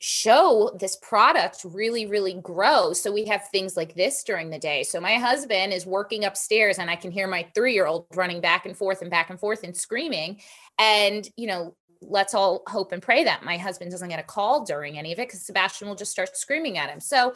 show 0.02 0.74
this 0.80 0.96
product 0.96 1.60
really, 1.62 2.06
really 2.06 2.32
grow. 2.42 2.94
So 2.94 3.12
we 3.12 3.26
have 3.26 3.48
things 3.48 3.76
like 3.76 3.94
this 3.94 4.24
during 4.24 4.48
the 4.48 4.58
day. 4.58 4.82
So 4.82 4.98
my 4.98 5.16
husband 5.16 5.74
is 5.74 5.84
working 5.84 6.24
upstairs 6.24 6.78
and 6.78 6.90
I 6.90 6.96
can 6.96 7.10
hear 7.10 7.28
my 7.28 7.46
three 7.54 7.74
year 7.74 7.86
old 7.86 8.06
running 8.14 8.40
back 8.40 8.64
and 8.64 8.74
forth 8.74 9.02
and 9.02 9.10
back 9.10 9.28
and 9.28 9.38
forth 9.38 9.62
and 9.62 9.76
screaming. 9.76 10.40
And, 10.78 11.28
you 11.36 11.46
know, 11.46 11.76
let's 12.00 12.32
all 12.32 12.62
hope 12.66 12.92
and 12.92 13.02
pray 13.02 13.24
that 13.24 13.44
my 13.44 13.58
husband 13.58 13.90
doesn't 13.90 14.08
get 14.08 14.18
a 14.18 14.22
call 14.22 14.64
during 14.64 14.98
any 14.98 15.12
of 15.12 15.18
it 15.18 15.28
because 15.28 15.44
Sebastian 15.44 15.86
will 15.86 15.96
just 15.96 16.12
start 16.12 16.34
screaming 16.34 16.78
at 16.78 16.88
him. 16.88 16.98
So 16.98 17.34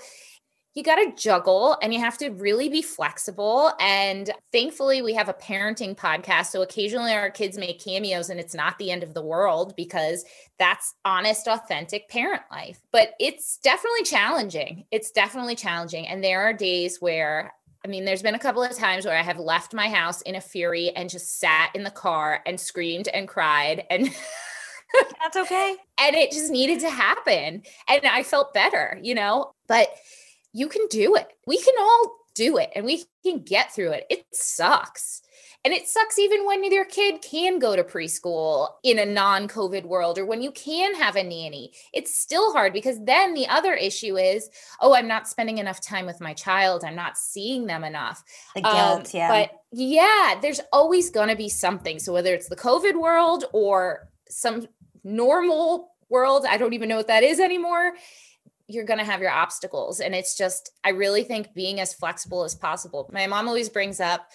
you 0.75 0.83
got 0.83 0.97
to 0.97 1.15
juggle 1.17 1.77
and 1.81 1.95
you 1.95 2.01
have 2.01 2.19
to 2.19 2.31
really 2.31 2.69
be 2.69 2.83
flexible. 2.83 3.73
And 3.79 4.31
thankfully, 4.51 5.03
we 5.03 5.15
have 5.15 5.29
a 5.29 5.35
parenting 5.35 5.97
podcast. 5.97 6.47
So 6.47 6.63
occasionally 6.63 7.13
our 7.13 7.31
kids 7.31 7.57
make 7.57 7.83
cameos 7.83 8.29
and 8.29 8.41
it's 8.41 8.55
not 8.55 8.77
the 8.79 8.91
end 8.91 9.05
of 9.05 9.15
the 9.15 9.23
world 9.23 9.75
because 9.77 10.25
that's 10.59 10.95
honest, 11.05 11.47
authentic 11.47 12.09
parent 12.09 12.43
life. 12.51 12.81
But 12.91 13.15
it's 13.21 13.59
definitely 13.59 14.03
challenging. 14.03 14.85
It's 14.91 15.13
definitely 15.13 15.55
challenging. 15.55 16.09
And 16.09 16.25
there 16.25 16.43
are 16.43 16.53
days 16.53 17.01
where 17.01 17.53
I 17.85 17.87
mean, 17.87 18.07
there's 18.07 18.23
been 18.23 18.35
a 18.35 18.39
couple 18.39 18.63
of 18.63 18.75
times 18.75 19.05
where 19.05 19.17
I 19.17 19.23
have 19.23 19.39
left 19.39 19.75
my 19.75 19.91
house 19.91 20.23
in 20.23 20.37
a 20.37 20.41
fury 20.41 20.91
and 20.97 21.11
just 21.11 21.39
sat 21.39 21.71
in 21.75 21.85
the 21.85 21.91
car 21.91 22.41
and 22.47 22.59
screamed 22.59 23.09
and 23.09 23.29
cried 23.29 23.85
and 23.91 24.09
That's 25.21 25.37
okay. 25.37 25.77
and 25.99 26.17
it 26.17 26.33
just 26.33 26.51
needed 26.51 26.81
to 26.81 26.89
happen. 26.89 27.63
And 27.87 28.07
I 28.07 28.23
felt 28.23 28.55
better, 28.55 28.99
you 29.03 29.15
know? 29.15 29.53
But 29.69 29.89
you 30.55 30.69
can 30.69 30.87
do 30.89 31.17
it. 31.17 31.27
We 31.47 31.59
can 31.59 31.75
all 31.79 32.17
do 32.35 32.57
it 32.57 32.71
and 32.75 32.87
we 32.87 33.05
can 33.23 33.41
get 33.41 33.75
through 33.75 33.91
it. 33.91 34.07
It 34.09 34.25
sucks. 34.33 35.21
And 35.65 35.73
it 35.73 35.89
sucks 35.89 36.19
even 36.19 36.45
when 36.47 36.63
your 36.71 36.85
kid 36.85 37.23
can 37.23 37.59
go 37.59 37.75
to 37.75 37.83
preschool 37.83 38.69
in 38.83 38.99
a 38.99 39.07
non 39.07 39.49
COVID 39.49 39.85
world 39.87 40.19
or 40.19 40.27
when 40.27 40.43
you 40.43 40.53
can 40.53 40.95
have 40.95 41.17
a 41.17 41.23
nanny. 41.23 41.73
It's 41.93 42.15
still 42.15 42.53
hard 42.53 42.75
because 42.75 43.03
then 43.03 43.33
the 43.33 43.49
other 43.49 43.73
issue 43.73 44.17
is, 44.17 44.51
oh, 44.81 44.95
I'm 44.95 45.09
not 45.09 45.27
spending 45.27 45.59
enough 45.59 45.81
time 45.81 46.05
with 46.05 46.21
my 46.21 46.35
child. 46.35 46.85
I'm 46.85 46.95
not 46.95 47.17
seeing 47.17 47.67
them 47.67 47.83
enough. 47.83 48.23
The 48.55 48.61
guilt, 48.61 48.75
um, 48.75 49.05
yeah. 49.15 49.29
But 49.29 49.51
yeah, 49.73 50.39
there's 50.41 50.61
always 50.71 51.09
going 51.09 51.31
to 51.31 51.37
be 51.37 51.49
something. 51.49 51.99
So 51.99 52.13
whether 52.13 52.35
it's 52.35 52.49
the 52.49 52.57
COVID 52.57 53.01
world 53.01 53.47
or 53.55 54.11
some 54.29 54.69
normal 55.03 55.95
world, 56.11 56.45
I 56.47 56.59
don't 56.59 56.75
even 56.75 56.91
know 56.91 56.97
what 56.97 57.09
that 57.09 57.23
is 57.23 57.41
anymore 57.41 57.95
you're 58.69 58.85
going 58.85 58.99
to 58.99 59.05
have 59.05 59.21
your 59.21 59.31
obstacles. 59.31 60.01
And 60.01 60.15
it's 60.15 60.37
just, 60.37 60.71
I 60.85 60.91
really 60.91 61.25
think 61.25 61.55
being 61.55 61.81
as 61.81 61.93
flexible 61.93 62.45
as 62.45 62.55
possible. 62.55 63.11
My 63.13 63.27
mom 63.27 63.49
always 63.49 63.69
brings 63.69 64.01
up 64.01 64.29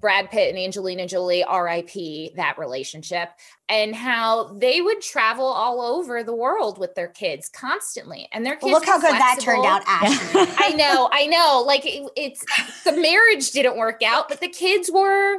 Brad 0.00 0.30
Pitt 0.30 0.50
and 0.50 0.58
Angelina 0.58 1.06
Jolie, 1.06 1.44
RIP, 1.50 2.36
that 2.36 2.56
relationship, 2.58 3.30
and 3.68 3.94
how 3.94 4.52
they 4.54 4.80
would 4.80 5.00
travel 5.00 5.46
all 5.46 5.80
over 5.80 6.22
the 6.22 6.34
world 6.34 6.78
with 6.78 6.94
their 6.94 7.08
kids 7.08 7.48
constantly. 7.48 8.28
And 8.32 8.44
their 8.44 8.56
kids 8.56 8.64
well, 8.64 8.72
look 8.72 8.84
how 8.84 9.00
good 9.00 9.12
that 9.12 9.38
turned 9.40 9.64
out, 9.64 9.82
Ashley. 9.86 10.42
I 10.58 10.70
know, 10.72 11.08
I 11.10 11.26
know. 11.26 11.64
Like 11.66 11.86
it, 11.86 12.10
it's 12.14 12.44
the 12.84 12.92
marriage 12.92 13.52
didn't 13.52 13.76
work 13.78 14.02
out, 14.02 14.28
but 14.28 14.40
the 14.40 14.48
kids 14.48 14.90
were 14.92 15.36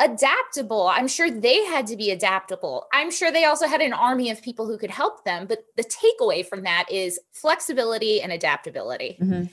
adaptable. 0.00 0.88
I'm 0.88 1.06
sure 1.06 1.30
they 1.30 1.64
had 1.66 1.86
to 1.88 1.96
be 1.96 2.10
adaptable. 2.10 2.86
I'm 2.92 3.10
sure 3.10 3.30
they 3.30 3.44
also 3.44 3.66
had 3.66 3.80
an 3.80 3.92
army 3.92 4.30
of 4.30 4.42
people 4.42 4.66
who 4.66 4.78
could 4.78 4.90
help 4.90 5.24
them. 5.24 5.46
But 5.46 5.64
the 5.76 5.84
takeaway 5.84 6.44
from 6.44 6.62
that 6.62 6.90
is 6.90 7.20
flexibility 7.32 8.20
and 8.20 8.32
adaptability. 8.32 9.18
Mm-hmm. 9.20 9.44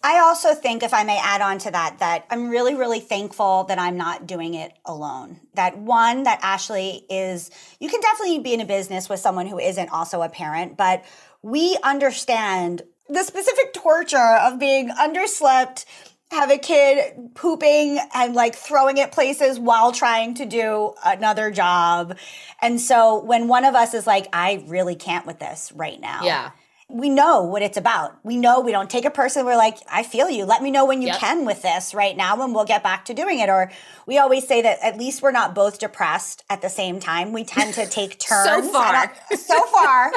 I 0.00 0.20
also 0.20 0.54
think, 0.54 0.84
if 0.84 0.94
I 0.94 1.02
may 1.02 1.18
add 1.20 1.40
on 1.40 1.58
to 1.58 1.72
that, 1.72 1.98
that 1.98 2.24
I'm 2.30 2.50
really, 2.50 2.76
really 2.76 3.00
thankful 3.00 3.64
that 3.64 3.80
I'm 3.80 3.96
not 3.96 4.28
doing 4.28 4.54
it 4.54 4.72
alone. 4.84 5.40
That 5.54 5.76
one, 5.76 6.22
that 6.22 6.38
Ashley 6.40 7.04
is, 7.10 7.50
you 7.80 7.88
can 7.88 8.00
definitely 8.00 8.38
be 8.38 8.54
in 8.54 8.60
a 8.60 8.64
business 8.64 9.08
with 9.08 9.18
someone 9.18 9.48
who 9.48 9.58
isn't 9.58 9.88
also 9.88 10.22
a 10.22 10.28
parent, 10.28 10.76
but 10.76 11.04
we 11.42 11.76
understand 11.82 12.82
the 13.08 13.24
specific 13.24 13.72
torture 13.72 14.36
of 14.40 14.60
being 14.60 14.90
underslept, 14.90 15.84
have 16.30 16.50
a 16.50 16.58
kid 16.58 17.34
pooping 17.34 17.98
and 18.14 18.34
like 18.34 18.54
throwing 18.54 18.98
it 18.98 19.12
places 19.12 19.58
while 19.58 19.92
trying 19.92 20.34
to 20.34 20.44
do 20.44 20.94
another 21.04 21.50
job. 21.50 22.16
And 22.60 22.80
so 22.80 23.22
when 23.22 23.48
one 23.48 23.64
of 23.64 23.74
us 23.74 23.94
is 23.94 24.06
like, 24.06 24.28
I 24.32 24.64
really 24.66 24.94
can't 24.94 25.26
with 25.26 25.38
this 25.38 25.72
right 25.74 26.00
now. 26.00 26.22
Yeah. 26.22 26.50
We 26.90 27.10
know 27.10 27.42
what 27.42 27.60
it's 27.60 27.76
about. 27.76 28.18
We 28.24 28.38
know 28.38 28.60
we 28.60 28.72
don't 28.72 28.88
take 28.88 29.04
a 29.04 29.10
person. 29.10 29.44
We're 29.44 29.56
like, 29.56 29.76
I 29.90 30.02
feel 30.02 30.30
you. 30.30 30.46
Let 30.46 30.62
me 30.62 30.70
know 30.70 30.86
when 30.86 31.02
you 31.02 31.08
yep. 31.08 31.18
can 31.18 31.44
with 31.44 31.60
this 31.60 31.92
right 31.92 32.16
now, 32.16 32.42
and 32.42 32.54
we'll 32.54 32.64
get 32.64 32.82
back 32.82 33.04
to 33.06 33.14
doing 33.14 33.40
it. 33.40 33.50
Or 33.50 33.70
we 34.06 34.16
always 34.16 34.48
say 34.48 34.62
that 34.62 34.78
at 34.82 34.96
least 34.96 35.20
we're 35.20 35.30
not 35.30 35.54
both 35.54 35.78
depressed 35.78 36.44
at 36.48 36.62
the 36.62 36.70
same 36.70 36.98
time. 36.98 37.34
We 37.34 37.44
tend 37.44 37.74
to 37.74 37.86
take 37.86 38.18
turns. 38.18 38.46
so 38.72 38.72
far. 38.72 39.12
So 39.36 39.66
far. 39.66 40.12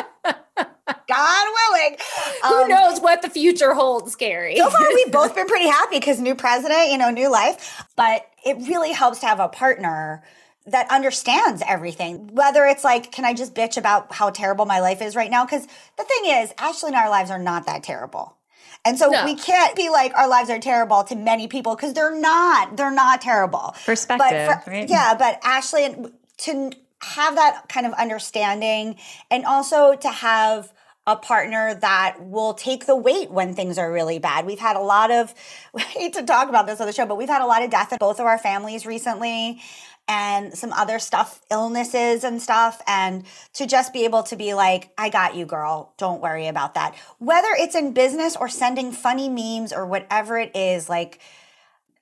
God 0.87 1.47
willing. 1.71 1.97
Who 2.43 2.63
um, 2.63 2.67
knows 2.69 2.99
what 2.99 3.21
the 3.21 3.29
future 3.29 3.73
holds, 3.73 4.15
Carrie? 4.15 4.57
so 4.57 4.69
far, 4.69 4.87
we've 4.93 5.11
both 5.11 5.35
been 5.35 5.47
pretty 5.47 5.67
happy 5.67 5.97
because 5.97 6.19
new 6.19 6.35
president, 6.35 6.89
you 6.91 6.97
know, 6.97 7.09
new 7.09 7.31
life. 7.31 7.85
But 7.95 8.27
it 8.45 8.57
really 8.67 8.91
helps 8.91 9.19
to 9.19 9.27
have 9.27 9.39
a 9.39 9.47
partner 9.47 10.23
that 10.67 10.89
understands 10.89 11.63
everything. 11.67 12.33
Whether 12.33 12.65
it's 12.65 12.83
like, 12.83 13.11
can 13.11 13.25
I 13.25 13.33
just 13.33 13.53
bitch 13.53 13.77
about 13.77 14.13
how 14.13 14.29
terrible 14.29 14.65
my 14.65 14.79
life 14.79 15.01
is 15.01 15.15
right 15.15 15.31
now? 15.31 15.45
Because 15.45 15.65
the 15.97 16.03
thing 16.03 16.31
is, 16.31 16.53
Ashley 16.57 16.89
and 16.89 16.95
our 16.95 17.09
lives 17.09 17.31
are 17.31 17.39
not 17.39 17.65
that 17.65 17.83
terrible. 17.83 18.37
And 18.83 18.97
so 18.97 19.09
no. 19.09 19.25
we 19.25 19.35
can't 19.35 19.75
be 19.75 19.89
like 19.89 20.15
our 20.15 20.27
lives 20.27 20.49
are 20.49 20.59
terrible 20.59 21.03
to 21.03 21.15
many 21.15 21.47
people 21.47 21.75
because 21.75 21.93
they're 21.93 22.15
not. 22.15 22.77
They're 22.77 22.91
not 22.91 23.21
terrible. 23.21 23.75
Perspective, 23.85 24.47
but 24.47 24.63
for, 24.63 24.71
right? 24.71 24.89
Yeah, 24.89 25.15
but 25.17 25.39
Ashley 25.43 25.85
and 25.85 26.11
to 26.39 26.71
have 27.01 27.35
that 27.35 27.67
kind 27.69 27.85
of 27.85 27.93
understanding 27.93 28.97
and 29.29 29.45
also 29.45 29.95
to 29.95 30.09
have 30.09 30.71
a 31.07 31.15
partner 31.15 31.73
that 31.73 32.17
will 32.21 32.53
take 32.53 32.85
the 32.85 32.95
weight 32.95 33.31
when 33.31 33.55
things 33.55 33.79
are 33.79 33.91
really 33.91 34.19
bad. 34.19 34.45
We've 34.45 34.59
had 34.59 34.75
a 34.75 34.81
lot 34.81 35.09
of, 35.09 35.33
we 35.73 35.81
hate 35.81 36.13
to 36.13 36.23
talk 36.23 36.49
about 36.49 36.67
this 36.67 36.79
on 36.79 36.87
the 36.87 36.93
show, 36.93 37.05
but 37.05 37.17
we've 37.17 37.29
had 37.29 37.41
a 37.41 37.47
lot 37.47 37.63
of 37.63 37.69
death 37.69 37.91
in 37.91 37.97
both 37.97 38.19
of 38.19 38.25
our 38.25 38.37
families 38.37 38.85
recently 38.85 39.61
and 40.07 40.53
some 40.57 40.73
other 40.73 40.99
stuff, 40.99 41.41
illnesses 41.49 42.23
and 42.23 42.41
stuff. 42.41 42.81
And 42.85 43.23
to 43.53 43.65
just 43.65 43.93
be 43.93 44.05
able 44.05 44.23
to 44.23 44.35
be 44.35 44.53
like, 44.53 44.91
I 44.97 45.09
got 45.09 45.35
you, 45.35 45.45
girl. 45.45 45.93
Don't 45.97 46.21
worry 46.21 46.47
about 46.47 46.75
that. 46.75 46.95
Whether 47.17 47.49
it's 47.51 47.75
in 47.75 47.93
business 47.93 48.35
or 48.35 48.49
sending 48.49 48.91
funny 48.91 49.29
memes 49.29 49.73
or 49.73 49.85
whatever 49.85 50.37
it 50.37 50.55
is, 50.55 50.89
like, 50.89 51.19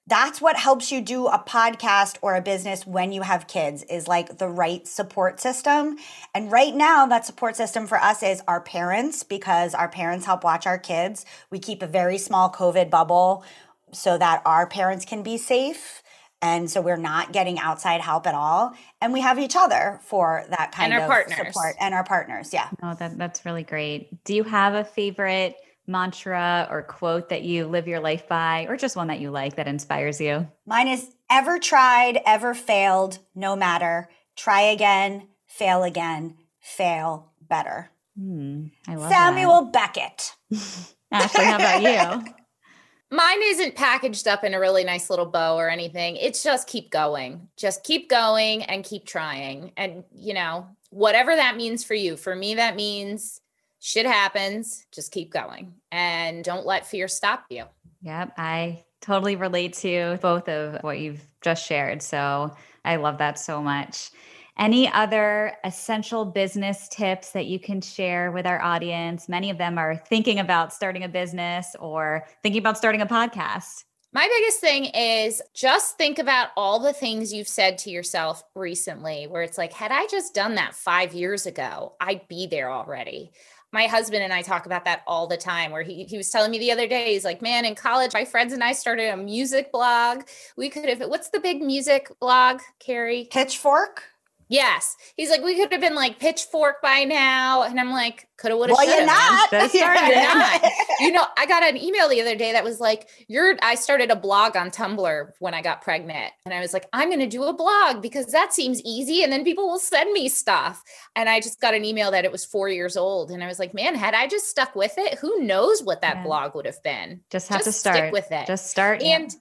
that's 0.09 0.41
what 0.41 0.57
helps 0.57 0.91
you 0.91 1.01
do 1.01 1.27
a 1.27 1.37
podcast 1.37 2.17
or 2.21 2.35
a 2.35 2.41
business 2.41 2.85
when 2.85 3.11
you 3.11 3.21
have 3.21 3.47
kids 3.47 3.83
is 3.83 4.07
like 4.07 4.39
the 4.39 4.47
right 4.47 4.87
support 4.87 5.39
system. 5.39 5.97
And 6.33 6.51
right 6.51 6.73
now, 6.73 7.05
that 7.05 7.25
support 7.25 7.55
system 7.55 7.85
for 7.85 7.97
us 7.97 8.23
is 8.23 8.41
our 8.47 8.59
parents 8.59 9.21
because 9.21 9.75
our 9.75 9.87
parents 9.87 10.25
help 10.25 10.43
watch 10.43 10.65
our 10.65 10.79
kids. 10.79 11.25
We 11.51 11.59
keep 11.59 11.83
a 11.83 11.87
very 11.87 12.17
small 12.17 12.51
COVID 12.51 12.89
bubble 12.89 13.43
so 13.91 14.17
that 14.17 14.41
our 14.45 14.67
parents 14.67 15.05
can 15.05 15.21
be 15.21 15.37
safe. 15.37 16.01
And 16.41 16.71
so 16.71 16.81
we're 16.81 16.97
not 16.97 17.31
getting 17.31 17.59
outside 17.59 18.01
help 18.01 18.25
at 18.25 18.33
all. 18.33 18.73
And 19.01 19.13
we 19.13 19.21
have 19.21 19.37
each 19.37 19.55
other 19.55 19.99
for 20.03 20.45
that 20.49 20.71
kind 20.71 20.93
of 20.93 21.07
partners. 21.07 21.37
support 21.37 21.75
and 21.79 21.93
our 21.93 22.03
partners. 22.03 22.51
Yeah. 22.53 22.69
Oh, 22.81 22.95
that, 22.95 23.17
that's 23.17 23.45
really 23.45 23.63
great. 23.63 24.23
Do 24.23 24.33
you 24.33 24.43
have 24.43 24.73
a 24.73 24.83
favorite? 24.83 25.55
Mantra 25.89 26.67
or 26.69 26.83
quote 26.83 27.29
that 27.29 27.43
you 27.43 27.67
live 27.67 27.87
your 27.87 27.99
life 27.99 28.27
by, 28.29 28.65
or 28.69 28.77
just 28.77 28.95
one 28.95 29.07
that 29.07 29.19
you 29.19 29.31
like 29.31 29.55
that 29.55 29.67
inspires 29.67 30.21
you? 30.21 30.47
Mine 30.65 30.87
is 30.87 31.13
ever 31.29 31.59
tried, 31.59 32.21
ever 32.25 32.53
failed, 32.53 33.19
no 33.35 33.55
matter. 33.55 34.09
Try 34.37 34.61
again, 34.61 35.27
fail 35.47 35.83
again, 35.83 36.35
fail 36.59 37.33
better. 37.41 37.89
Hmm, 38.17 38.67
I 38.87 38.95
love 38.95 39.11
Samuel 39.11 39.65
that. 39.65 39.73
Beckett. 39.73 40.35
Ashley, 41.11 41.45
how 41.45 41.55
about 41.55 41.81
you? 41.81 42.33
Mine 43.11 43.39
isn't 43.43 43.75
packaged 43.75 44.27
up 44.27 44.43
in 44.43 44.53
a 44.53 44.59
really 44.59 44.83
nice 44.83 45.09
little 45.09 45.25
bow 45.25 45.57
or 45.57 45.67
anything. 45.67 46.15
It's 46.17 46.43
just 46.43 46.67
keep 46.67 46.91
going. 46.91 47.49
Just 47.57 47.83
keep 47.83 48.07
going 48.07 48.61
and 48.63 48.83
keep 48.83 49.05
trying. 49.05 49.71
And, 49.77 50.03
you 50.15 50.35
know, 50.35 50.67
whatever 50.91 51.35
that 51.35 51.57
means 51.57 51.83
for 51.83 51.95
you. 51.95 52.15
For 52.17 52.35
me, 52.35 52.55
that 52.55 52.75
means 52.75 53.41
shit 53.79 54.05
happens. 54.05 54.85
Just 54.91 55.11
keep 55.11 55.31
going 55.31 55.73
and 55.91 56.43
don't 56.43 56.65
let 56.65 56.85
fear 56.85 57.07
stop 57.07 57.45
you. 57.49 57.65
Yep. 58.01 58.33
I 58.37 58.83
totally 59.01 59.35
relate 59.35 59.73
to 59.73 60.17
both 60.21 60.47
of 60.49 60.81
what 60.83 60.99
you've 60.99 61.25
just 61.41 61.65
shared. 61.65 62.01
So 62.01 62.55
I 62.85 62.97
love 62.97 63.17
that 63.19 63.39
so 63.39 63.61
much. 63.61 64.11
Any 64.57 64.91
other 64.91 65.53
essential 65.63 66.25
business 66.25 66.89
tips 66.89 67.31
that 67.31 67.45
you 67.45 67.59
can 67.59 67.79
share 67.79 68.31
with 68.31 68.45
our 68.45 68.61
audience? 68.61 69.29
Many 69.29 69.49
of 69.49 69.57
them 69.57 69.77
are 69.77 69.95
thinking 69.95 70.39
about 70.39 70.73
starting 70.73 71.03
a 71.05 71.09
business 71.09 71.77
or 71.79 72.27
thinking 72.43 72.59
about 72.59 72.77
starting 72.77 73.01
a 73.01 73.05
podcast. 73.05 73.85
My 74.11 74.27
biggest 74.27 74.59
thing 74.59 74.85
is 74.85 75.41
just 75.53 75.97
think 75.97 76.19
about 76.19 76.49
all 76.57 76.79
the 76.79 76.93
things 76.93 77.31
you've 77.31 77.47
said 77.47 77.77
to 77.79 77.91
yourself 77.91 78.43
recently, 78.55 79.27
where 79.27 79.43
it's 79.43 79.57
like, 79.57 79.71
had 79.71 79.91
I 79.91 80.07
just 80.07 80.33
done 80.33 80.55
that 80.55 80.73
five 80.73 81.13
years 81.13 81.45
ago, 81.45 81.93
I'd 82.01 82.27
be 82.27 82.47
there 82.47 82.71
already 82.71 83.31
my 83.71 83.85
husband 83.85 84.23
and 84.23 84.33
I 84.33 84.41
talk 84.41 84.65
about 84.65 84.85
that 84.85 85.03
all 85.05 85.27
the 85.27 85.37
time 85.37 85.71
where 85.71 85.83
he, 85.83 86.03
he 86.03 86.17
was 86.17 86.29
telling 86.29 86.51
me 86.51 86.59
the 86.59 86.71
other 86.71 86.87
day, 86.87 87.13
he's 87.13 87.25
like, 87.25 87.41
man, 87.41 87.65
in 87.65 87.75
college, 87.75 88.11
my 88.13 88.25
friends 88.25 88.53
and 88.53 88.63
I 88.63 88.73
started 88.73 89.13
a 89.13 89.17
music 89.17 89.71
blog. 89.71 90.23
We 90.57 90.69
could 90.69 90.89
have, 90.89 91.07
what's 91.07 91.29
the 91.29 91.39
big 91.39 91.61
music 91.61 92.11
blog, 92.19 92.61
Carrie? 92.79 93.27
Pitchfork. 93.31 94.03
Yes. 94.51 94.97
He's 95.15 95.29
like, 95.29 95.43
we 95.43 95.55
could 95.55 95.71
have 95.71 95.79
been 95.79 95.93
like 95.93 96.19
pitchfork 96.19 96.81
by 96.81 97.03
now. 97.03 97.61
And 97.61 97.79
I'm 97.79 97.91
like, 97.91 98.27
could 98.35 98.49
have, 98.49 98.59
would 98.59 98.69
have, 98.71 98.77
well, 98.77 98.87
you're 98.87 99.05
not. 99.05 99.51
Just 99.51 99.73
You're 99.75 99.93
not. 99.93 100.63
You 100.99 101.11
know, 101.11 101.23
I 101.37 101.45
got 101.45 101.61
an 101.63 101.77
email 101.77 102.09
the 102.09 102.19
other 102.19 102.35
day 102.35 102.53
that 102.53 102.63
was 102.63 102.79
like, 102.79 103.07
you're, 103.27 103.55
I 103.61 103.75
started 103.75 104.09
a 104.09 104.15
blog 104.15 104.57
on 104.57 104.71
Tumblr 104.71 105.31
when 105.37 105.53
I 105.53 105.61
got 105.61 105.81
pregnant. 105.83 106.33
And 106.45 106.53
I 106.53 106.61
was 106.61 106.73
like, 106.73 106.87
I'm 106.93 107.09
going 107.09 107.19
to 107.19 107.27
do 107.27 107.43
a 107.43 107.53
blog 107.53 108.01
because 108.01 108.25
that 108.31 108.51
seems 108.51 108.81
easy. 108.81 109.21
And 109.23 109.31
then 109.31 109.43
people 109.43 109.67
will 109.67 109.77
send 109.77 110.11
me 110.13 110.27
stuff. 110.29 110.81
And 111.15 111.29
I 111.29 111.41
just 111.41 111.61
got 111.61 111.75
an 111.75 111.85
email 111.85 112.09
that 112.09 112.25
it 112.25 112.31
was 112.31 112.43
four 112.43 112.69
years 112.69 112.97
old. 112.97 113.29
And 113.29 113.43
I 113.43 113.47
was 113.47 113.59
like, 113.59 113.75
man, 113.75 113.93
had 113.93 114.15
I 114.15 114.27
just 114.27 114.47
stuck 114.49 114.75
with 114.75 114.95
it, 114.97 115.19
who 115.19 115.41
knows 115.43 115.83
what 115.83 116.01
that 116.01 116.17
Yeah. 116.17 116.23
blog 116.23 116.55
would 116.55 116.65
have 116.65 116.81
been? 116.81 117.21
Just 117.29 117.49
have 117.49 117.63
to 117.65 117.71
start 117.71 117.97
stick 117.97 118.13
with 118.13 118.31
it. 118.31 118.47
Just 118.47 118.71
start. 118.71 119.03
yeah. 119.03 119.17
And 119.17 119.35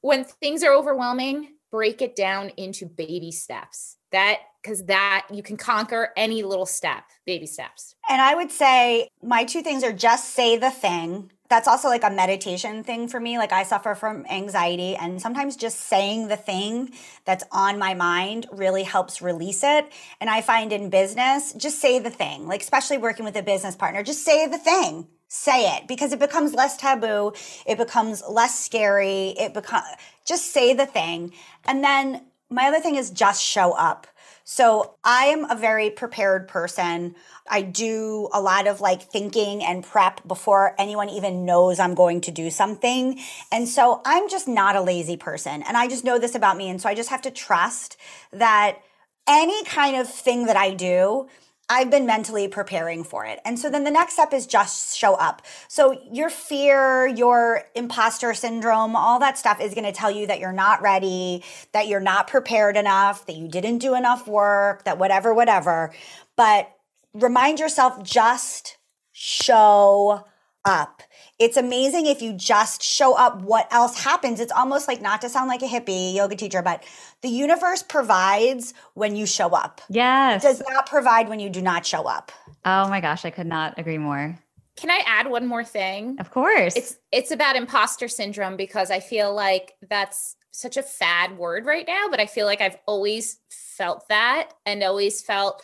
when 0.00 0.24
things 0.24 0.62
are 0.62 0.72
overwhelming, 0.72 1.52
break 1.70 2.00
it 2.00 2.16
down 2.16 2.52
into 2.56 2.86
baby 2.86 3.32
steps. 3.32 3.95
That 4.12 4.38
because 4.66 4.84
that 4.86 5.26
you 5.32 5.42
can 5.42 5.56
conquer 5.56 6.10
any 6.16 6.42
little 6.42 6.66
step, 6.66 7.04
baby 7.24 7.46
steps. 7.46 7.94
And 8.08 8.20
I 8.20 8.34
would 8.34 8.50
say 8.50 9.08
my 9.22 9.44
two 9.44 9.62
things 9.62 9.84
are 9.84 9.92
just 9.92 10.30
say 10.30 10.56
the 10.56 10.70
thing. 10.70 11.30
That's 11.48 11.68
also 11.68 11.86
like 11.86 12.02
a 12.02 12.10
meditation 12.10 12.82
thing 12.82 13.06
for 13.06 13.20
me. 13.20 13.38
Like 13.38 13.52
I 13.52 13.62
suffer 13.62 13.94
from 13.94 14.26
anxiety, 14.28 14.96
and 14.96 15.22
sometimes 15.22 15.56
just 15.56 15.80
saying 15.82 16.26
the 16.26 16.36
thing 16.36 16.92
that's 17.24 17.44
on 17.52 17.78
my 17.78 17.94
mind 17.94 18.46
really 18.50 18.82
helps 18.82 19.22
release 19.22 19.62
it. 19.62 19.92
And 20.20 20.28
I 20.28 20.40
find 20.40 20.72
in 20.72 20.90
business, 20.90 21.52
just 21.52 21.80
say 21.80 22.00
the 22.00 22.10
thing, 22.10 22.48
like 22.48 22.62
especially 22.62 22.98
working 22.98 23.24
with 23.24 23.36
a 23.36 23.42
business 23.42 23.76
partner, 23.76 24.02
just 24.02 24.24
say 24.24 24.48
the 24.48 24.58
thing. 24.58 25.06
Say 25.28 25.76
it 25.76 25.88
because 25.88 26.12
it 26.12 26.20
becomes 26.20 26.54
less 26.54 26.76
taboo. 26.76 27.32
It 27.66 27.78
becomes 27.78 28.22
less 28.28 28.58
scary. 28.64 29.34
It 29.38 29.54
becomes 29.54 29.86
just 30.24 30.52
say 30.52 30.72
the 30.72 30.86
thing. 30.86 31.32
And 31.64 31.82
then 31.82 32.22
my 32.50 32.68
other 32.68 32.80
thing 32.80 32.96
is 32.96 33.10
just 33.10 33.42
show 33.42 33.72
up. 33.72 34.06
So 34.48 34.94
I 35.02 35.24
am 35.26 35.50
a 35.50 35.56
very 35.56 35.90
prepared 35.90 36.46
person. 36.46 37.16
I 37.50 37.62
do 37.62 38.28
a 38.32 38.40
lot 38.40 38.68
of 38.68 38.80
like 38.80 39.02
thinking 39.02 39.64
and 39.64 39.82
prep 39.82 40.26
before 40.26 40.74
anyone 40.78 41.08
even 41.08 41.44
knows 41.44 41.80
I'm 41.80 41.94
going 41.94 42.20
to 42.22 42.30
do 42.30 42.50
something. 42.50 43.18
And 43.50 43.68
so 43.68 44.00
I'm 44.04 44.28
just 44.28 44.46
not 44.46 44.76
a 44.76 44.80
lazy 44.82 45.16
person. 45.16 45.64
And 45.64 45.76
I 45.76 45.88
just 45.88 46.04
know 46.04 46.20
this 46.20 46.36
about 46.36 46.56
me. 46.56 46.68
And 46.68 46.80
so 46.80 46.88
I 46.88 46.94
just 46.94 47.10
have 47.10 47.22
to 47.22 47.30
trust 47.32 47.96
that 48.32 48.78
any 49.26 49.64
kind 49.64 49.96
of 49.96 50.08
thing 50.08 50.46
that 50.46 50.56
I 50.56 50.72
do, 50.72 51.28
I've 51.68 51.90
been 51.90 52.06
mentally 52.06 52.46
preparing 52.46 53.02
for 53.02 53.24
it. 53.24 53.40
And 53.44 53.58
so 53.58 53.68
then 53.68 53.82
the 53.82 53.90
next 53.90 54.12
step 54.12 54.32
is 54.32 54.46
just 54.46 54.96
show 54.96 55.14
up. 55.14 55.42
So 55.66 56.00
your 56.12 56.30
fear, 56.30 57.08
your 57.08 57.64
imposter 57.74 58.34
syndrome, 58.34 58.94
all 58.94 59.18
that 59.18 59.36
stuff 59.36 59.60
is 59.60 59.74
going 59.74 59.84
to 59.84 59.92
tell 59.92 60.10
you 60.10 60.28
that 60.28 60.38
you're 60.38 60.52
not 60.52 60.80
ready, 60.80 61.42
that 61.72 61.88
you're 61.88 61.98
not 61.98 62.28
prepared 62.28 62.76
enough, 62.76 63.26
that 63.26 63.34
you 63.34 63.48
didn't 63.48 63.78
do 63.78 63.96
enough 63.96 64.28
work, 64.28 64.84
that 64.84 64.98
whatever, 64.98 65.34
whatever. 65.34 65.92
But 66.36 66.70
remind 67.12 67.58
yourself 67.58 68.00
just 68.04 68.76
show 69.12 70.24
up. 70.64 71.02
It's 71.38 71.58
amazing 71.58 72.06
if 72.06 72.22
you 72.22 72.32
just 72.32 72.82
show 72.82 73.14
up, 73.14 73.42
what 73.42 73.68
else 73.70 74.02
happens. 74.02 74.40
It's 74.40 74.52
almost 74.52 74.88
like 74.88 75.02
not 75.02 75.20
to 75.20 75.28
sound 75.28 75.48
like 75.48 75.62
a 75.62 75.66
hippie 75.66 76.14
yoga 76.14 76.34
teacher, 76.34 76.62
but 76.62 76.82
the 77.20 77.28
universe 77.28 77.82
provides 77.82 78.72
when 78.94 79.16
you 79.16 79.26
show 79.26 79.50
up 79.50 79.82
yes. 79.90 80.42
does 80.42 80.62
not 80.68 80.86
provide 80.86 81.28
when 81.28 81.38
you 81.38 81.50
do 81.50 81.60
not 81.60 81.84
show 81.84 82.04
up. 82.04 82.32
oh 82.64 82.88
my 82.88 83.00
gosh, 83.00 83.24
I 83.24 83.30
could 83.30 83.46
not 83.46 83.78
agree 83.78 83.98
more. 83.98 84.38
Can 84.76 84.90
I 84.90 85.02
add 85.06 85.28
one 85.28 85.46
more 85.46 85.64
thing? 85.64 86.16
Of 86.20 86.30
course. 86.30 86.76
It's 86.76 86.96
it's 87.10 87.30
about 87.30 87.56
imposter 87.56 88.08
syndrome 88.08 88.56
because 88.56 88.90
I 88.90 89.00
feel 89.00 89.34
like 89.34 89.74
that's 89.88 90.36
such 90.52 90.76
a 90.76 90.82
fad 90.82 91.38
word 91.38 91.66
right 91.66 91.86
now, 91.86 92.06
but 92.10 92.20
I 92.20 92.26
feel 92.26 92.46
like 92.46 92.60
I've 92.60 92.78
always 92.86 93.38
felt 93.50 94.08
that 94.08 94.50
and 94.64 94.82
always 94.82 95.20
felt 95.20 95.62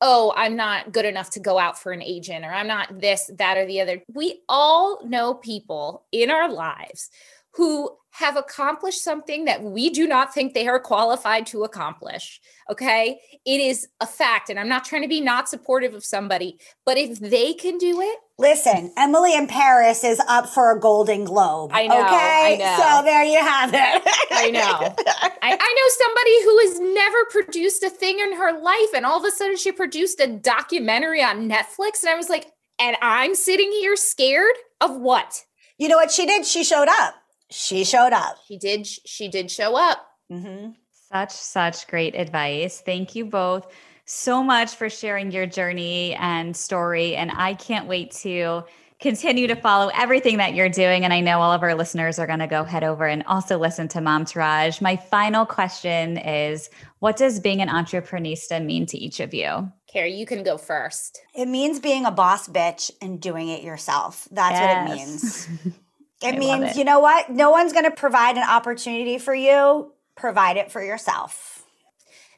oh, 0.00 0.32
I'm 0.36 0.56
not 0.56 0.92
good 0.92 1.04
enough 1.04 1.30
to 1.30 1.40
go 1.40 1.58
out 1.58 1.78
for 1.78 1.92
an 1.92 2.02
agent 2.02 2.44
or 2.44 2.50
I'm 2.50 2.66
not 2.66 3.00
this, 3.00 3.30
that, 3.36 3.58
or 3.58 3.66
the 3.66 3.80
other. 3.80 4.02
We 4.12 4.40
all 4.48 5.06
know 5.06 5.34
people 5.34 6.04
in 6.10 6.30
our 6.30 6.50
lives 6.50 7.10
who 7.54 7.90
have 8.12 8.36
accomplished 8.36 9.02
something 9.04 9.44
that 9.44 9.62
we 9.62 9.88
do 9.88 10.06
not 10.06 10.34
think 10.34 10.52
they 10.52 10.66
are 10.66 10.80
qualified 10.80 11.46
to 11.46 11.62
accomplish. 11.62 12.40
Okay. 12.70 13.20
It 13.46 13.60
is 13.60 13.86
a 14.00 14.06
fact. 14.06 14.50
And 14.50 14.58
I'm 14.58 14.68
not 14.68 14.84
trying 14.84 15.02
to 15.02 15.08
be 15.08 15.20
not 15.20 15.48
supportive 15.48 15.94
of 15.94 16.04
somebody, 16.04 16.58
but 16.84 16.98
if 16.98 17.20
they 17.20 17.54
can 17.54 17.78
do 17.78 18.00
it, 18.00 18.18
Listen, 18.40 18.90
Emily 18.96 19.34
in 19.36 19.46
Paris 19.46 20.02
is 20.02 20.18
up 20.26 20.48
for 20.48 20.74
a 20.74 20.80
Golden 20.80 21.26
Globe. 21.26 21.72
I 21.74 21.86
know, 21.86 22.00
Okay, 22.06 22.08
I 22.08 22.56
know. 22.58 22.82
so 22.82 23.04
there 23.04 23.22
you 23.22 23.38
have 23.38 23.70
it. 23.74 24.02
I 24.30 24.50
know. 24.50 24.60
I, 25.42 25.58
I 25.60 25.74
know 25.76 25.88
somebody 25.98 26.44
who 26.44 26.58
has 26.60 26.80
never 26.94 27.18
produced 27.28 27.82
a 27.82 27.90
thing 27.90 28.18
in 28.18 28.32
her 28.38 28.58
life, 28.58 28.94
and 28.94 29.04
all 29.04 29.18
of 29.18 29.26
a 29.26 29.30
sudden 29.30 29.58
she 29.58 29.72
produced 29.72 30.20
a 30.20 30.26
documentary 30.26 31.22
on 31.22 31.50
Netflix. 31.50 32.00
And 32.00 32.08
I 32.08 32.14
was 32.14 32.30
like, 32.30 32.46
and 32.78 32.96
I'm 33.02 33.34
sitting 33.34 33.70
here 33.72 33.94
scared 33.94 34.54
of 34.80 34.96
what? 34.96 35.42
You 35.76 35.88
know 35.88 35.96
what 35.96 36.10
she 36.10 36.24
did? 36.24 36.46
She 36.46 36.64
showed 36.64 36.88
up. 36.88 37.14
She 37.50 37.84
showed 37.84 38.12
up. 38.12 38.36
She 38.46 38.58
did. 38.58 38.86
She 38.86 39.28
did 39.28 39.50
show 39.50 39.76
up. 39.76 40.06
hmm 40.30 40.70
Such, 41.12 41.32
such 41.32 41.88
great 41.88 42.14
advice. 42.14 42.80
Thank 42.80 43.14
you 43.14 43.24
both 43.24 43.66
so 44.04 44.42
much 44.42 44.74
for 44.74 44.90
sharing 44.90 45.30
your 45.30 45.46
journey 45.46 46.14
and 46.14 46.56
story. 46.56 47.14
And 47.14 47.30
I 47.32 47.54
can't 47.54 47.86
wait 47.86 48.10
to 48.22 48.64
continue 49.00 49.46
to 49.46 49.54
follow 49.54 49.90
everything 49.94 50.36
that 50.38 50.54
you're 50.54 50.68
doing. 50.68 51.04
And 51.04 51.12
I 51.12 51.20
know 51.20 51.40
all 51.40 51.52
of 51.52 51.62
our 51.62 51.74
listeners 51.74 52.18
are 52.18 52.26
going 52.26 52.40
to 52.40 52.46
go 52.46 52.64
head 52.64 52.84
over 52.84 53.06
and 53.06 53.22
also 53.26 53.56
listen 53.58 53.88
to 53.88 53.98
Momtourage. 53.98 54.80
My 54.80 54.96
final 54.96 55.46
question 55.46 56.18
is 56.18 56.70
What 56.98 57.16
does 57.16 57.40
being 57.40 57.62
an 57.62 57.68
entreprenista 57.68 58.64
mean 58.64 58.86
to 58.86 58.98
each 58.98 59.20
of 59.20 59.32
you? 59.32 59.70
Carrie, 59.90 60.14
you 60.14 60.26
can 60.26 60.42
go 60.42 60.58
first. 60.58 61.20
It 61.34 61.46
means 61.46 61.80
being 61.80 62.04
a 62.04 62.10
boss 62.10 62.48
bitch 62.48 62.90
and 63.00 63.20
doing 63.20 63.48
it 63.48 63.62
yourself. 63.62 64.28
That's 64.30 64.60
what 64.60 64.92
it 64.92 64.96
means. 64.96 65.48
I 66.22 66.28
It 66.28 66.38
love 66.40 66.60
means, 66.60 66.70
it. 66.72 66.78
you 66.78 66.84
know 66.84 67.00
what? 67.00 67.30
No 67.30 67.50
one's 67.50 67.72
going 67.72 67.84
to 67.84 67.90
provide 67.90 68.36
an 68.36 68.48
opportunity 68.48 69.18
for 69.18 69.34
you. 69.34 69.92
Provide 70.16 70.56
it 70.56 70.70
for 70.70 70.82
yourself. 70.82 71.64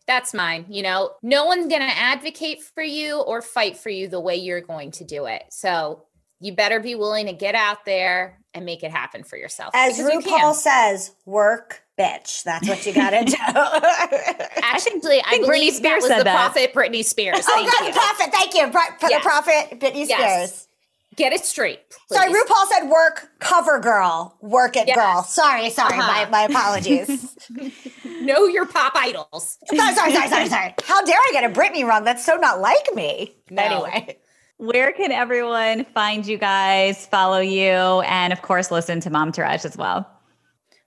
That's 0.07 0.35
mine. 0.35 0.66
You 0.68 0.83
know, 0.83 1.11
no 1.22 1.45
one's 1.47 1.66
going 1.68 1.80
to 1.83 1.87
advocate 1.99 2.62
for 2.62 2.83
you 2.83 3.20
or 3.20 3.41
fight 3.43 3.76
for 3.76 3.89
you 3.91 4.09
the 4.09 4.20
way 4.20 4.37
you're 4.37 4.61
going 4.61 4.91
to 4.93 5.05
do 5.05 5.26
it. 5.26 5.45
So 5.51 6.05
you 6.41 6.55
better 6.55 6.80
be 6.80 6.95
willing 6.97 7.26
to 7.26 7.33
get 7.33 7.55
out 7.55 7.85
there 7.85 8.39
and 8.53 8.64
make 8.66 8.83
it 8.83 8.91
happen 8.91 9.22
for 9.22 9.37
yourself. 9.37 9.70
As 9.74 9.97
because 9.97 10.12
you 10.12 10.20
RuPaul 10.20 10.55
says, 10.55 11.12
work 11.24 11.83
bitch. 11.99 12.43
That's 12.43 12.68
what 12.68 12.85
you 12.85 12.93
got 12.93 13.11
to 13.11 13.24
do. 13.24 13.37
Actually, 14.62 15.20
I, 15.24 15.30
think 15.30 15.45
Britney 15.47 15.47
believe 15.47 15.72
that 15.74 15.78
Spears 15.78 16.03
was 16.03 16.18
the 16.18 16.24
that. 16.24 16.35
prophet 16.53 16.74
Britney 16.74 17.05
Spears. 17.05 17.39
oh, 17.41 17.53
Thank 17.53 17.70
God, 17.72 17.87
you. 17.87 17.93
the 17.93 17.99
prophet. 17.99 18.33
Thank 18.33 18.55
you. 18.55 18.70
Pro- 18.70 18.99
For 18.99 19.11
Yes. 19.11 19.22
the 19.22 19.28
prophet, 19.28 19.80
Britney 19.80 20.09
Yes. 20.09 20.68
Spears. 21.12 21.16
Get 21.16 21.32
it 21.32 21.44
straight. 21.44 21.80
Please. 22.08 22.18
Sorry. 22.18 22.32
RuPaul 22.32 22.66
said 22.70 22.88
work, 22.88 23.28
cover 23.38 23.78
girl, 23.80 24.36
work 24.40 24.76
it 24.76 24.88
Yes. 24.88 24.96
girl. 24.96 25.22
Sorry, 25.22 25.70
sorry. 25.70 25.98
Uh-huh. 25.98 26.26
My, 26.30 26.30
my 26.30 26.42
apologies. 26.44 27.36
Know 28.22 28.44
your 28.46 28.66
pop 28.66 28.92
idols. 28.94 29.58
sorry, 29.68 29.94
sorry, 29.94 30.12
sorry, 30.12 30.28
sorry, 30.28 30.48
sorry. 30.48 30.74
How 30.84 31.04
dare 31.04 31.16
I 31.16 31.30
get 31.32 31.42
a 31.42 31.48
Britney 31.52 31.84
wrong? 31.84 32.04
That's 32.04 32.24
so 32.24 32.36
not 32.36 32.60
like 32.60 32.94
me. 32.94 33.34
No. 33.50 33.62
Anyway. 33.62 34.18
Where 34.58 34.92
can 34.92 35.10
everyone 35.10 35.84
find 35.86 36.24
you 36.24 36.38
guys, 36.38 37.04
follow 37.06 37.40
you, 37.40 37.66
and 37.66 38.32
of 38.32 38.40
course, 38.42 38.70
listen 38.70 39.00
to 39.00 39.10
Momtourage 39.10 39.64
as 39.64 39.76
well? 39.76 40.08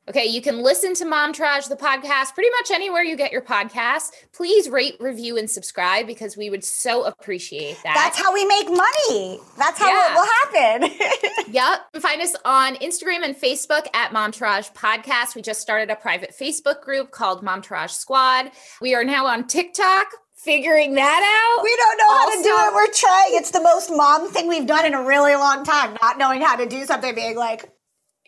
Okay, 0.08 0.26
you 0.26 0.40
can 0.40 0.62
listen 0.62 0.94
to 0.96 1.06
Momtourage, 1.06 1.68
the 1.68 1.76
podcast, 1.76 2.36
pretty 2.36 2.52
much 2.52 2.70
anywhere 2.70 3.02
you 3.04 3.18
get 3.18 3.32
your 3.32 3.42
podcasts. 3.42 4.12
Please 4.34 4.70
rate, 4.70 4.96
review, 5.00 5.36
and 5.36 5.50
subscribe 5.50 6.06
because 6.06 6.38
we 6.38 6.48
would 6.52 6.64
so 6.64 7.06
appreciate 7.06 7.78
that. 7.84 7.96
That's 7.96 8.20
how 8.20 8.32
we 8.32 8.46
make 8.46 8.68
money. 8.68 9.40
That's 9.58 9.80
how 9.80 9.88
Yeah. 9.88 10.12
it 10.12 10.16
will 10.16 10.82
happen. 10.86 11.00
Yep. 11.56 12.02
Find 12.02 12.22
us 12.22 12.36
on 12.44 12.76
Instagram 12.78 13.24
and 13.24 13.36
Facebook 13.36 13.88
at 13.94 14.12
Momtourage 14.12 14.74
Podcast. 14.74 15.36
We 15.36 15.42
just 15.42 15.62
started 15.62 15.90
a 15.90 15.96
private 15.96 16.36
Facebook 16.38 16.82
group 16.82 17.12
called 17.12 17.44
Momtourage 17.46 17.92
Squad. 17.92 18.52
We 18.82 18.94
are 18.94 19.04
now 19.06 19.26
on 19.28 19.48
TikTok, 19.48 20.08
figuring 20.36 20.96
that 20.96 21.22
out. 21.58 21.64
we 21.64 21.74
don't 21.78 21.98
know 21.98 22.18
how 22.18 22.30
to 22.30 22.44
do 22.44 22.68
it. 22.68 22.74
We're 22.74 22.92
trying. 22.94 23.30
It's 23.36 23.52
the 23.52 23.62
most 23.62 23.90
mom 23.90 24.30
thing 24.32 24.48
we've 24.50 24.66
done 24.68 24.86
in 24.86 24.94
a 24.96 25.04
really 25.04 25.36
long 25.36 25.64
time, 25.64 25.98
not 26.02 26.18
knowing 26.18 26.42
how 26.42 26.56
to 26.58 26.66
do 26.68 26.84
something, 26.86 27.16
being 27.16 27.38
like, 27.38 27.70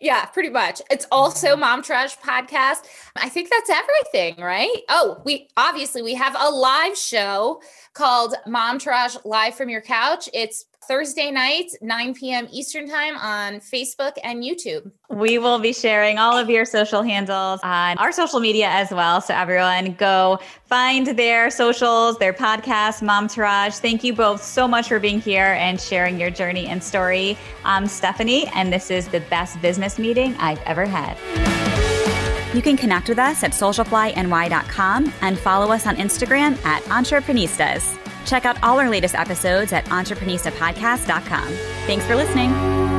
Yeah, 0.00 0.26
pretty 0.26 0.50
much. 0.50 0.80
It's 0.90 1.06
also 1.10 1.48
mm-hmm. 1.48 1.60
Mom 1.60 1.82
Trash 1.82 2.16
podcast. 2.18 2.86
I 3.16 3.28
think 3.28 3.50
that's 3.50 3.70
everything, 3.70 4.42
right? 4.42 4.82
Oh, 4.88 5.20
we 5.24 5.48
obviously 5.56 6.02
we 6.02 6.14
have 6.14 6.36
a 6.38 6.50
live 6.50 6.96
show 6.96 7.60
called 7.94 8.34
Mom 8.46 8.78
Trash 8.78 9.16
Live 9.24 9.54
from 9.56 9.68
Your 9.68 9.80
Couch. 9.80 10.28
It's 10.32 10.66
Thursday 10.88 11.30
nights, 11.30 11.76
9 11.82 12.14
p.m. 12.14 12.48
Eastern 12.50 12.88
time 12.88 13.16
on 13.18 13.60
Facebook 13.60 14.12
and 14.24 14.42
YouTube. 14.42 14.90
We 15.10 15.38
will 15.38 15.58
be 15.58 15.74
sharing 15.74 16.18
all 16.18 16.36
of 16.36 16.48
your 16.48 16.64
social 16.64 17.02
handles 17.02 17.60
on 17.62 17.98
our 17.98 18.10
social 18.10 18.40
media 18.40 18.68
as 18.70 18.90
well. 18.90 19.20
So 19.20 19.34
everyone 19.34 19.94
go 19.94 20.40
find 20.64 21.06
their 21.08 21.50
socials, 21.50 22.16
their 22.18 22.32
podcast, 22.32 23.02
Momtourage. 23.02 23.78
Thank 23.80 24.02
you 24.02 24.14
both 24.14 24.42
so 24.42 24.66
much 24.66 24.88
for 24.88 24.98
being 24.98 25.20
here 25.20 25.56
and 25.58 25.78
sharing 25.78 26.18
your 26.18 26.30
journey 26.30 26.66
and 26.66 26.82
story. 26.82 27.36
I'm 27.64 27.86
Stephanie, 27.86 28.46
and 28.54 28.72
this 28.72 28.90
is 28.90 29.08
the 29.08 29.20
best 29.20 29.60
business 29.60 29.98
meeting 29.98 30.34
I've 30.38 30.62
ever 30.62 30.86
had. 30.86 31.18
You 32.54 32.62
can 32.62 32.78
connect 32.78 33.10
with 33.10 33.18
us 33.18 33.44
at 33.44 33.50
socialflyny.com 33.50 35.12
and 35.20 35.38
follow 35.38 35.70
us 35.70 35.86
on 35.86 35.96
Instagram 35.96 36.64
at 36.64 36.82
Entreprenistas. 36.84 37.97
Check 38.28 38.44
out 38.44 38.62
all 38.62 38.78
our 38.78 38.90
latest 38.90 39.14
episodes 39.14 39.72
at 39.72 39.86
entreprenistapodcast.com. 39.86 41.48
Thanks 41.86 42.04
for 42.04 42.14
listening. 42.14 42.97